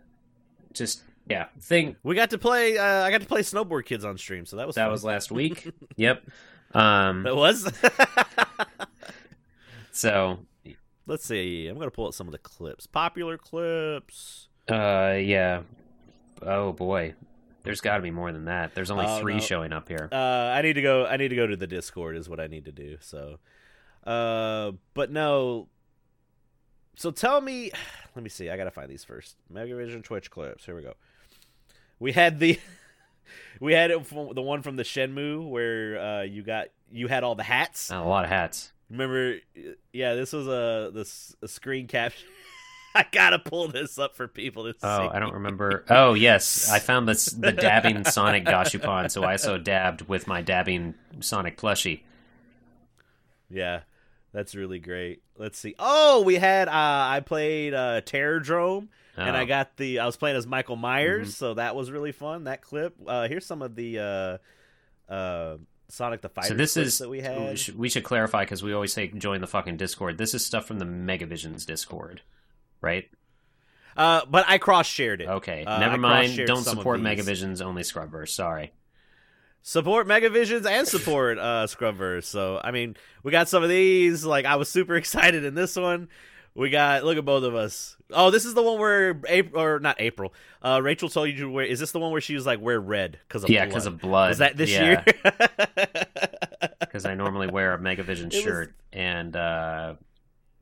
[0.73, 2.77] just yeah, thing We got to play.
[2.77, 4.93] Uh, I got to play Snowboard Kids on stream, so that was that fun.
[4.93, 5.71] was last week.
[5.97, 6.25] yep.
[6.75, 7.73] Um, That was.
[9.93, 10.39] so
[11.07, 11.67] Let's see.
[11.69, 12.87] I'm gonna pull out some of the clips.
[12.87, 14.49] Popular clips.
[14.71, 15.63] uh, yeah.
[16.43, 17.15] Oh boy,
[17.63, 18.75] there's got to be more than that.
[18.75, 19.41] There's only Oh, three no.
[19.41, 20.09] showing up here.
[20.11, 21.07] Uh, I need to go.
[21.07, 22.17] I need to go to the Discord.
[22.17, 22.97] Is what I need to do.
[23.01, 23.39] So,
[24.07, 25.69] uh, but no.
[26.97, 27.71] So tell me.
[28.17, 28.49] Let me see.
[28.49, 29.37] I gotta find these first.
[29.53, 30.65] Megavision Twitch clips.
[30.65, 30.95] Here we go.
[31.99, 32.59] We had the.
[33.61, 37.25] We had it from the one from the Shenmue where uh, you got you had
[37.25, 37.91] all the hats.
[37.91, 38.73] Oh, a lot of hats.
[38.91, 39.37] Remember?
[39.93, 42.27] Yeah, this was a this a screen capture.
[42.95, 44.79] I gotta pull this up for people to see.
[44.87, 45.85] Oh, I don't remember.
[45.91, 50.43] Oh, yes, I found this the dabbing Sonic Gashapon, so I so dabbed with my
[50.43, 52.03] dabbing Sonic plushie.
[53.51, 53.81] Yeah,
[54.33, 55.23] that's really great.
[55.37, 55.75] Let's see.
[55.79, 58.01] Oh, we had uh I played uh
[59.17, 59.47] Terrordrome and I Oh.
[59.47, 61.33] got the I was playing as Michael Myers, Mhm.
[61.39, 62.45] so that was really fun.
[62.45, 62.95] That clip.
[63.07, 63.99] Uh here's some of the
[65.09, 65.57] uh uh
[65.89, 67.59] Sonic the Fighter So this clips is that we had.
[67.77, 70.19] we should clarify because we always say join the fucking Discord.
[70.19, 72.23] This is stuff from the Megavisions Discord,
[72.81, 73.09] right?
[73.97, 75.29] Uh but I cross shared it.
[75.29, 76.37] Okay, Uh, never I mind.
[76.47, 77.01] Don't support.
[77.01, 78.31] Megavisions, only Scrubverse.
[78.31, 78.73] Sorry.
[79.63, 82.25] Support Megavisions and support uh Scrubverse.
[82.25, 84.25] So I mean, we got some of these.
[84.25, 86.09] Like I was super excited in this one.
[86.57, 87.97] We got look at both of us.
[88.13, 90.33] Oh, this is the one where April or not April.
[90.63, 91.65] Uh, Rachel told you to wear.
[91.67, 93.99] Is this the one where she was like wear red because of yeah, because of
[94.01, 94.29] blood.
[94.31, 95.05] Was that this Yeah, year?
[96.81, 99.95] Because I normally wear a Megavision was- shirt, and uh,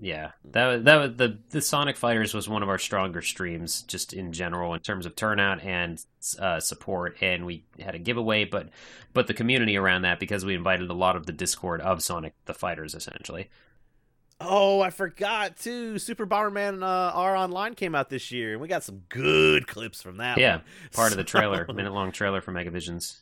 [0.01, 3.83] yeah, that was that was the the Sonic Fighters was one of our stronger streams,
[3.83, 6.03] just in general in terms of turnout and
[6.39, 7.17] uh, support.
[7.21, 8.71] And we had a giveaway, but
[9.13, 12.33] but the community around that because we invited a lot of the Discord of Sonic
[12.47, 13.51] the Fighters, essentially.
[14.45, 15.99] Oh, I forgot too.
[15.99, 20.03] Super Bomberman uh, R Online came out this year, and we got some good clips
[20.03, 20.39] from that.
[20.39, 20.65] Yeah, one.
[20.93, 23.21] part of the trailer, minute long trailer for Megavisions.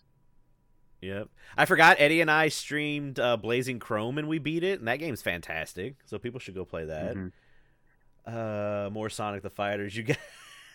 [1.01, 1.29] Yep.
[1.57, 4.99] I forgot Eddie and I streamed uh, Blazing Chrome and we beat it, and that
[4.99, 5.97] game's fantastic.
[6.05, 7.17] So people should go play that.
[7.17, 7.33] Mhm.
[8.27, 9.97] Uh, more Sonic the Fighters.
[9.97, 10.19] You got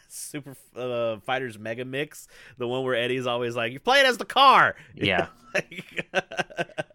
[0.08, 2.28] Super uh, Fighters Mega Mix,
[2.58, 5.28] the one where Eddie's always like, "You play it as the car." Yeah.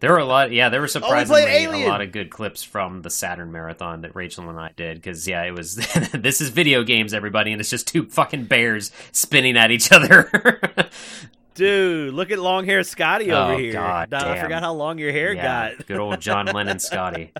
[0.01, 0.69] There were a lot, yeah.
[0.69, 1.41] There were surprisingly
[1.83, 4.97] a lot of good clips from the Saturn marathon that Rachel and I did.
[4.97, 5.75] Because yeah, it was
[6.13, 10.59] this is video games, everybody, and it's just two fucking bears spinning at each other.
[11.55, 13.73] Dude, look at long hair Scotty Oh, over here.
[13.73, 15.87] God I forgot how long your hair yeah, got.
[15.87, 17.33] good old John Lennon, Scotty.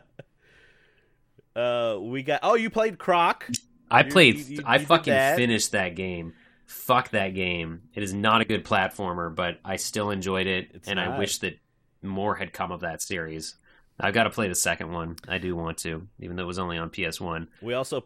[1.56, 2.40] Uh, we got.
[2.44, 3.48] Oh, you played Croc.
[3.92, 4.38] I played.
[4.38, 5.36] you- you- I you fucking that.
[5.36, 6.34] finished that game.
[6.66, 7.82] Fuck that game.
[7.94, 11.40] It is not a good platformer, but I still enjoyed it, It's and I wish
[11.40, 11.60] that
[12.02, 13.56] more had come of that series.
[14.00, 15.18] I've got to play the second one.
[15.28, 17.50] I do want to, even though it was only on PS One.
[17.62, 18.06] We also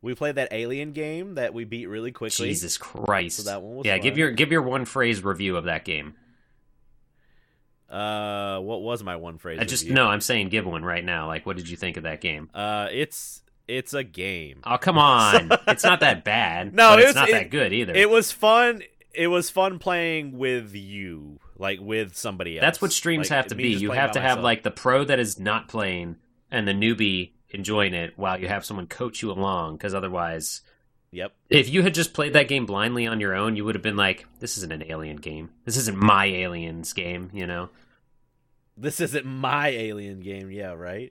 [0.00, 2.48] we played that Alien game that we beat really quickly.
[2.48, 3.36] Jesus Christ!
[3.36, 6.14] So that one was yeah, give your give your one phrase review of that game.
[7.88, 9.58] Uh, what was my one phrase?
[9.60, 9.94] I just review?
[9.94, 11.28] no, I'm saying give one right now.
[11.28, 12.50] Like, what did you think of that game?
[12.52, 14.60] Uh, it's it's a game.
[14.64, 15.50] Oh, come on!
[15.66, 16.72] it's not that bad.
[16.74, 17.92] No, it's not it- that good either.
[17.94, 18.82] It was fun.
[19.12, 22.62] It was fun playing with you, like with somebody else.
[22.62, 23.68] That's what streams Like, have to be.
[23.70, 24.44] You have to have myself.
[24.44, 26.16] like the pro that is not playing
[26.50, 29.76] and the newbie enjoying it while you have someone coach you along.
[29.76, 30.60] Because otherwise,
[31.12, 31.32] Yep.
[31.48, 33.96] if you had just played that game blindly on your own, you would have been
[33.96, 35.48] like, "This isn't an Alien game.
[35.64, 37.70] This isn't my Aliens game." You know?
[38.76, 40.50] This isn't my alien game.
[40.50, 41.10] Yeah, right.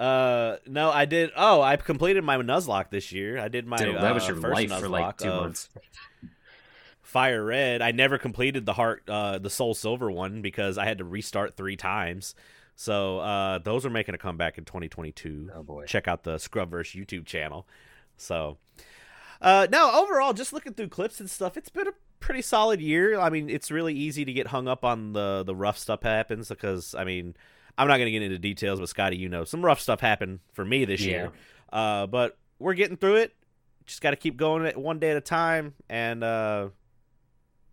[0.00, 1.30] Uh, no, I did.
[1.36, 3.38] Oh, I completed my Nuzlocke this year.
[3.38, 3.76] I did my.
[3.76, 5.68] Dude, that was uh, your first life for like two months.
[7.02, 7.82] Fire Red.
[7.82, 11.54] I never completed the heart, uh, the Soul Silver one because I had to restart
[11.56, 12.34] three times.
[12.76, 15.50] So uh, those are making a comeback in 2022.
[15.54, 15.84] Oh boy.
[15.84, 17.66] check out the Scrubverse YouTube channel.
[18.16, 18.56] So,
[19.42, 23.18] uh, no, overall, just looking through clips and stuff, it's been a pretty solid year.
[23.18, 26.48] I mean, it's really easy to get hung up on the the rough stuff happens
[26.48, 27.34] because I mean,
[27.78, 30.40] I'm not going to get into details, but Scotty, you know, some rough stuff happened
[30.52, 31.32] for me this year.
[31.72, 33.34] Uh, but we're getting through it.
[33.86, 36.68] Just got to keep going it one day at a time, and uh,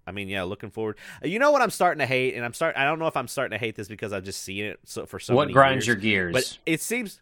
[0.08, 0.98] I mean, yeah, looking forward.
[1.24, 2.76] Uh, You know what I'm starting to hate, and I'm start.
[2.78, 5.06] I don't know if I'm starting to hate this because I've just seen it so
[5.06, 5.88] for so what grinds years.
[5.88, 6.34] your gears?
[6.34, 7.20] But it seems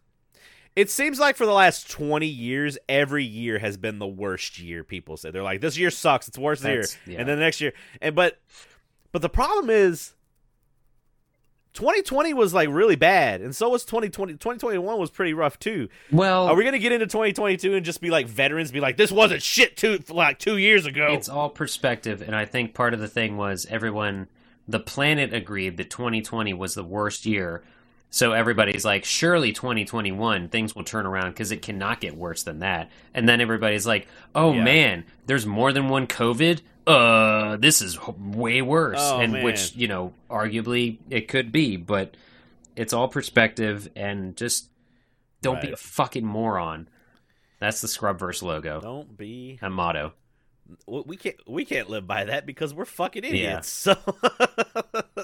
[0.76, 4.84] It seems like for the last 20 years, every year has been the worst year.
[4.84, 6.28] People say they're like, "This year sucks.
[6.28, 7.20] It's the worst year," yeah.
[7.20, 8.40] and then the next year, and but,
[9.12, 10.14] but the problem is,
[11.76, 14.34] 2020 was like really bad, and so was 2020.
[14.34, 15.90] 2021 was pretty rough too.
[16.12, 19.12] Well, Are we gonna get into 2022 and just be like veterans, be like, "This
[19.12, 21.10] wasn't shit two like two years ago"?
[21.12, 24.28] It's all perspective, and I think part of the thing was everyone,
[24.68, 27.64] the planet agreed that 2020 was the worst year.
[28.10, 32.60] So everybody's like, surely 2021 things will turn around because it cannot get worse than
[32.60, 32.90] that.
[33.14, 34.64] And then everybody's like, oh Yeah.
[34.64, 36.62] man, there's more than one COVID.
[36.88, 39.00] Uh, this is way worse.
[39.00, 39.44] Oh, and man.
[39.44, 42.16] which you know, arguably it could be, but
[42.76, 44.70] it's all perspective, and just
[45.42, 46.88] don't be a fucking moron.
[47.60, 50.14] That's the Scrubverse logo, Don't be a motto.
[50.88, 53.88] we we can't we can't live by that because we're fucking idiots.
[53.88, 53.96] Yeah.
[53.96, 54.16] So,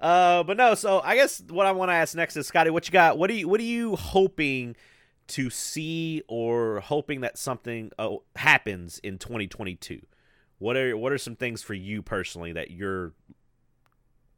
[0.00, 0.74] uh, but no.
[0.74, 3.18] So I guess what I want to ask next is Scotty, what you got?
[3.18, 4.76] What are you what are you hoping
[5.26, 10.00] to see or hoping that something uh, happens in 2022?
[10.64, 13.12] What are what are some things for you personally that you're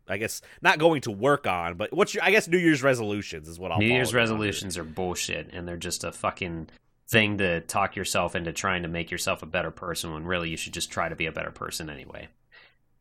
[0.08, 3.46] I guess not going to work on, but what's your I guess New Year's resolutions
[3.48, 4.18] is what I'll New Year's under.
[4.18, 6.68] resolutions are bullshit, and they're just a fucking
[7.08, 10.56] thing to talk yourself into trying to make yourself a better person when really you
[10.56, 12.26] should just try to be a better person anyway.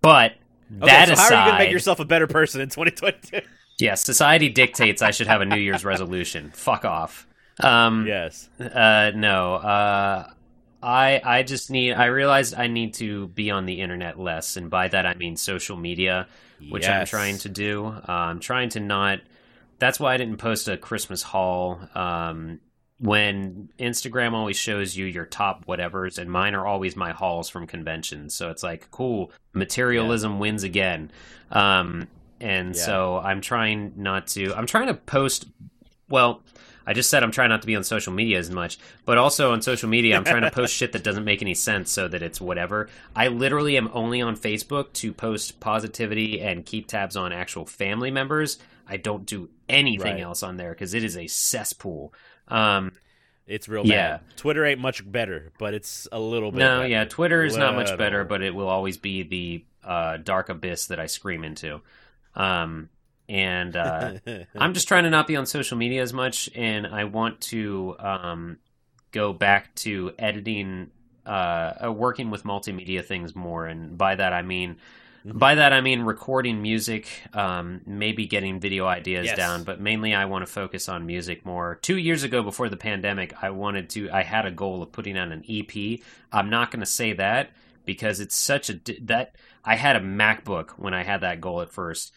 [0.02, 0.34] But
[0.78, 2.70] Okay, that so aside, how are you going to make yourself a better person in
[2.70, 3.42] 2022?
[3.80, 6.52] yeah, society dictates I should have a New Year's resolution.
[6.54, 7.26] Fuck off.
[7.60, 8.50] Um, yes.
[8.60, 9.56] uh, no.
[9.56, 10.30] Uh,
[10.86, 11.94] I I just need.
[11.94, 15.36] I realized I need to be on the internet less, and by that I mean
[15.36, 16.28] social media
[16.70, 17.86] which I'm trying to do.
[17.88, 19.20] Uh, I'm trying to not.
[19.80, 21.80] That's why I didn't post a Christmas haul.
[21.94, 22.60] Um,
[22.98, 27.68] when Instagram always shows you your top whatevers, and mine are always my hauls from
[27.68, 28.34] conventions.
[28.34, 31.12] So it's like, cool, materialism wins again.
[31.52, 32.08] Um,
[32.40, 32.82] and Yeah.
[32.82, 34.54] so I'm trying not to.
[34.56, 35.46] I'm trying to post.
[36.10, 36.42] Well,
[36.88, 39.52] I just said I'm trying not to be on social media as much, but also
[39.54, 42.22] on social media, I'm trying to post shit that doesn't make any sense so that
[42.22, 42.90] it's whatever.
[43.16, 48.12] I literally am only on Facebook to post positivity and keep tabs on actual family
[48.12, 48.60] members.
[48.88, 50.22] I don't do anything Right.
[50.22, 52.14] else on there because it is a cesspool.
[52.48, 52.92] Um,
[53.48, 54.18] It's real Yeah.
[54.18, 54.22] bad.
[54.38, 56.58] Twitter ain't much better, but it's a little bit.
[56.60, 56.88] no, better.
[56.90, 60.88] yeah, Twitter is not much better, but it will always be the uh, dark abyss
[60.88, 61.82] that I scream into.
[62.34, 62.90] Um,
[63.30, 64.14] and uh,
[64.56, 67.96] I'm just trying to not be on social media as much, and I want to
[68.00, 68.58] um,
[69.12, 70.92] go back to editing,
[71.26, 71.30] uh,
[71.86, 73.66] uh, working with multimedia things more.
[73.66, 74.78] And by that I mean,
[75.26, 75.40] Mhm.
[75.40, 79.36] by that I mean recording music, um, maybe getting video ideas Yes.
[79.38, 79.64] down.
[79.64, 81.80] But mainly, I want to focus on music more.
[81.82, 84.12] Two years ago, before the pandemic, I wanted to.
[84.12, 86.04] I had a goal of putting out an EP.
[86.32, 87.50] I'm not going to say that
[87.86, 91.72] because it's such a that I had a MacBook when I had that goal at
[91.72, 92.14] first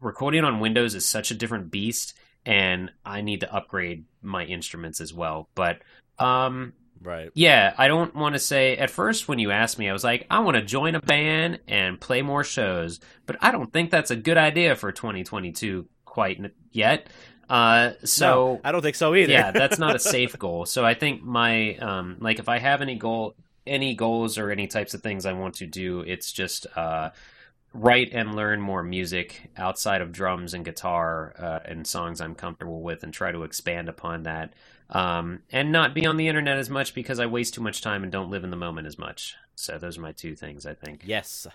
[0.00, 2.14] recording on Windows is such a different beast,
[2.44, 5.48] and I need to upgrade my instruments as well.
[5.54, 5.82] But
[6.18, 7.30] um, right.
[7.34, 8.76] yeah, I don't want to say.
[8.76, 11.60] At first, when you asked me, I was like, I want to join a band
[11.68, 16.40] and play more shows, but I don't think that's a good idea for 2022 quite
[16.72, 17.08] yet.
[17.48, 19.32] Uh, so No, I don't think so either.
[19.32, 20.66] yeah, that's not a safe goal.
[20.66, 23.34] So I think my um like if I have any goal
[23.66, 27.10] any goals or any types of things I want to do, it's just uh
[27.76, 32.80] write and learn more music outside of drums and guitar uh, and songs I'm comfortable
[32.80, 34.52] with and try to expand upon that.
[34.88, 38.04] Um and not be on the internet as much because I waste too much time
[38.04, 39.34] and don't live in the moment as much.
[39.56, 41.02] So those are my two things I think.
[41.04, 41.46] Yes,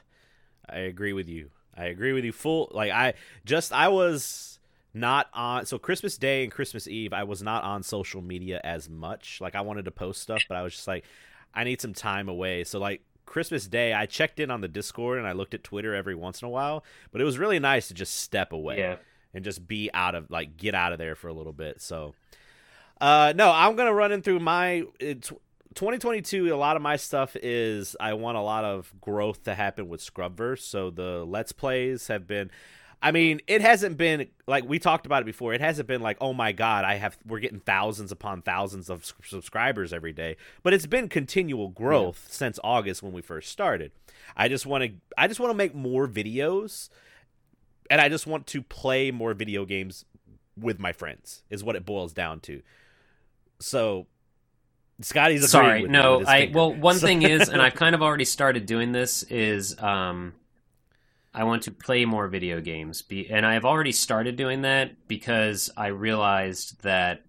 [0.69, 1.49] I agree with you.
[1.75, 2.33] I agree with you.
[2.33, 3.13] Full like I
[3.45, 4.59] just I was
[4.93, 8.89] not on so Christmas Day and Christmas Eve I was not on social media as
[8.89, 9.39] much.
[9.39, 11.05] Like I wanted to post stuff, but I was just like
[11.53, 12.65] I need some time away.
[12.65, 15.93] So like Christmas Day I checked in on the Discord and I looked at Twitter
[15.95, 18.95] every once in a while, but it was really nice to just step away Yeah.
[19.33, 21.81] and just be out of like get out of there for a little bit.
[21.81, 22.13] So
[22.99, 25.29] uh no, I'm going to run in through my it's
[25.73, 29.87] 2022 a lot of my stuff is I want a lot of growth to happen
[29.87, 30.59] with Scrubverse.
[30.59, 32.51] So the let's plays have been
[33.03, 35.53] I mean, it hasn't been like we talked about it before.
[35.53, 39.11] It hasn't been like, "Oh my god, I have we're getting thousands upon thousands of
[39.23, 43.91] subscribers every day." But it's been continual growth since August when we first started.
[44.37, 46.89] I just want to I just want to make more videos
[47.89, 50.05] and I just want to play more video games
[50.55, 51.43] with my friends.
[51.49, 52.61] Is what it boils down to.
[53.59, 54.05] So
[55.01, 56.23] Scotty's Sorry, with no.
[56.25, 59.79] I well, one So- thing is, and I've kind of already started doing this is
[59.81, 60.33] um,
[61.33, 65.69] I want to play more video games, be, and I've already started doing that because
[65.77, 67.23] I realized that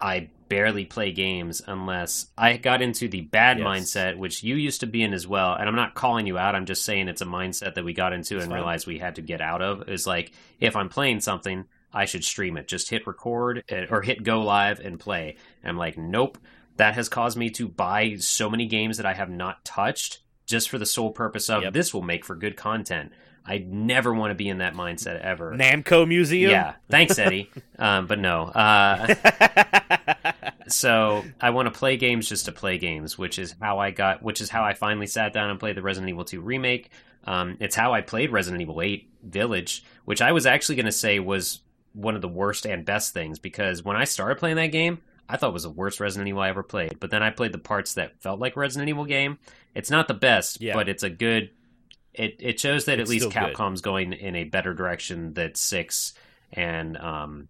[0.00, 3.66] I barely play games unless I got into the bad Yes.
[3.66, 5.54] mindset, which you used to be in as well.
[5.54, 6.54] And I'm not calling you out.
[6.54, 8.60] I'm just saying it's a mindset that we got into It's and fine.
[8.60, 9.88] realized we had to get out of.
[9.88, 12.68] Is like if I'm playing something, I should stream it.
[12.68, 15.36] Just hit record eh, or hit go live and play.
[15.62, 16.38] And I'm like, nope.
[16.76, 20.68] That has caused me to buy so many games that I have not touched just
[20.70, 21.72] for the sole purpose of Yep.
[21.74, 23.12] this will make for good content.
[23.46, 25.54] I never want to be in that mindset ever.
[25.54, 26.50] Namco Museum.
[26.50, 27.50] Yeah, thanks, Eddie.
[27.78, 28.44] um, but no.
[28.44, 29.14] Uh,
[30.68, 34.22] so I want to play games just to play games, which is how I got,
[34.22, 36.90] which is how I finally sat down and played the Resident Evil 2 remake.
[37.24, 40.92] Um, it's how I played Resident Evil 8 Village, which I was actually going to
[40.92, 41.60] say was
[41.94, 44.98] one of the worst and best things because when I started playing that game,
[45.28, 47.00] I thought it was the worst Resident Evil I ever played.
[47.00, 49.38] But then I played the parts that felt like Resident Evil game.
[49.78, 50.74] It's not the best, Yeah.
[50.74, 51.50] but it's a good.
[52.12, 53.54] It it shows that It's at least still good.
[53.54, 56.14] Capcom's going in a better direction that six
[56.52, 57.48] and um,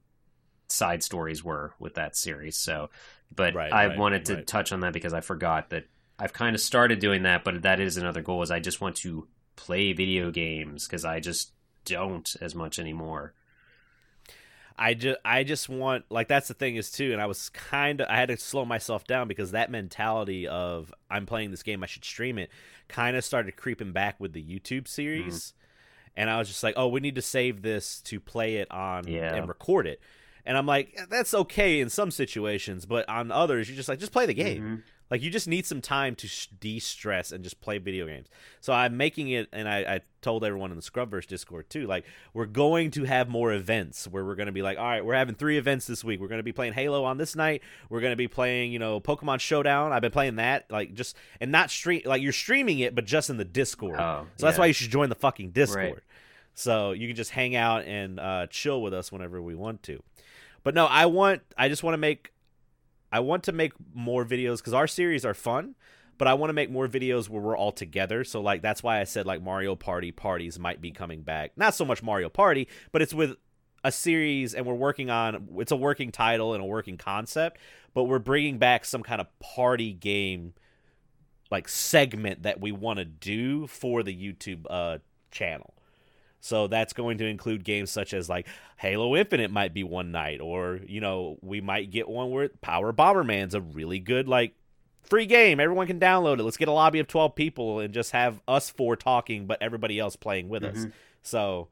[0.69, 2.57] side stories were with that series.
[2.57, 2.91] So,
[3.35, 4.47] but Right, I right, wanted to right.
[4.47, 5.87] touch on that because I forgot that
[6.19, 8.43] I've kind of started doing that, but that is another goal.
[8.43, 9.27] Is I just want to
[9.57, 11.53] play video games because I just
[11.87, 13.33] don't as much anymore.
[14.81, 18.01] I just I just want like that's the thing is too, and I was kind
[18.01, 21.83] of I had to slow myself down because that mentality of I'm playing this game,
[21.83, 22.49] I should stream it,
[22.89, 25.53] kind of started creeping back with the YouTube series,
[26.17, 29.09] and I was just like, oh, we need to save this to play it on
[29.09, 29.35] Yeah.
[29.35, 30.01] and record it,
[30.47, 34.13] and I'm like, that's okay in some situations, but on others, you're just like, just
[34.13, 34.63] play the game.
[34.63, 34.83] Mhm.
[35.11, 38.29] Like you just need some time to sh- de-stress and just play video games.
[38.61, 41.87] So I'm making it, and I, I told everyone in the Scrubverse Discord too.
[41.87, 42.05] Like
[42.35, 45.15] we're going to have more events where we're going to be like, all right, we're
[45.15, 46.21] having three events this week.
[46.21, 47.63] We're going to be playing Halo on this night.
[47.89, 49.93] We're going to be playing, you know, Pokemon Showdown.
[49.93, 53.31] I've been playing that, like just and not stream like you're streaming it, but just
[53.31, 53.99] in the Discord.
[53.99, 55.85] Oh, so that's why you should join the fucking Discord.
[55.85, 56.03] Right.
[56.55, 60.03] So you can just hang out and uh, chill with us whenever we want to.
[60.65, 61.43] But no, I want.
[61.57, 62.33] I just want to make.
[63.11, 65.75] I want to make more videos because our series are fun,
[66.19, 68.25] but I want to make more videos where we're all together.
[68.25, 71.53] So like that's why I said like Mario Party parties might be coming back.
[71.57, 73.37] Not so much Mario Party, but it's with
[73.85, 75.49] a series and we're working on.
[75.59, 77.59] It's a working title and a working concept,
[77.95, 80.55] but we're bringing back some kind of party game
[81.51, 84.99] like segment that we want to do for the YouTube uh
[85.31, 85.75] channel.
[86.41, 88.47] So that's going to include games such as like
[88.77, 92.93] Halo Infinite might be one night, or you know we might get one where Power
[92.93, 94.55] Bomberman's a really good like
[95.03, 95.59] free game.
[95.59, 96.45] Everyone can download it.
[96.45, 99.99] Let's get a lobby of twelve people and just have us four talking, but everybody
[99.99, 100.77] else playing with us.
[100.77, 100.93] Mhm.
[101.23, 101.69] So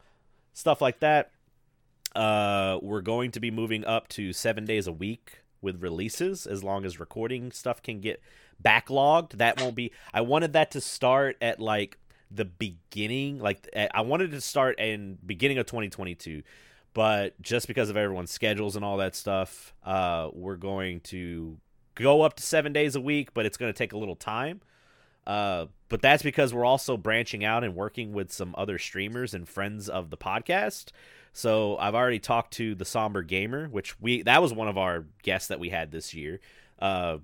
[0.53, 1.31] stuff like that.
[2.15, 6.65] Uh, we're going to be moving up to seven days a week with releases, as
[6.65, 8.23] long as recording stuff can get
[8.63, 9.33] backlogged.
[9.33, 9.93] That won't be.
[10.15, 11.99] I wanted that to start at like
[12.31, 16.43] the beginning, like eh, I wanted to start in beginning of 2022,
[16.95, 21.59] but just because of everyone's schedules and all that stuff, uh, we're going to
[21.95, 24.61] go up to seven days a week, but it's going to take a little time.
[25.27, 29.49] Uh, but that's because we're also branching out and working with some other streamers and
[29.49, 30.91] friends of the podcast.
[31.33, 35.05] So I've already talked to the Somber Gamer, which we that was one of our
[35.23, 36.41] guests that we had this year.
[36.79, 37.19] Uh,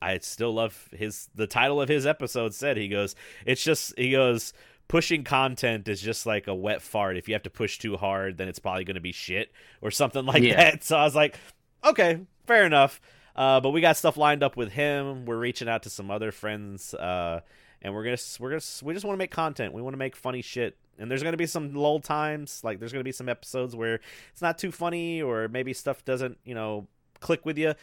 [0.00, 3.14] I still love his the title of his episode said he goes
[3.44, 4.52] it's just he goes
[4.88, 7.16] pushing content is just like a wet fart.
[7.16, 9.90] If you have to push too hard then it's probably going to be shit or
[9.90, 10.56] something like Yeah.
[10.56, 10.84] that.
[10.84, 11.36] So i was like
[11.84, 13.00] okay fair enough.
[13.34, 15.26] Uh, but we got stuff lined up with him.
[15.26, 17.40] We're reaching out to some other friends uh,
[17.82, 19.74] and we're gonna we're gonna we just want to make content.
[19.74, 20.76] We want to make funny shit.
[20.98, 22.62] And there's gonna be some lull times.
[22.64, 24.00] Like there's gonna be some episodes where
[24.32, 26.86] it's not too funny or maybe stuff doesn't you know
[27.20, 27.74] click with you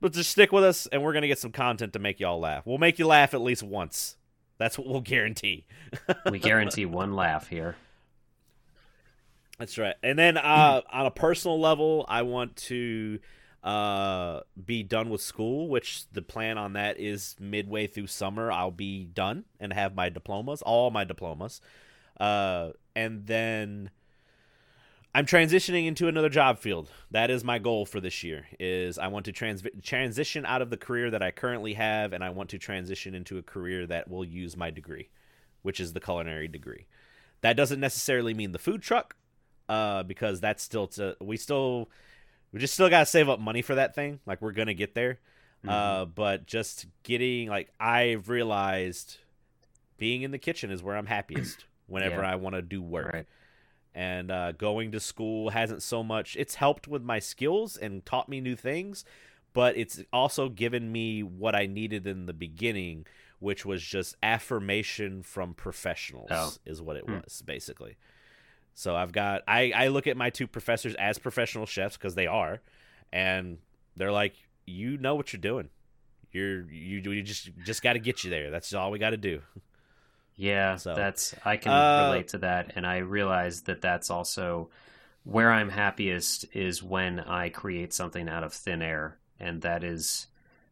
[0.00, 2.66] but just stick with us and we're gonna get some content to make y'all laugh
[2.66, 4.16] we'll make you laugh at least once
[4.60, 5.64] that's what we'll guarantee
[6.30, 7.76] We guarantee one laugh here.
[9.58, 9.94] That's right.
[10.02, 13.18] And then uh, on a personal level, I want to
[13.64, 18.52] uh, be done with school, which the plan on that is midway through summer.
[18.52, 21.60] I'll be done and have my diplomas, all my diplomas.
[22.18, 23.90] Uh, and then
[25.14, 26.88] I'm transitioning into another job field.
[27.10, 28.46] That is my goal for this year.
[28.60, 32.22] Is I want to trans- transition out of the career that I currently have, and
[32.22, 35.08] I want to transition into a career that will use my degree,
[35.62, 36.86] which is the culinary degree.
[37.40, 39.16] That doesn't necessarily mean the food truck,
[39.68, 41.90] uh, because that's still to we still
[42.52, 44.20] we just still gotta save up money for that thing.
[44.26, 45.18] Like we're gonna get there,
[45.66, 49.16] uh, but just getting like I've realized
[49.96, 52.30] being in the kitchen is where I'm happiest whenever Yeah.
[52.30, 53.26] I want to do work Right.
[53.94, 58.28] And uh, going to school hasn't so much it's helped with my skills and taught
[58.28, 59.04] me new things
[59.52, 63.04] but it's also given me what i needed in the beginning
[63.40, 66.52] which was just affirmation from professionals Oh.
[66.64, 67.14] is what it Hmm.
[67.24, 67.96] was basically
[68.74, 72.26] so i've got i i look at my two professors as professional chefs because they
[72.28, 72.60] are
[73.12, 73.58] and
[73.96, 74.34] they're like
[74.66, 75.68] you know what you're doing
[76.30, 79.16] you're you, you just just got to get you there that's all we got to
[79.16, 79.42] do
[80.40, 84.70] Yeah, So, that's I can uh, relate to that, and I realize that that's also
[85.24, 90.28] where I'm happiest is when I create something out of thin air, and that is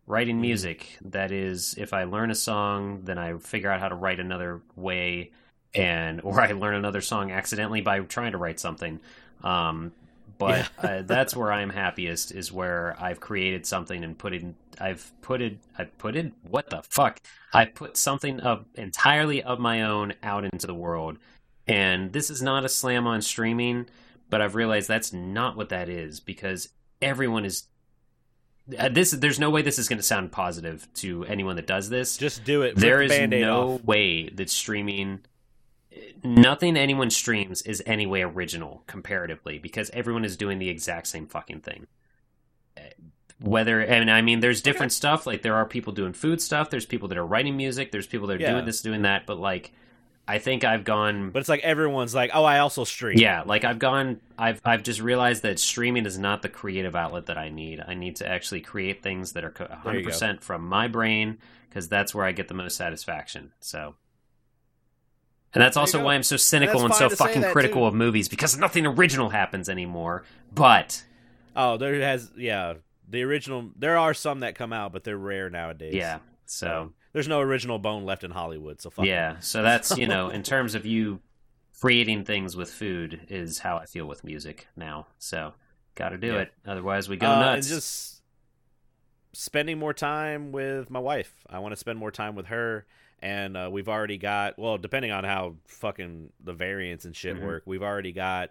[0.06, 0.40] writing Mm-hmm.
[0.40, 0.98] music.
[1.02, 4.62] That is, if I learn a song, then I figure out how to write another
[4.76, 5.32] way,
[5.74, 9.00] and or I learn another song accidentally by trying to write something.
[9.44, 9.92] Um,
[10.38, 14.56] but uh, that's where I'm happiest is where I've created something and put it in.
[14.80, 15.58] I've put it.
[15.76, 17.20] I put in what the fuck.
[17.52, 21.18] I put something of entirely of my own out into the world,
[21.66, 23.86] and this is not a slam on streaming,
[24.30, 26.68] but I've realized that's not what that is because
[27.02, 27.64] everyone is.
[28.78, 31.88] Uh, this there's no way this is going to sound positive to anyone that does
[31.88, 32.16] this.
[32.16, 32.76] Just do it.
[32.76, 33.84] There the is Band-Aid no off.
[33.84, 35.20] way that streaming
[36.22, 41.26] nothing anyone streams is any way original comparatively because everyone is doing the exact same
[41.26, 41.86] fucking thing
[43.40, 46.84] whether and i mean there's different stuff like there are people doing food stuff there's
[46.86, 48.52] people that are writing music there's people that are Yeah.
[48.52, 49.72] doing this doing that but like
[50.26, 53.16] i think i've gone But it's like everyone's like, oh, I also stream.
[53.18, 57.26] yeah like i've gone i've i've just realized that streaming is not the creative outlet
[57.26, 60.10] that i need i need to actually create things that are co- There you go.
[60.10, 61.38] 100% from my brain
[61.68, 63.94] because that's where i get the most satisfaction so
[65.54, 67.82] and that's also why i'm so cynical and, that's so fine to say fucking critical
[67.82, 67.86] too.
[67.86, 71.04] of movies because nothing original happens anymore but
[71.60, 72.74] Oh, there has yeah.
[73.10, 73.70] The original.
[73.76, 75.94] There are some that come out, but they're rare nowadays.
[75.94, 78.80] yeah so There's no original bone left in Hollywood.
[78.80, 79.04] So fuck.
[79.04, 79.08] it.
[79.08, 81.20] yeah so that's you know in terms of you
[81.80, 85.52] creating things with food is how i feel with music now so
[85.94, 86.40] gotta do Yeah.
[86.40, 88.22] it otherwise we go Uh, nuts And just
[89.32, 91.32] spending more time with my wife.
[91.48, 92.86] I want to spend more time with her.
[93.20, 97.46] And uh, we've already got, well, depending on how fucking the variants and shit Mhm.
[97.46, 98.50] work, we've already got.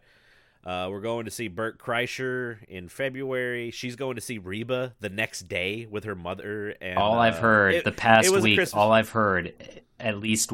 [0.65, 3.71] Uh, we're going to see Bert Kreischer in February.
[3.71, 6.75] She's going to see Reba the next day with her mother.
[6.81, 9.53] And all I've uh, heard it- the past it was a week, all I've heard
[9.99, 10.51] at least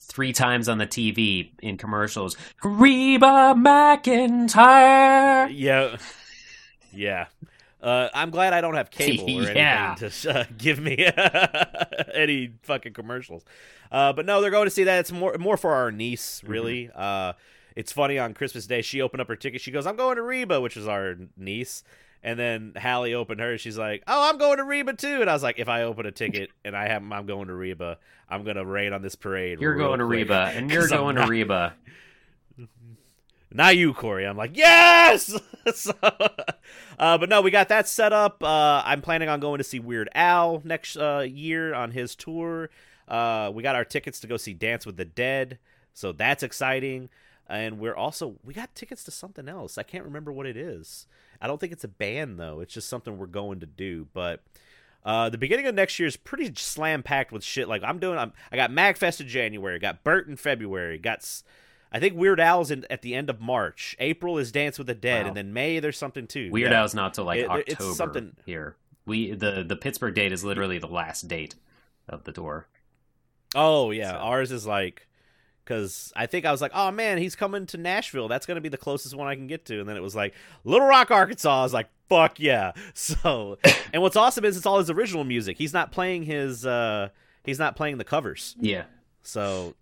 [0.00, 5.48] three times on the TV in commercials, Reba McEntire.
[5.52, 5.96] Yeah,
[6.92, 7.26] yeah.
[7.82, 9.94] Uh, I'm glad I don't have cable or anything Yeah.
[9.98, 10.96] to uh, give me
[12.14, 13.44] any fucking commercials.
[13.92, 15.00] Uh, but no, they're going to see that.
[15.00, 16.52] It's more more for our niece, Mm-hmm.
[16.52, 16.90] really.
[16.94, 17.34] Uh,
[17.76, 19.60] it's funny on Christmas Day, she opened up her ticket.
[19.60, 21.82] She goes, "I'm going to Reba," which is our niece.
[22.22, 23.60] And then Hallie opened hers.
[23.60, 26.06] She's like, "Oh, I'm going to Reba too." And I was like, "If I open
[26.06, 27.98] a ticket and I have, I'm going to Reba.
[28.28, 30.04] I'm gonna rain on this parade." You're going to.
[30.04, 31.74] Reba, and you're going not- to Reba.
[33.52, 34.26] not you, Corey.
[34.26, 35.32] I'm like, yes.
[35.74, 38.42] so, uh, but no, we got that set up.
[38.42, 42.70] Uh, I'm planning on going to see Weird Al next uh, year on his tour.
[43.06, 45.58] Uh, we got our tickets to go see Dance with the Dead,
[45.92, 47.10] so that's exciting.
[47.46, 49.76] And we're also we got tickets to something else.
[49.76, 51.06] I can't remember what it is.
[51.40, 52.60] I don't think it's a band though.
[52.60, 54.06] It's just something we're going to do.
[54.14, 54.42] But
[55.04, 57.68] uh, the beginning of next year is pretty slam packed with shit.
[57.68, 61.42] Like I'm doing, I'm, I got Magfest in January, got Bert in February, got,
[61.92, 63.94] I think Weird Al's in at the end of March.
[63.98, 65.28] April is Dance with the Dead, Wow.
[65.28, 66.50] and then May there's something too.
[66.50, 66.80] Weird Yeah.
[66.80, 68.76] Al's not till like It- October it's something- here.
[69.04, 71.56] We the the Pittsburgh date is literally the last date
[72.08, 72.66] of the tour.
[73.54, 75.06] Oh yeah, So- ours is like,
[75.64, 78.28] because I think I was like, oh man, he's coming to Nashville.
[78.28, 79.80] That's gonna be the closest one I can get to.
[79.80, 80.34] And then it was like
[80.64, 81.60] Little Rock, Arkansas.
[81.60, 82.72] I was like, fuck yeah.
[82.94, 83.58] So,
[83.92, 85.58] and what's awesome is it's all his original music.
[85.58, 87.08] He's not playing his, uh
[87.44, 88.56] he's not playing the covers.
[88.58, 88.84] Yeah.
[89.22, 89.74] So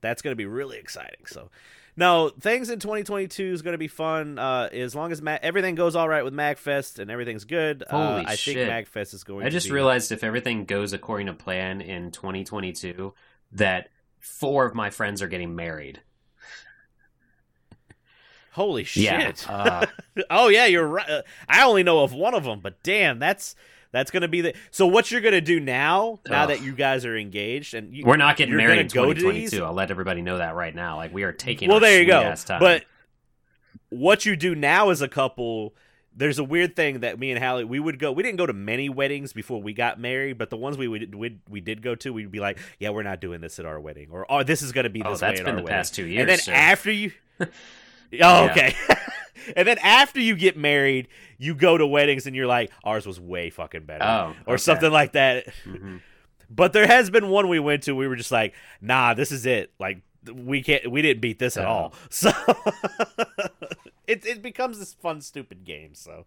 [0.00, 1.26] that's going to be really exciting.
[1.26, 1.50] So
[1.96, 4.38] no, things in 2022 is going to be fun.
[4.38, 8.22] Uh, as long as Ma- everything goes all right with Magfest and everything's good, uh,
[8.26, 8.56] I shit.
[8.56, 9.40] think Magfest is going.
[9.40, 9.72] To I just be...
[9.72, 13.14] realized if everything goes according to plan in 2022,
[13.52, 13.88] that
[14.26, 16.00] four of my friends are getting married.
[18.52, 19.04] Holy shit!
[19.04, 19.32] Yeah.
[19.48, 19.86] Uh,
[20.30, 21.08] oh yeah, you're right.
[21.08, 23.54] Uh, I only know of one of them, but damn, that's
[23.92, 24.54] that's going to be the.
[24.70, 26.20] So what you're going to do now?
[26.26, 26.48] Now Ugh.
[26.48, 29.20] that you guys are engaged and you, we're not getting married in gonna go to
[29.20, 29.64] 2022.
[29.64, 30.96] I'll let everybody know that right now.
[30.96, 31.68] Like we are taking.
[31.68, 32.34] well, there you go.
[32.48, 32.84] But
[33.90, 35.74] what you do now as a couple,
[36.16, 38.10] there's a weird thing that me and Hallie we would go.
[38.10, 41.14] We didn't go to many weddings before we got married, but the ones we would
[41.14, 43.78] we, we did go to, we'd be like, yeah, we're not doing this at our
[43.78, 45.60] wedding, or oh, this is going to be oh, this that's way at been our
[45.60, 45.76] the wedding.
[45.76, 46.20] past two years.
[46.22, 46.52] and then sir.
[46.52, 47.12] after you,
[48.22, 48.74] oh, okay.
[49.56, 53.20] and then after you get married, you go to weddings and you're like, ours was
[53.20, 55.46] way fucking better, oh, or something like that.
[55.66, 56.00] Mhm.
[56.48, 57.94] But there has been one we went to.
[57.94, 59.72] We were just like, nah, this is it.
[59.78, 59.98] Like
[60.32, 60.90] we can't.
[60.90, 61.68] We didn't beat this at Oh.
[61.68, 61.94] all.
[62.10, 62.30] So
[64.06, 65.94] it it becomes this fun, stupid game.
[65.94, 66.24] So,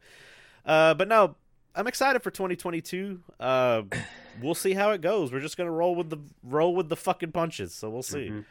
[0.65, 1.35] uh, but no,
[1.75, 3.21] I'm excited for 2022.
[3.39, 3.83] Uh,
[4.41, 5.31] we'll see how it goes.
[5.31, 7.73] We're just gonna roll with the roll with the fucking punches.
[7.73, 8.29] So we'll see.
[8.29, 8.45] Mhm.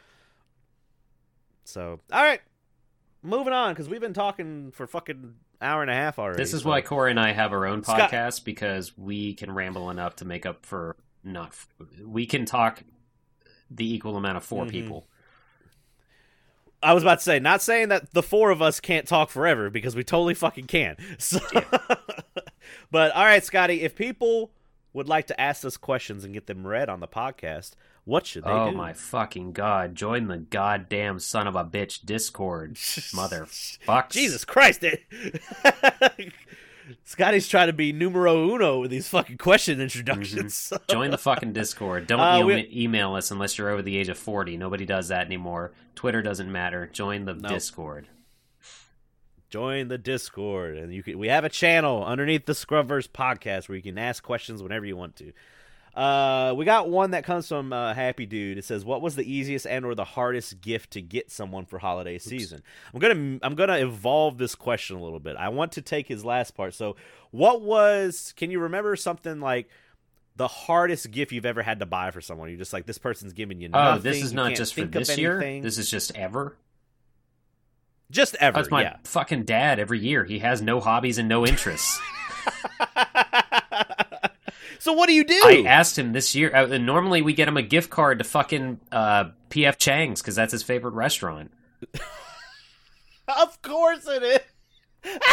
[1.65, 2.41] So all right,
[3.21, 6.37] moving on because we've been talking for fucking hour and a half already.
[6.37, 9.51] This is so- why Corey and I have our own Scott- podcast because we can
[9.51, 11.53] ramble enough to make up for not.
[12.03, 12.83] We can talk
[13.69, 14.69] the equal amount of 4 Mhm.
[14.71, 15.07] people.
[16.81, 19.69] I was about to say, not saying that the four of us can't talk forever
[19.69, 20.95] because we totally fucking can.
[21.19, 21.39] So,
[22.91, 24.51] but all right, Scotty, if people
[24.93, 27.71] would like to ask us questions and get them read on the podcast,
[28.05, 28.55] what should they do?
[28.55, 28.77] oh do?
[28.77, 29.95] my fucking god!
[29.95, 34.11] Join the goddamn son of a bitch Discord, motherfucks.
[34.11, 34.83] Jesus Christ!
[34.83, 35.03] It...
[37.03, 40.53] Scotty's trying to be numero uno with these fucking question introductions.
[40.73, 40.83] Mm-hmm.
[40.91, 42.07] Join the fucking Discord.
[42.07, 44.57] Don't Uh, we- email us unless you're over the age of forty.
[44.57, 45.71] Nobody does that anymore.
[45.95, 46.89] Twitter doesn't matter.
[46.91, 47.51] Join the Nope.
[47.51, 48.07] Discord.
[49.49, 51.17] Join the Discord, and you can.
[51.17, 54.95] We have a channel underneath the Scrubverse podcast where you can ask questions whenever you
[54.95, 55.33] want to.
[55.99, 58.57] Uh, we got one that comes from uh, Happy Dude.
[58.57, 61.77] It says, "What was the easiest and or the hardest gift to get someone for
[61.77, 62.63] holiday season?"
[62.93, 65.35] I'm gonna I'm gonna evolve this question a little bit.
[65.35, 66.73] I want to take his last part.
[66.73, 66.95] So,
[67.31, 68.33] what was?
[68.37, 69.69] Can you remember something like?
[70.37, 72.47] The hardest gift you've ever had to buy for someone.
[72.47, 75.37] You're just like this person's giving you Oh, this is not just for this year.
[75.61, 76.55] This is just ever.
[78.09, 78.55] just ever.
[78.55, 78.95] That's my yeah.
[79.03, 79.79] fucking dad.
[79.79, 81.99] Every year, he has no hobbies and no interests.
[84.79, 85.39] so what do you do?
[85.45, 86.53] I asked him this year.
[86.55, 90.51] Uh, normally, we get him a gift card to fucking uh, PF Chang's because that's
[90.51, 91.51] his favorite restaurant.
[93.27, 94.23] of course it
[95.03, 95.15] is.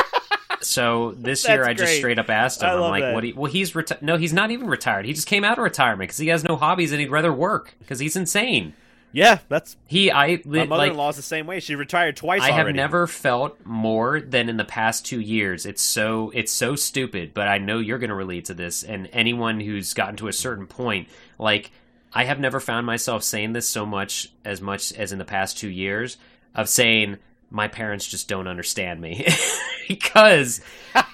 [0.61, 1.99] So this That's year, I just great.
[1.99, 2.71] straight up asked him.
[2.71, 3.15] I I'm like, that.
[3.15, 3.21] "What?
[3.21, 5.05] Do you, well, he's reti- no, he's not even retired.
[5.05, 7.75] He just came out of retirement because he has no hobbies and he'd rather work
[7.79, 8.75] because he's insane.
[9.13, 11.61] Yeah, that's He, I my mother-in-law's the same way.
[11.61, 15.65] She retired twice I have never felt more than in the past two years.
[15.65, 18.83] It's so it's so stupid, but I know you're going to relate to this.
[18.83, 21.09] And anyone who's gotten to a certain point,
[21.39, 21.71] like
[22.13, 25.57] I have never found myself saying this so much as much as in the past
[25.59, 26.19] two years
[26.55, 27.17] of saying
[27.51, 29.27] my parents just don't understand me
[29.89, 30.61] because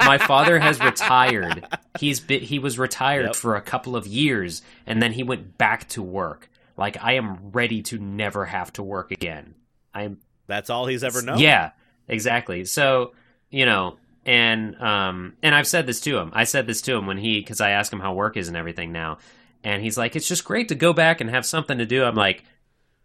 [0.01, 1.66] my father has retired.
[2.01, 3.36] He's been, he was retired Yep.
[3.36, 6.48] for a couple of years and then he went back to work.
[6.77, 9.55] Like I am ready to never have to work again.
[9.94, 11.39] I'm That's all he's ever known.
[11.39, 11.73] yeah,
[12.09, 12.65] exactly.
[12.65, 13.12] So,
[13.51, 16.31] you know, and um and I've said this to him.
[16.35, 18.57] I said this to him when he cuz I ask him how work is and
[18.57, 19.19] everything now.
[19.65, 22.15] And he's like, "It's just great to go back and have something to do." I'm
[22.16, 22.44] like,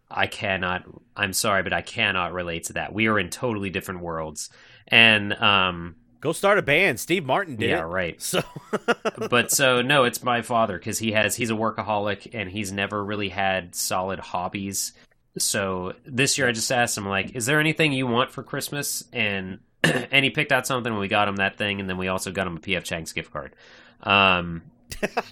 [0.09, 0.83] I cannot
[1.15, 2.93] I'm sorry, but I cannot relate to that.
[2.93, 4.49] We are in totally different worlds.
[4.87, 6.99] And um Go start a band.
[6.99, 7.83] Steve Martin did yeah, it.
[7.83, 8.21] right.
[8.21, 8.41] So
[9.29, 13.03] but so no, it's my father because he has he's a workaholic and he's never
[13.03, 14.93] really had solid hobbies.
[15.37, 19.03] So this year I just asked him like, "Is there anything you want for Christmas?"
[19.13, 20.91] And and he picked out something.
[20.91, 23.13] and We got him that thing, and then we also got him a PF Chang's
[23.13, 23.55] gift card.
[24.01, 24.63] Um,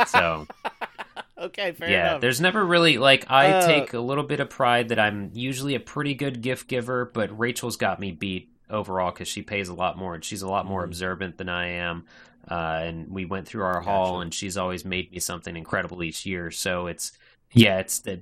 [0.07, 0.45] so
[1.39, 2.21] okay, fair yeah, enough.
[2.21, 5.75] there's never really like I Uh, take a little bit of pride that I'm usually
[5.75, 9.73] a pretty good gift giver, but Rachel's got me beat overall because she pays a
[9.73, 10.85] lot more and she's a lot more Mhm.
[10.85, 12.05] observant than I am.
[12.49, 16.25] Uh, and we went through our haul, and she's always made me something incredible each
[16.25, 16.51] year.
[16.51, 17.11] So it's
[17.51, 18.21] yeah, it's the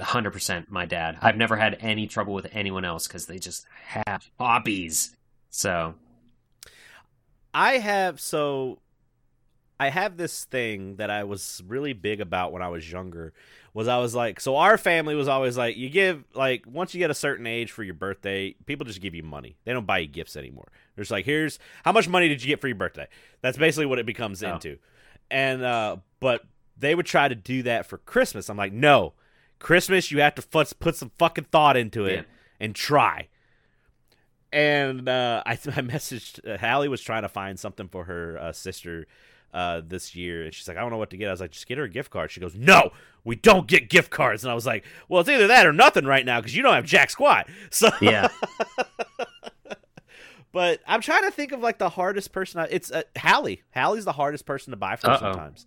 [0.00, 1.18] hundred percent my dad.
[1.20, 5.16] I've never had any trouble with anyone else because they just have hobbies.
[5.50, 5.94] So
[7.52, 8.78] I have so
[9.78, 13.32] I have this thing that I was really big about when I was younger.
[13.74, 16.98] Was I was like, so our family was always like, you give like once you
[16.98, 19.56] get a certain age for your birthday, people just give you money.
[19.64, 20.68] They don't buy you gifts anymore.
[20.94, 23.06] They're just like, here's how much money did you get for your birthday?
[23.42, 24.54] That's basically what it becomes Oh.
[24.54, 24.78] into.
[25.30, 26.44] And uh, but
[26.78, 28.48] they would try to do that for Christmas.
[28.48, 29.12] I'm like, no,
[29.58, 32.22] Christmas you have to fu- put some fucking thought into it Yeah.
[32.60, 33.28] and try.
[34.52, 38.52] And uh, I, I messaged uh, Hallie was trying to find something for her uh,
[38.52, 39.06] sister
[39.54, 41.28] uh, this year, and she's like, I don't know what to get.
[41.28, 42.30] I was like, just get her a gift card.
[42.30, 42.90] She goes, No,
[43.24, 44.44] we don't get gift cards.
[44.44, 46.74] And I was like, Well, it's either that or nothing right now because you don't
[46.74, 47.48] have jack squat.
[47.70, 48.28] So yeah,
[50.52, 52.60] but I'm trying to think of like the hardest person.
[52.60, 53.62] I, it's uh, Hallie.
[53.70, 55.18] Hallie's the hardest person to buy for Uh-oh.
[55.20, 55.66] sometimes.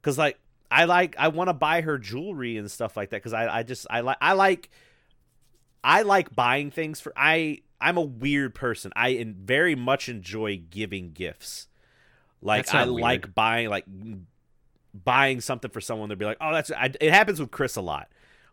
[0.00, 0.38] Because like
[0.70, 3.16] I like I want to buy her jewelry and stuff like that.
[3.16, 4.70] Because I I just I like I like
[5.84, 8.92] I like buying things for I I'm a weird person.
[8.96, 11.68] I en- very much enjoy giving gifts.
[12.46, 13.00] Like I weird.
[13.00, 13.84] like buying like
[14.94, 16.08] buying something for someone.
[16.08, 18.08] They'll be like, oh, that's I, it happens with Chris a lot.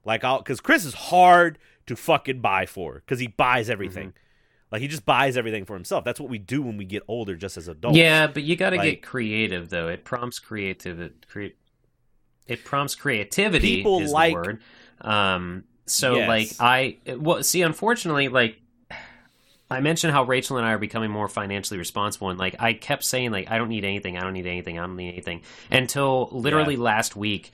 [0.06, 4.10] Like I'll because Chris is hard to fucking buy for because he buys everything.
[4.10, 4.18] Mm-hmm.
[4.72, 6.03] Like he just buys everything for himself.
[6.03, 7.98] That's what we do when we get older, just as adults.
[7.98, 9.88] yeah, but you got to Like- get creative though.
[9.88, 11.11] It prompts creative.
[11.30, 11.56] Create.
[12.48, 13.78] It prompts creativity.
[13.78, 14.61] People is like- the word.
[15.02, 15.64] Um.
[15.86, 16.28] So Yes.
[16.30, 18.57] like I well see unfortunately like
[19.74, 23.04] I mentioned how Rachel and I are becoming more financially responsible, and like I kept
[23.04, 25.41] saying, like I don't need anything, I don't need anything, I don't need anything,
[25.72, 27.52] until literally last week,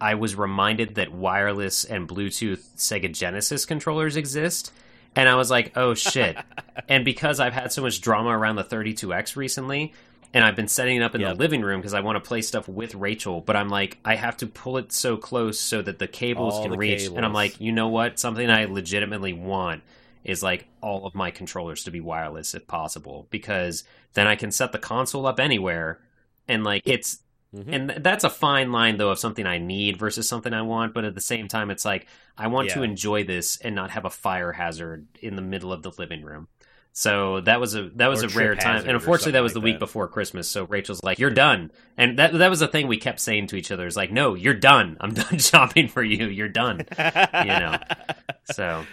[0.00, 4.72] I was reminded that wireless and Bluetooth Sega Genesis controllers exist,
[5.16, 6.36] and I was like, oh shit!
[6.88, 9.92] and because I've had so much drama around the 32X recently,
[10.34, 11.32] and I've been setting it up in Yep.
[11.32, 14.14] the living room because I want to play stuff with Rachel, but I'm like, I
[14.14, 17.06] have to pull it so close so that the cables All can the reach.
[17.06, 18.18] And I'm like, you know what?
[18.18, 19.82] Something I legitimately want
[20.28, 23.82] is like all of my controllers to be wireless if possible, because
[24.14, 26.00] then I can set the console up anywhere,
[26.46, 27.20] and like it's
[27.56, 27.64] Mhm.
[27.72, 31.04] and that's a fine line though of something I need versus something I want, but
[31.06, 32.06] at the same time, it's like
[32.36, 35.82] I want to enjoy this and not have a fire hazard in the middle of
[35.82, 36.48] the living room.
[36.92, 39.60] So that was a that was Or a rare time, and unfortunately, that was the
[39.60, 39.80] like week that.
[39.80, 40.46] before Christmas.
[40.48, 43.56] So Rachel's like, "You're done," and that that was the thing we kept saying to
[43.56, 44.96] each other: "Is like, no, you're done.
[45.00, 46.26] I'm done shopping for you.
[46.26, 47.78] You're done." you know.
[48.52, 48.84] So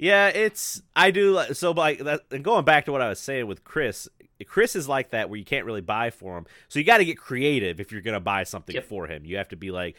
[0.00, 2.22] Yeah, it's I do so like that.
[2.30, 4.08] And going back to what I was saying with Chris,
[4.46, 6.46] Chris is like that where you can't really buy for him.
[6.68, 8.84] So you got to get creative if you're gonna buy something Yep.
[8.86, 9.26] for him.
[9.26, 9.96] You have to be like,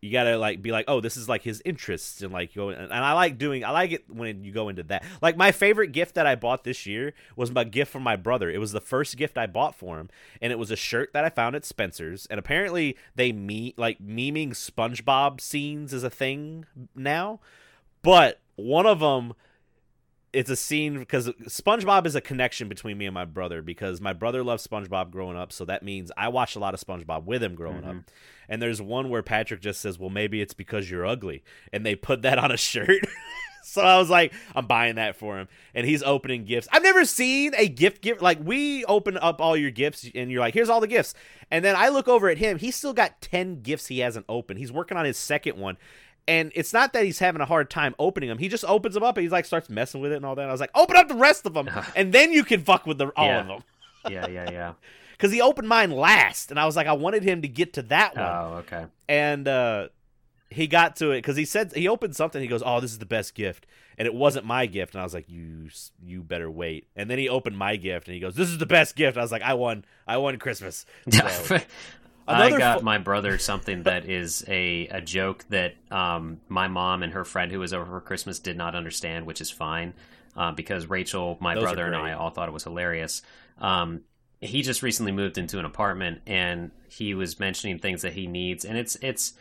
[0.00, 2.70] you gotta like be like, oh, this is like his interests and like go.
[2.70, 3.64] And I like doing.
[3.66, 5.04] I like it when you go into that.
[5.20, 8.50] Like my favorite gift that I bought this year was my gift from my brother.
[8.50, 10.08] It was the first gift I bought for him,
[10.40, 12.24] and it was a shirt that I found at Spencer's.
[12.26, 16.64] And apparently they meet like memeing SpongeBob scenes is a thing
[16.94, 17.40] now,
[18.02, 19.34] but one of them
[20.34, 24.12] it's a scene because SpongeBob is a connection between me and my brother because my
[24.12, 27.42] brother loved SpongeBob growing up, so that means I watched a lot of SpongeBob with
[27.42, 27.90] him growing up.
[27.94, 28.10] Mm-hmm.
[28.48, 31.94] And there's one where Patrick just says, "Well, maybe it's because you're ugly," and they
[31.94, 33.06] put that on a shirt.
[33.64, 36.68] so I was like, I'm buying that for him, and he's opening gifts.
[36.70, 40.40] I've never seen a gift gift like we open up all your gifts, and you're
[40.40, 41.14] like, "Here's all the gifts,"
[41.50, 42.58] and then I look over at him.
[42.58, 44.58] He's still got ten gifts he hasn't opened.
[44.58, 45.78] He's working on his second one.
[46.26, 48.38] And it's not that he's having a hard time opening them.
[48.38, 50.42] He just opens them up and he's like starts messing with it and all that.
[50.42, 52.86] And I was like, open up the rest of them, and then you can fuck
[52.86, 53.40] with the, all Yeah.
[53.40, 53.62] of them.
[54.10, 54.72] yeah, yeah, yeah.
[55.12, 57.82] Because he opened mine last, and I was like, I wanted him to get to
[57.82, 58.86] that one, Oh, okay.
[59.08, 59.88] and uh,
[60.50, 62.42] he got to it because he said he opened something.
[62.42, 63.64] He goes, "Oh, this is the best gift,"
[63.96, 64.94] and it wasn't my gift.
[64.94, 65.68] And I was like, "You,
[66.04, 68.66] you better wait." And then he opened my gift, and he goes, "This is the
[68.66, 71.58] best gift." I was like, "I won, I won Christmas." So,
[72.26, 77.12] I got my brother something that is a, a joke that um, my mom and
[77.12, 79.94] her friend who was over for Christmas did not understand, which is fine
[80.36, 81.96] uh, because Rachel, my Those brother, and.
[81.96, 83.22] I all thought it was hilarious.
[83.58, 84.02] Um,
[84.40, 88.64] he just recently moved into an apartment and he was mentioning things that he needs,
[88.64, 89.34] and it's it's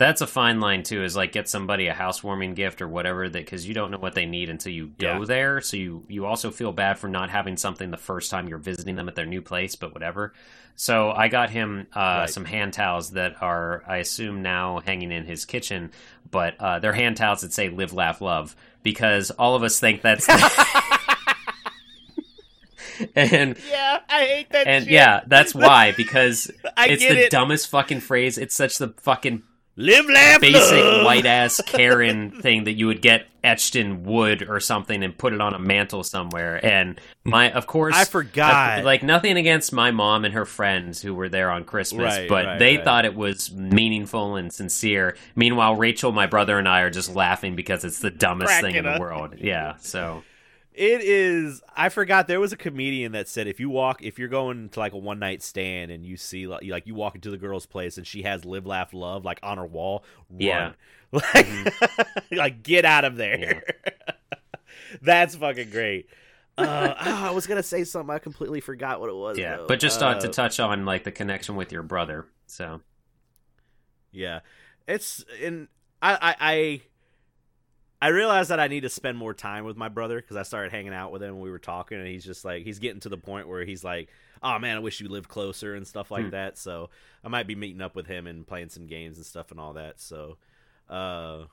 [0.00, 1.04] that's a fine line too.
[1.04, 4.14] Is like get somebody a housewarming gift or whatever that because you don't know what
[4.14, 5.24] they need until you go Yeah.
[5.24, 5.60] there.
[5.60, 8.96] So you you also feel bad for not having something the first time you're visiting
[8.96, 10.32] them at their new place, but whatever.
[10.74, 12.30] So I got him uh, Right.
[12.30, 15.90] some hand towels that are, I assume, now hanging in his kitchen,
[16.30, 20.00] but uh, they're hand towels that say "Live, Laugh, Love" because all of us think
[20.00, 20.26] that's.
[23.14, 24.66] and yeah, I hate that.
[24.66, 24.92] and shit.
[24.92, 27.30] yeah, that's why because it's the it.
[27.30, 28.36] dumbest fucking phrase.
[28.38, 29.42] It's such the fucking
[29.80, 34.60] Live, laugh, basic white ass Karen thing that you would get etched in wood or
[34.60, 36.64] something and put it on a mantle somewhere.
[36.64, 38.84] And my, of course, I forgot.
[38.84, 42.44] like nothing against my mom and her friends who were there on Christmas, Right, but
[42.44, 42.84] right, they right.
[42.84, 45.16] thought it was meaningful and sincere.
[45.34, 48.82] Meanwhile, Rachel, my brother, and I are just laughing because it's the dumbest thing in
[48.82, 49.00] Cracking the up.
[49.00, 49.34] world.
[49.38, 49.76] Yeah.
[49.78, 50.22] So
[50.72, 51.62] It is.
[51.76, 54.80] I forgot there was a comedian that said if you walk, if you're going to
[54.80, 57.36] like a one night stand and you see like you, like you walk into the
[57.36, 60.40] girl's place and she has "Live, Laugh, Love" like on her wall, run.
[60.40, 60.72] Yeah.
[61.12, 61.48] like
[62.30, 63.64] like get out of there.
[65.02, 66.08] That's fucking great.
[66.56, 68.14] Uh, oh, I was gonna say something.
[68.14, 69.38] I completely forgot what it was.
[69.38, 69.66] yeah, though.
[69.66, 72.26] but just uh, to touch on like the connection with your brother.
[72.46, 72.80] So
[74.12, 74.40] Yeah,
[74.86, 75.68] it's in.
[76.02, 76.80] I I I,
[78.02, 80.72] I realized that I need to spend more time with my brother because I started
[80.72, 81.34] hanging out with him.
[81.34, 83.84] and We were talking, and he's just like he's getting to the point where he's
[83.84, 84.08] like,
[84.42, 86.30] "Oh man, I wish you lived closer" and stuff like Hmm.
[86.30, 86.56] that.
[86.58, 86.88] So
[87.22, 89.74] I might be meeting up with him and playing some games and stuff and all
[89.74, 90.00] that.
[90.00, 90.38] So,
[90.88, 91.44] uh,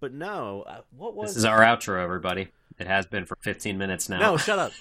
[0.00, 2.48] but no, uh, what was this is our outro, everybody.
[2.78, 4.18] It has been for 15 minutes now.
[4.18, 4.72] no, shut up.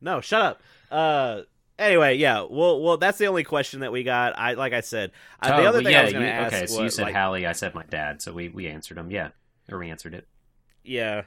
[0.00, 0.62] No, shut up.
[0.90, 1.42] Uh.
[1.78, 2.46] Anyway, yeah.
[2.48, 4.38] Well, well, that's the only question that we got.
[4.38, 5.10] I like I said.
[5.42, 6.54] Oh, the other well, thing yeah, I was going to ask.
[6.54, 6.66] okay.
[6.66, 8.20] So you said like, Hallie, I said my dad.
[8.20, 9.10] So we we answered them.
[9.10, 9.28] Yeah,
[9.70, 10.26] or we answered it.
[10.84, 11.22] Yeah.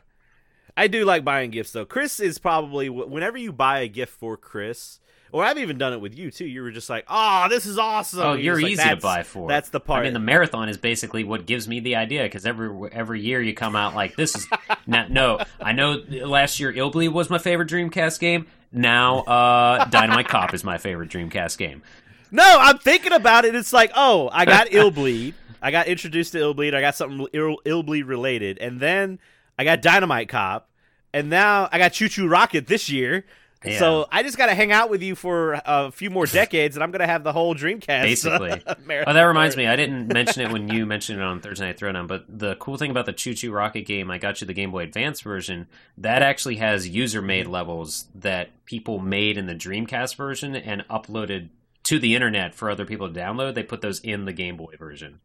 [0.78, 1.86] I do like buying gifts though.
[1.86, 5.00] Chris is probably whenever you buy a gift for Chris,
[5.32, 6.46] or I've even done it with you too.
[6.46, 8.96] You were just like, "Oh, this is awesome." Oh, And you're just like, easy to
[8.98, 9.48] buy for.
[9.48, 10.02] That's the part.
[10.02, 13.42] I mean, the marathon is basically what gives me the idea because every every year
[13.42, 14.48] you come out like this is
[14.88, 15.40] now, no.
[15.62, 18.46] I know last year Illbleed was my favorite Dreamcast game.
[18.74, 21.84] Now uh, Dynamite Cop is my favorite Dreamcast game.
[22.32, 23.56] no, I'm thinking about it.
[23.56, 25.36] It's like, oh, I got Illbleed.
[25.62, 26.74] I got introduced to Illbleed.
[26.74, 29.20] I got something Ill- Illbleed related, and then
[29.58, 30.70] I got Dynamite Cop,
[31.14, 33.26] and now I got Choo Choo Rocket this year.
[33.64, 33.80] Yeah.
[33.80, 36.84] So I just got to hang out with you for a few more decades, and
[36.84, 38.04] I'm gonna have the whole Dreamcast.
[38.04, 38.64] Basically.
[39.08, 39.68] Oh, that reminds me.
[39.68, 42.78] I didn't mention it when you mentioned it on Thursday Night Throwdown, but the cool
[42.78, 45.68] thing about the Choo Choo Rocket game, I got you the Game Boy Advance version.
[45.98, 47.54] That actually has user-made mm-hmm.
[47.54, 51.50] levels that people made in the Dreamcast version and uploaded
[51.84, 53.56] to the internet for other people to download.
[53.56, 55.20] They put those in the Game Boy version.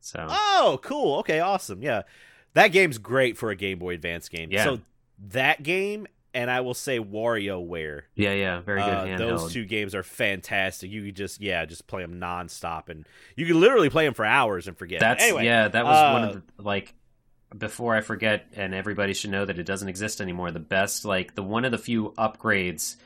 [0.00, 1.18] So Oh, cool.
[1.20, 1.82] Okay, awesome.
[1.82, 2.02] Yeah,
[2.54, 4.50] that game's great for a Game Boy Advance game.
[4.50, 4.64] Yeah.
[4.64, 4.80] So
[5.28, 8.02] that game, and I will say WarioWare.
[8.14, 10.90] yeah, yeah, very good Uh, those two games are fantastic.
[10.90, 13.06] You could just yeah, just play them nonstop, and
[13.36, 15.00] you could literally play them for hours and forget.
[15.00, 15.44] That's anyway.
[15.44, 15.68] yeah.
[15.68, 16.94] That was one uh, of the like.
[17.56, 20.50] Before I forget, and everybody should know that it doesn't exist anymore.
[20.50, 22.96] The best, like the one of the few upgrades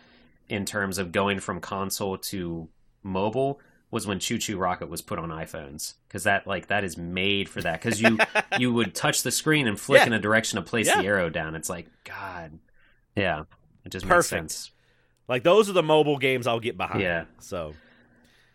[0.49, 2.69] in terms of going from console to
[3.05, 3.61] mobile
[3.93, 7.49] was when Choo Choo Rocket was put on iPhones because that like that is made
[7.49, 8.19] for that because you
[8.59, 10.07] you would touch the screen and flick Yeah.
[10.07, 11.01] in a direction to place Yeah.
[11.03, 11.55] the arrow down.
[11.55, 12.59] It's like God,
[13.15, 13.45] yeah,
[13.85, 14.43] it just Perfect.
[14.43, 14.71] makes sense.
[15.29, 17.03] Like those are the mobile games I'll get behind.
[17.03, 17.25] Yeah.
[17.39, 17.75] So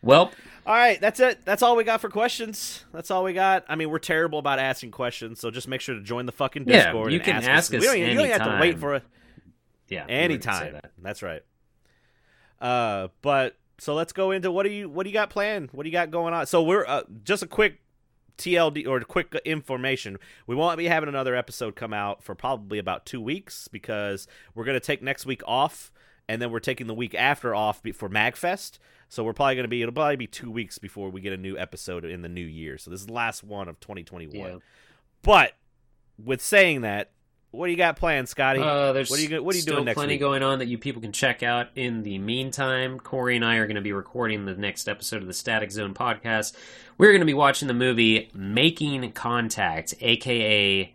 [0.01, 0.31] Well,
[0.65, 1.45] all right, that's it.
[1.45, 2.83] That's all we got for questions.
[2.91, 3.63] That's all we got.
[3.69, 6.65] I mean, we're terrible about asking questions, so just make sure to join the fucking
[6.65, 7.11] Discord.
[7.11, 7.83] Yeah, you and can ask, ask us.
[7.85, 9.01] us We don't, you don't have to wait for a
[9.87, 10.73] yeah, we were gonna say anytime.
[10.73, 10.91] that.
[11.01, 11.41] That's right.
[12.59, 15.69] Uh, but so let's go into what do you what do you got planned?
[15.71, 16.45] What do you got going on?
[16.47, 17.79] So we're uh, just a quick
[18.37, 20.17] TLD or quick information.
[20.47, 24.65] We won't be having another episode come out for probably about two weeks because we're
[24.65, 25.91] gonna take next week off,
[26.27, 28.79] and then we're taking the week after off for Magfest.
[29.09, 31.57] So we're probably gonna be it'll probably be two weeks before we get a new
[31.57, 32.77] episode in the new year.
[32.77, 34.35] So this is the last one of 2021.
[34.35, 34.57] Yeah.
[35.21, 35.53] But
[36.23, 37.11] with saying that,
[37.51, 38.59] what do you got planned, Scotty?
[38.59, 40.19] Uh, there's What are you what are you doing next plenty week?
[40.19, 41.69] going on that you people can check out.
[41.75, 45.27] In the meantime, Corey and I are going to be recording the next episode of
[45.27, 46.55] the Static Zone podcast.
[46.97, 50.93] We're going to be watching the movie Making Contact, aka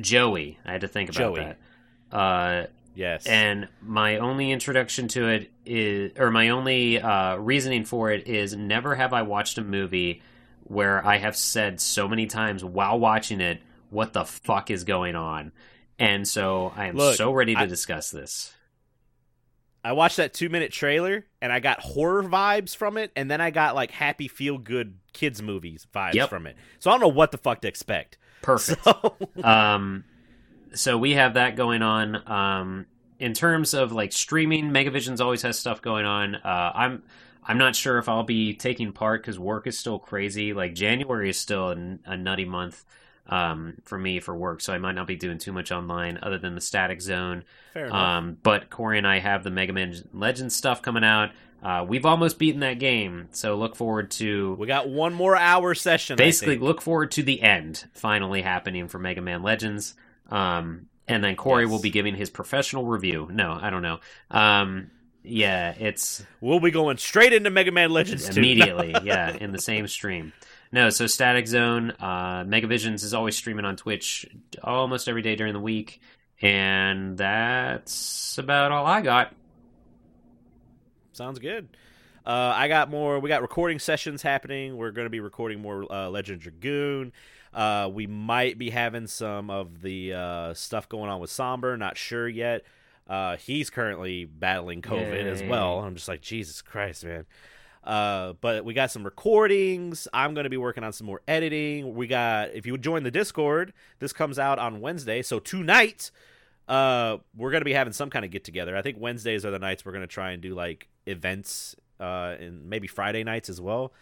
[0.00, 0.58] Joey.
[0.64, 1.40] I had to think about Joey.
[1.40, 2.16] that.
[2.16, 3.26] Uh, yes.
[3.26, 8.54] and my only introduction to it is, or my only uh, reasoning for it is,
[8.54, 10.22] never have I watched a movie
[10.64, 13.62] where I have said so many times while watching it,
[13.92, 15.52] "What the fuck is going on?"
[15.98, 18.52] And so I am Look, so ready to I- discuss this.
[19.84, 23.40] I watched that two minute trailer and I got horror vibes from it, and then
[23.40, 26.28] I got like happy feel good kids movies vibes Yep.
[26.30, 26.56] from it.
[26.78, 28.16] So I don't know what the fuck to expect.
[28.42, 28.82] Perfect.
[28.84, 30.04] So um,
[30.74, 32.30] so we have that going on.
[32.30, 32.86] Um,
[33.18, 36.36] in terms of like streaming, Megavisions always has stuff going on.
[36.36, 37.02] Uh, I'm
[37.44, 40.52] I'm not sure if I'll be taking part because work is still crazy.
[40.52, 42.84] Like January is still a, n- a nutty month
[43.32, 46.38] um, for me for work, so I might not be doing too much online other
[46.38, 47.44] than the Static Zone.
[47.72, 47.96] fair enough.
[47.96, 51.30] Um, but Corey and I have the Mega Man Legends stuff coming out.
[51.62, 55.74] Uh, we've almost beaten that game, so look forward to we got one more hour
[55.74, 56.16] session.
[56.16, 59.94] Basically look forward to the end finally happening for Mega Man Legends.
[60.28, 61.70] Um, and then Corey Yes.
[61.70, 63.28] will be giving his professional review.
[63.30, 64.00] No, I don't know.
[64.30, 64.90] Um,
[65.24, 68.38] yeah, it's we'll be going straight into Mega Man Legends 2.
[68.40, 68.94] immediately.
[69.04, 70.32] yeah, in the same stream.
[70.72, 74.26] No, so Static Zone, uh, Megavisions is always streaming on Twitch
[74.64, 76.00] almost every day during the week,
[76.40, 79.34] and that's about all I got.
[81.12, 81.68] Sounds good.
[82.24, 83.18] Uh, I got more.
[83.20, 84.76] We got recording sessions happening.
[84.78, 87.12] We're going to be recording more uh, Legend Dragoon.
[87.52, 91.76] Uh, we might be having some of the uh, stuff going on with Somber.
[91.76, 92.62] Not sure yet.
[93.06, 95.80] Uh, he's currently battling COVID as well.
[95.80, 97.26] I'm just like Jesus Christ, man.
[97.84, 100.06] Uh, but we got some recordings.
[100.12, 101.94] I'm going to be working on some more editing.
[101.94, 105.22] We got if you join the Discord, this comes out on Wednesday.
[105.22, 106.10] So tonight,
[106.68, 108.76] uh, we're going to be having some kind of get together.
[108.76, 112.36] I think Wednesdays are the nights we're going to try and do like events, uh,
[112.38, 113.92] and maybe Friday nights as well.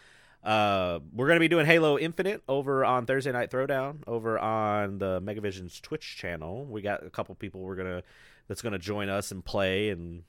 [0.42, 4.98] Uh, we're going to be doing Halo Infinite over on Thursday Night Throwdown over on
[4.98, 6.64] the Megavision's Twitch channel.
[6.64, 8.02] We got a couple people we're gonna
[8.48, 10.22] that's gonna join us and play, and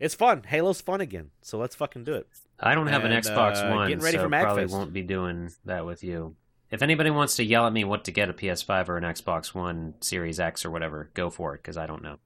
[0.00, 0.42] it's fun.
[0.44, 2.26] Halo's fun again, so let's fucking do it.
[2.58, 4.70] I don't have an Xbox uh, One, getting ready so for probably Magfest.
[4.70, 6.36] won't be doing that with you.
[6.70, 9.54] If anybody wants to yell at me what to get a PS5 or an Xbox
[9.54, 12.18] One Series X or whatever, go for it because I don't know.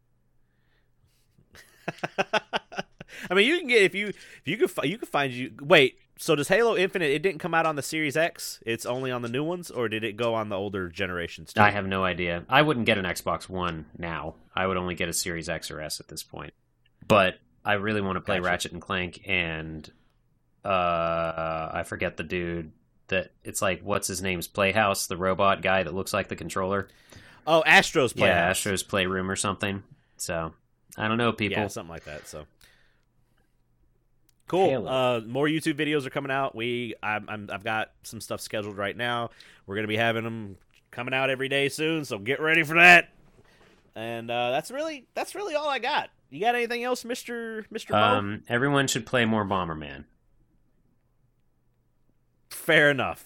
[3.30, 5.98] I mean, you can get if you if you could you could find you wait.
[6.20, 7.10] So does Halo Infinite?
[7.10, 8.60] It didn't come out on the Series X.
[8.66, 11.60] It's only on the new ones, or did it go on the older generations too?
[11.60, 12.44] I have no idea.
[12.48, 14.34] I wouldn't get an Xbox One now.
[14.54, 16.54] I would only get a Series X or S at this point.
[17.06, 17.34] But
[17.64, 18.46] I really want to play Gotcha.
[18.46, 19.88] Ratchet and Clank and
[20.64, 22.72] uh I forget the dude
[23.08, 26.88] that it's like what's his name's Playhouse, the robot guy that looks like the controller.
[27.46, 28.36] Oh, Astro's Playhouse.
[28.36, 29.82] Yeah, Astro's Playroom or something.
[30.16, 30.52] So
[30.96, 31.62] I don't know, people.
[31.62, 32.28] Yeah, something like that.
[32.28, 32.44] So
[34.46, 34.88] cool.
[34.88, 36.54] Uh, more YouTube videos are coming out.
[36.54, 39.30] We I'm, I'm I've got some stuff scheduled right now.
[39.66, 40.56] We're gonna be having them
[40.90, 42.04] coming out every day soon.
[42.04, 43.10] So get ready for that.
[43.94, 46.10] And uh, that's really that's really all I got.
[46.30, 50.04] You got anything else, Mister Mister Um, everyone should play more Bomberman.
[52.68, 53.24] Fair enough.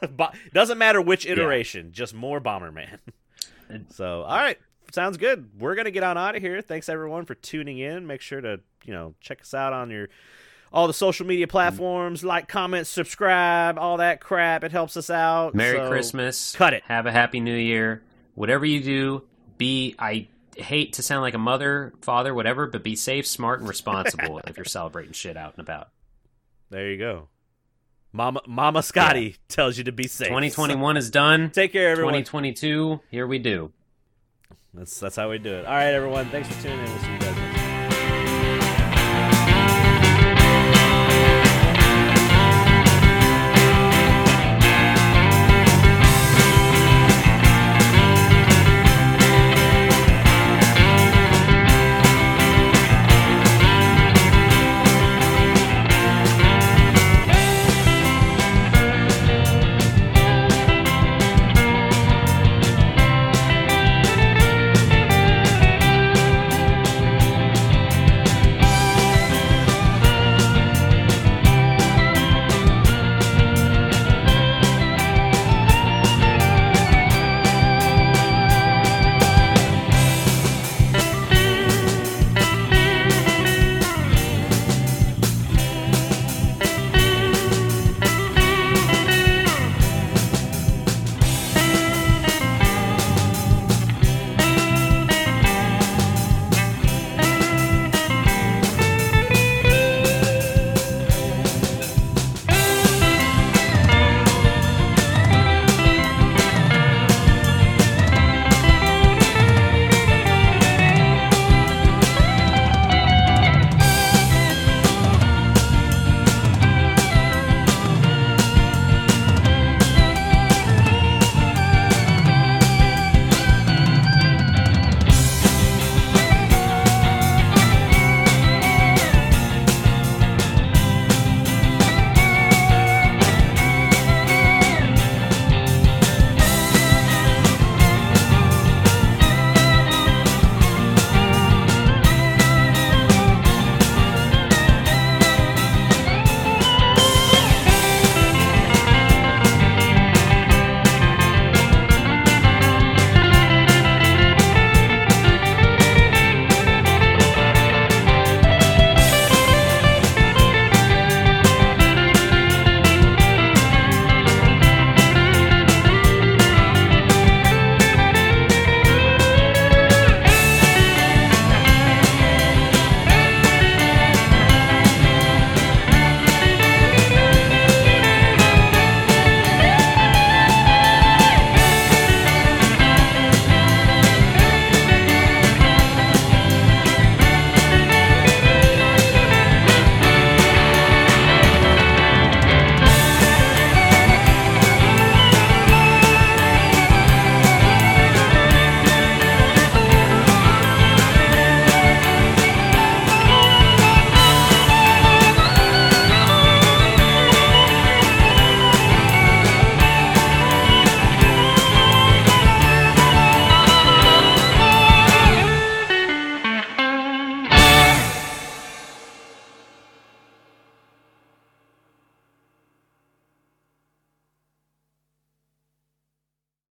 [0.16, 2.98] Bo- doesn't matter which iteration, just more Bomberman.
[3.90, 4.58] so, all right,
[4.92, 5.48] sounds good.
[5.58, 6.60] We're gonna get on out of here.
[6.60, 8.06] Thanks everyone for tuning in.
[8.06, 10.08] Make sure to you know check us out on your
[10.72, 12.24] all the social media platforms.
[12.24, 14.64] Like, comment, subscribe, all that crap.
[14.64, 15.54] It helps us out.
[15.54, 16.52] Merry So, Christmas.
[16.56, 16.82] cut it.
[16.88, 18.02] Have a happy New Year.
[18.34, 19.22] Whatever you do,
[19.56, 20.26] be I
[20.56, 24.56] hate to sound like a mother, father, whatever, but be safe, smart, and responsible if
[24.56, 25.90] you're celebrating shit out and about.
[26.70, 27.28] There you go.
[28.14, 30.28] Mama Mama Scotty tells you to be safe.
[30.28, 31.50] 2021 is done.
[31.50, 32.12] Take care, everyone.
[32.12, 33.72] 2022, here we do.
[34.72, 35.66] That's that's how we do it.
[35.66, 36.26] All right, everyone.
[36.26, 36.84] Thanks for tuning in.
[36.84, 37.23] We'll see you.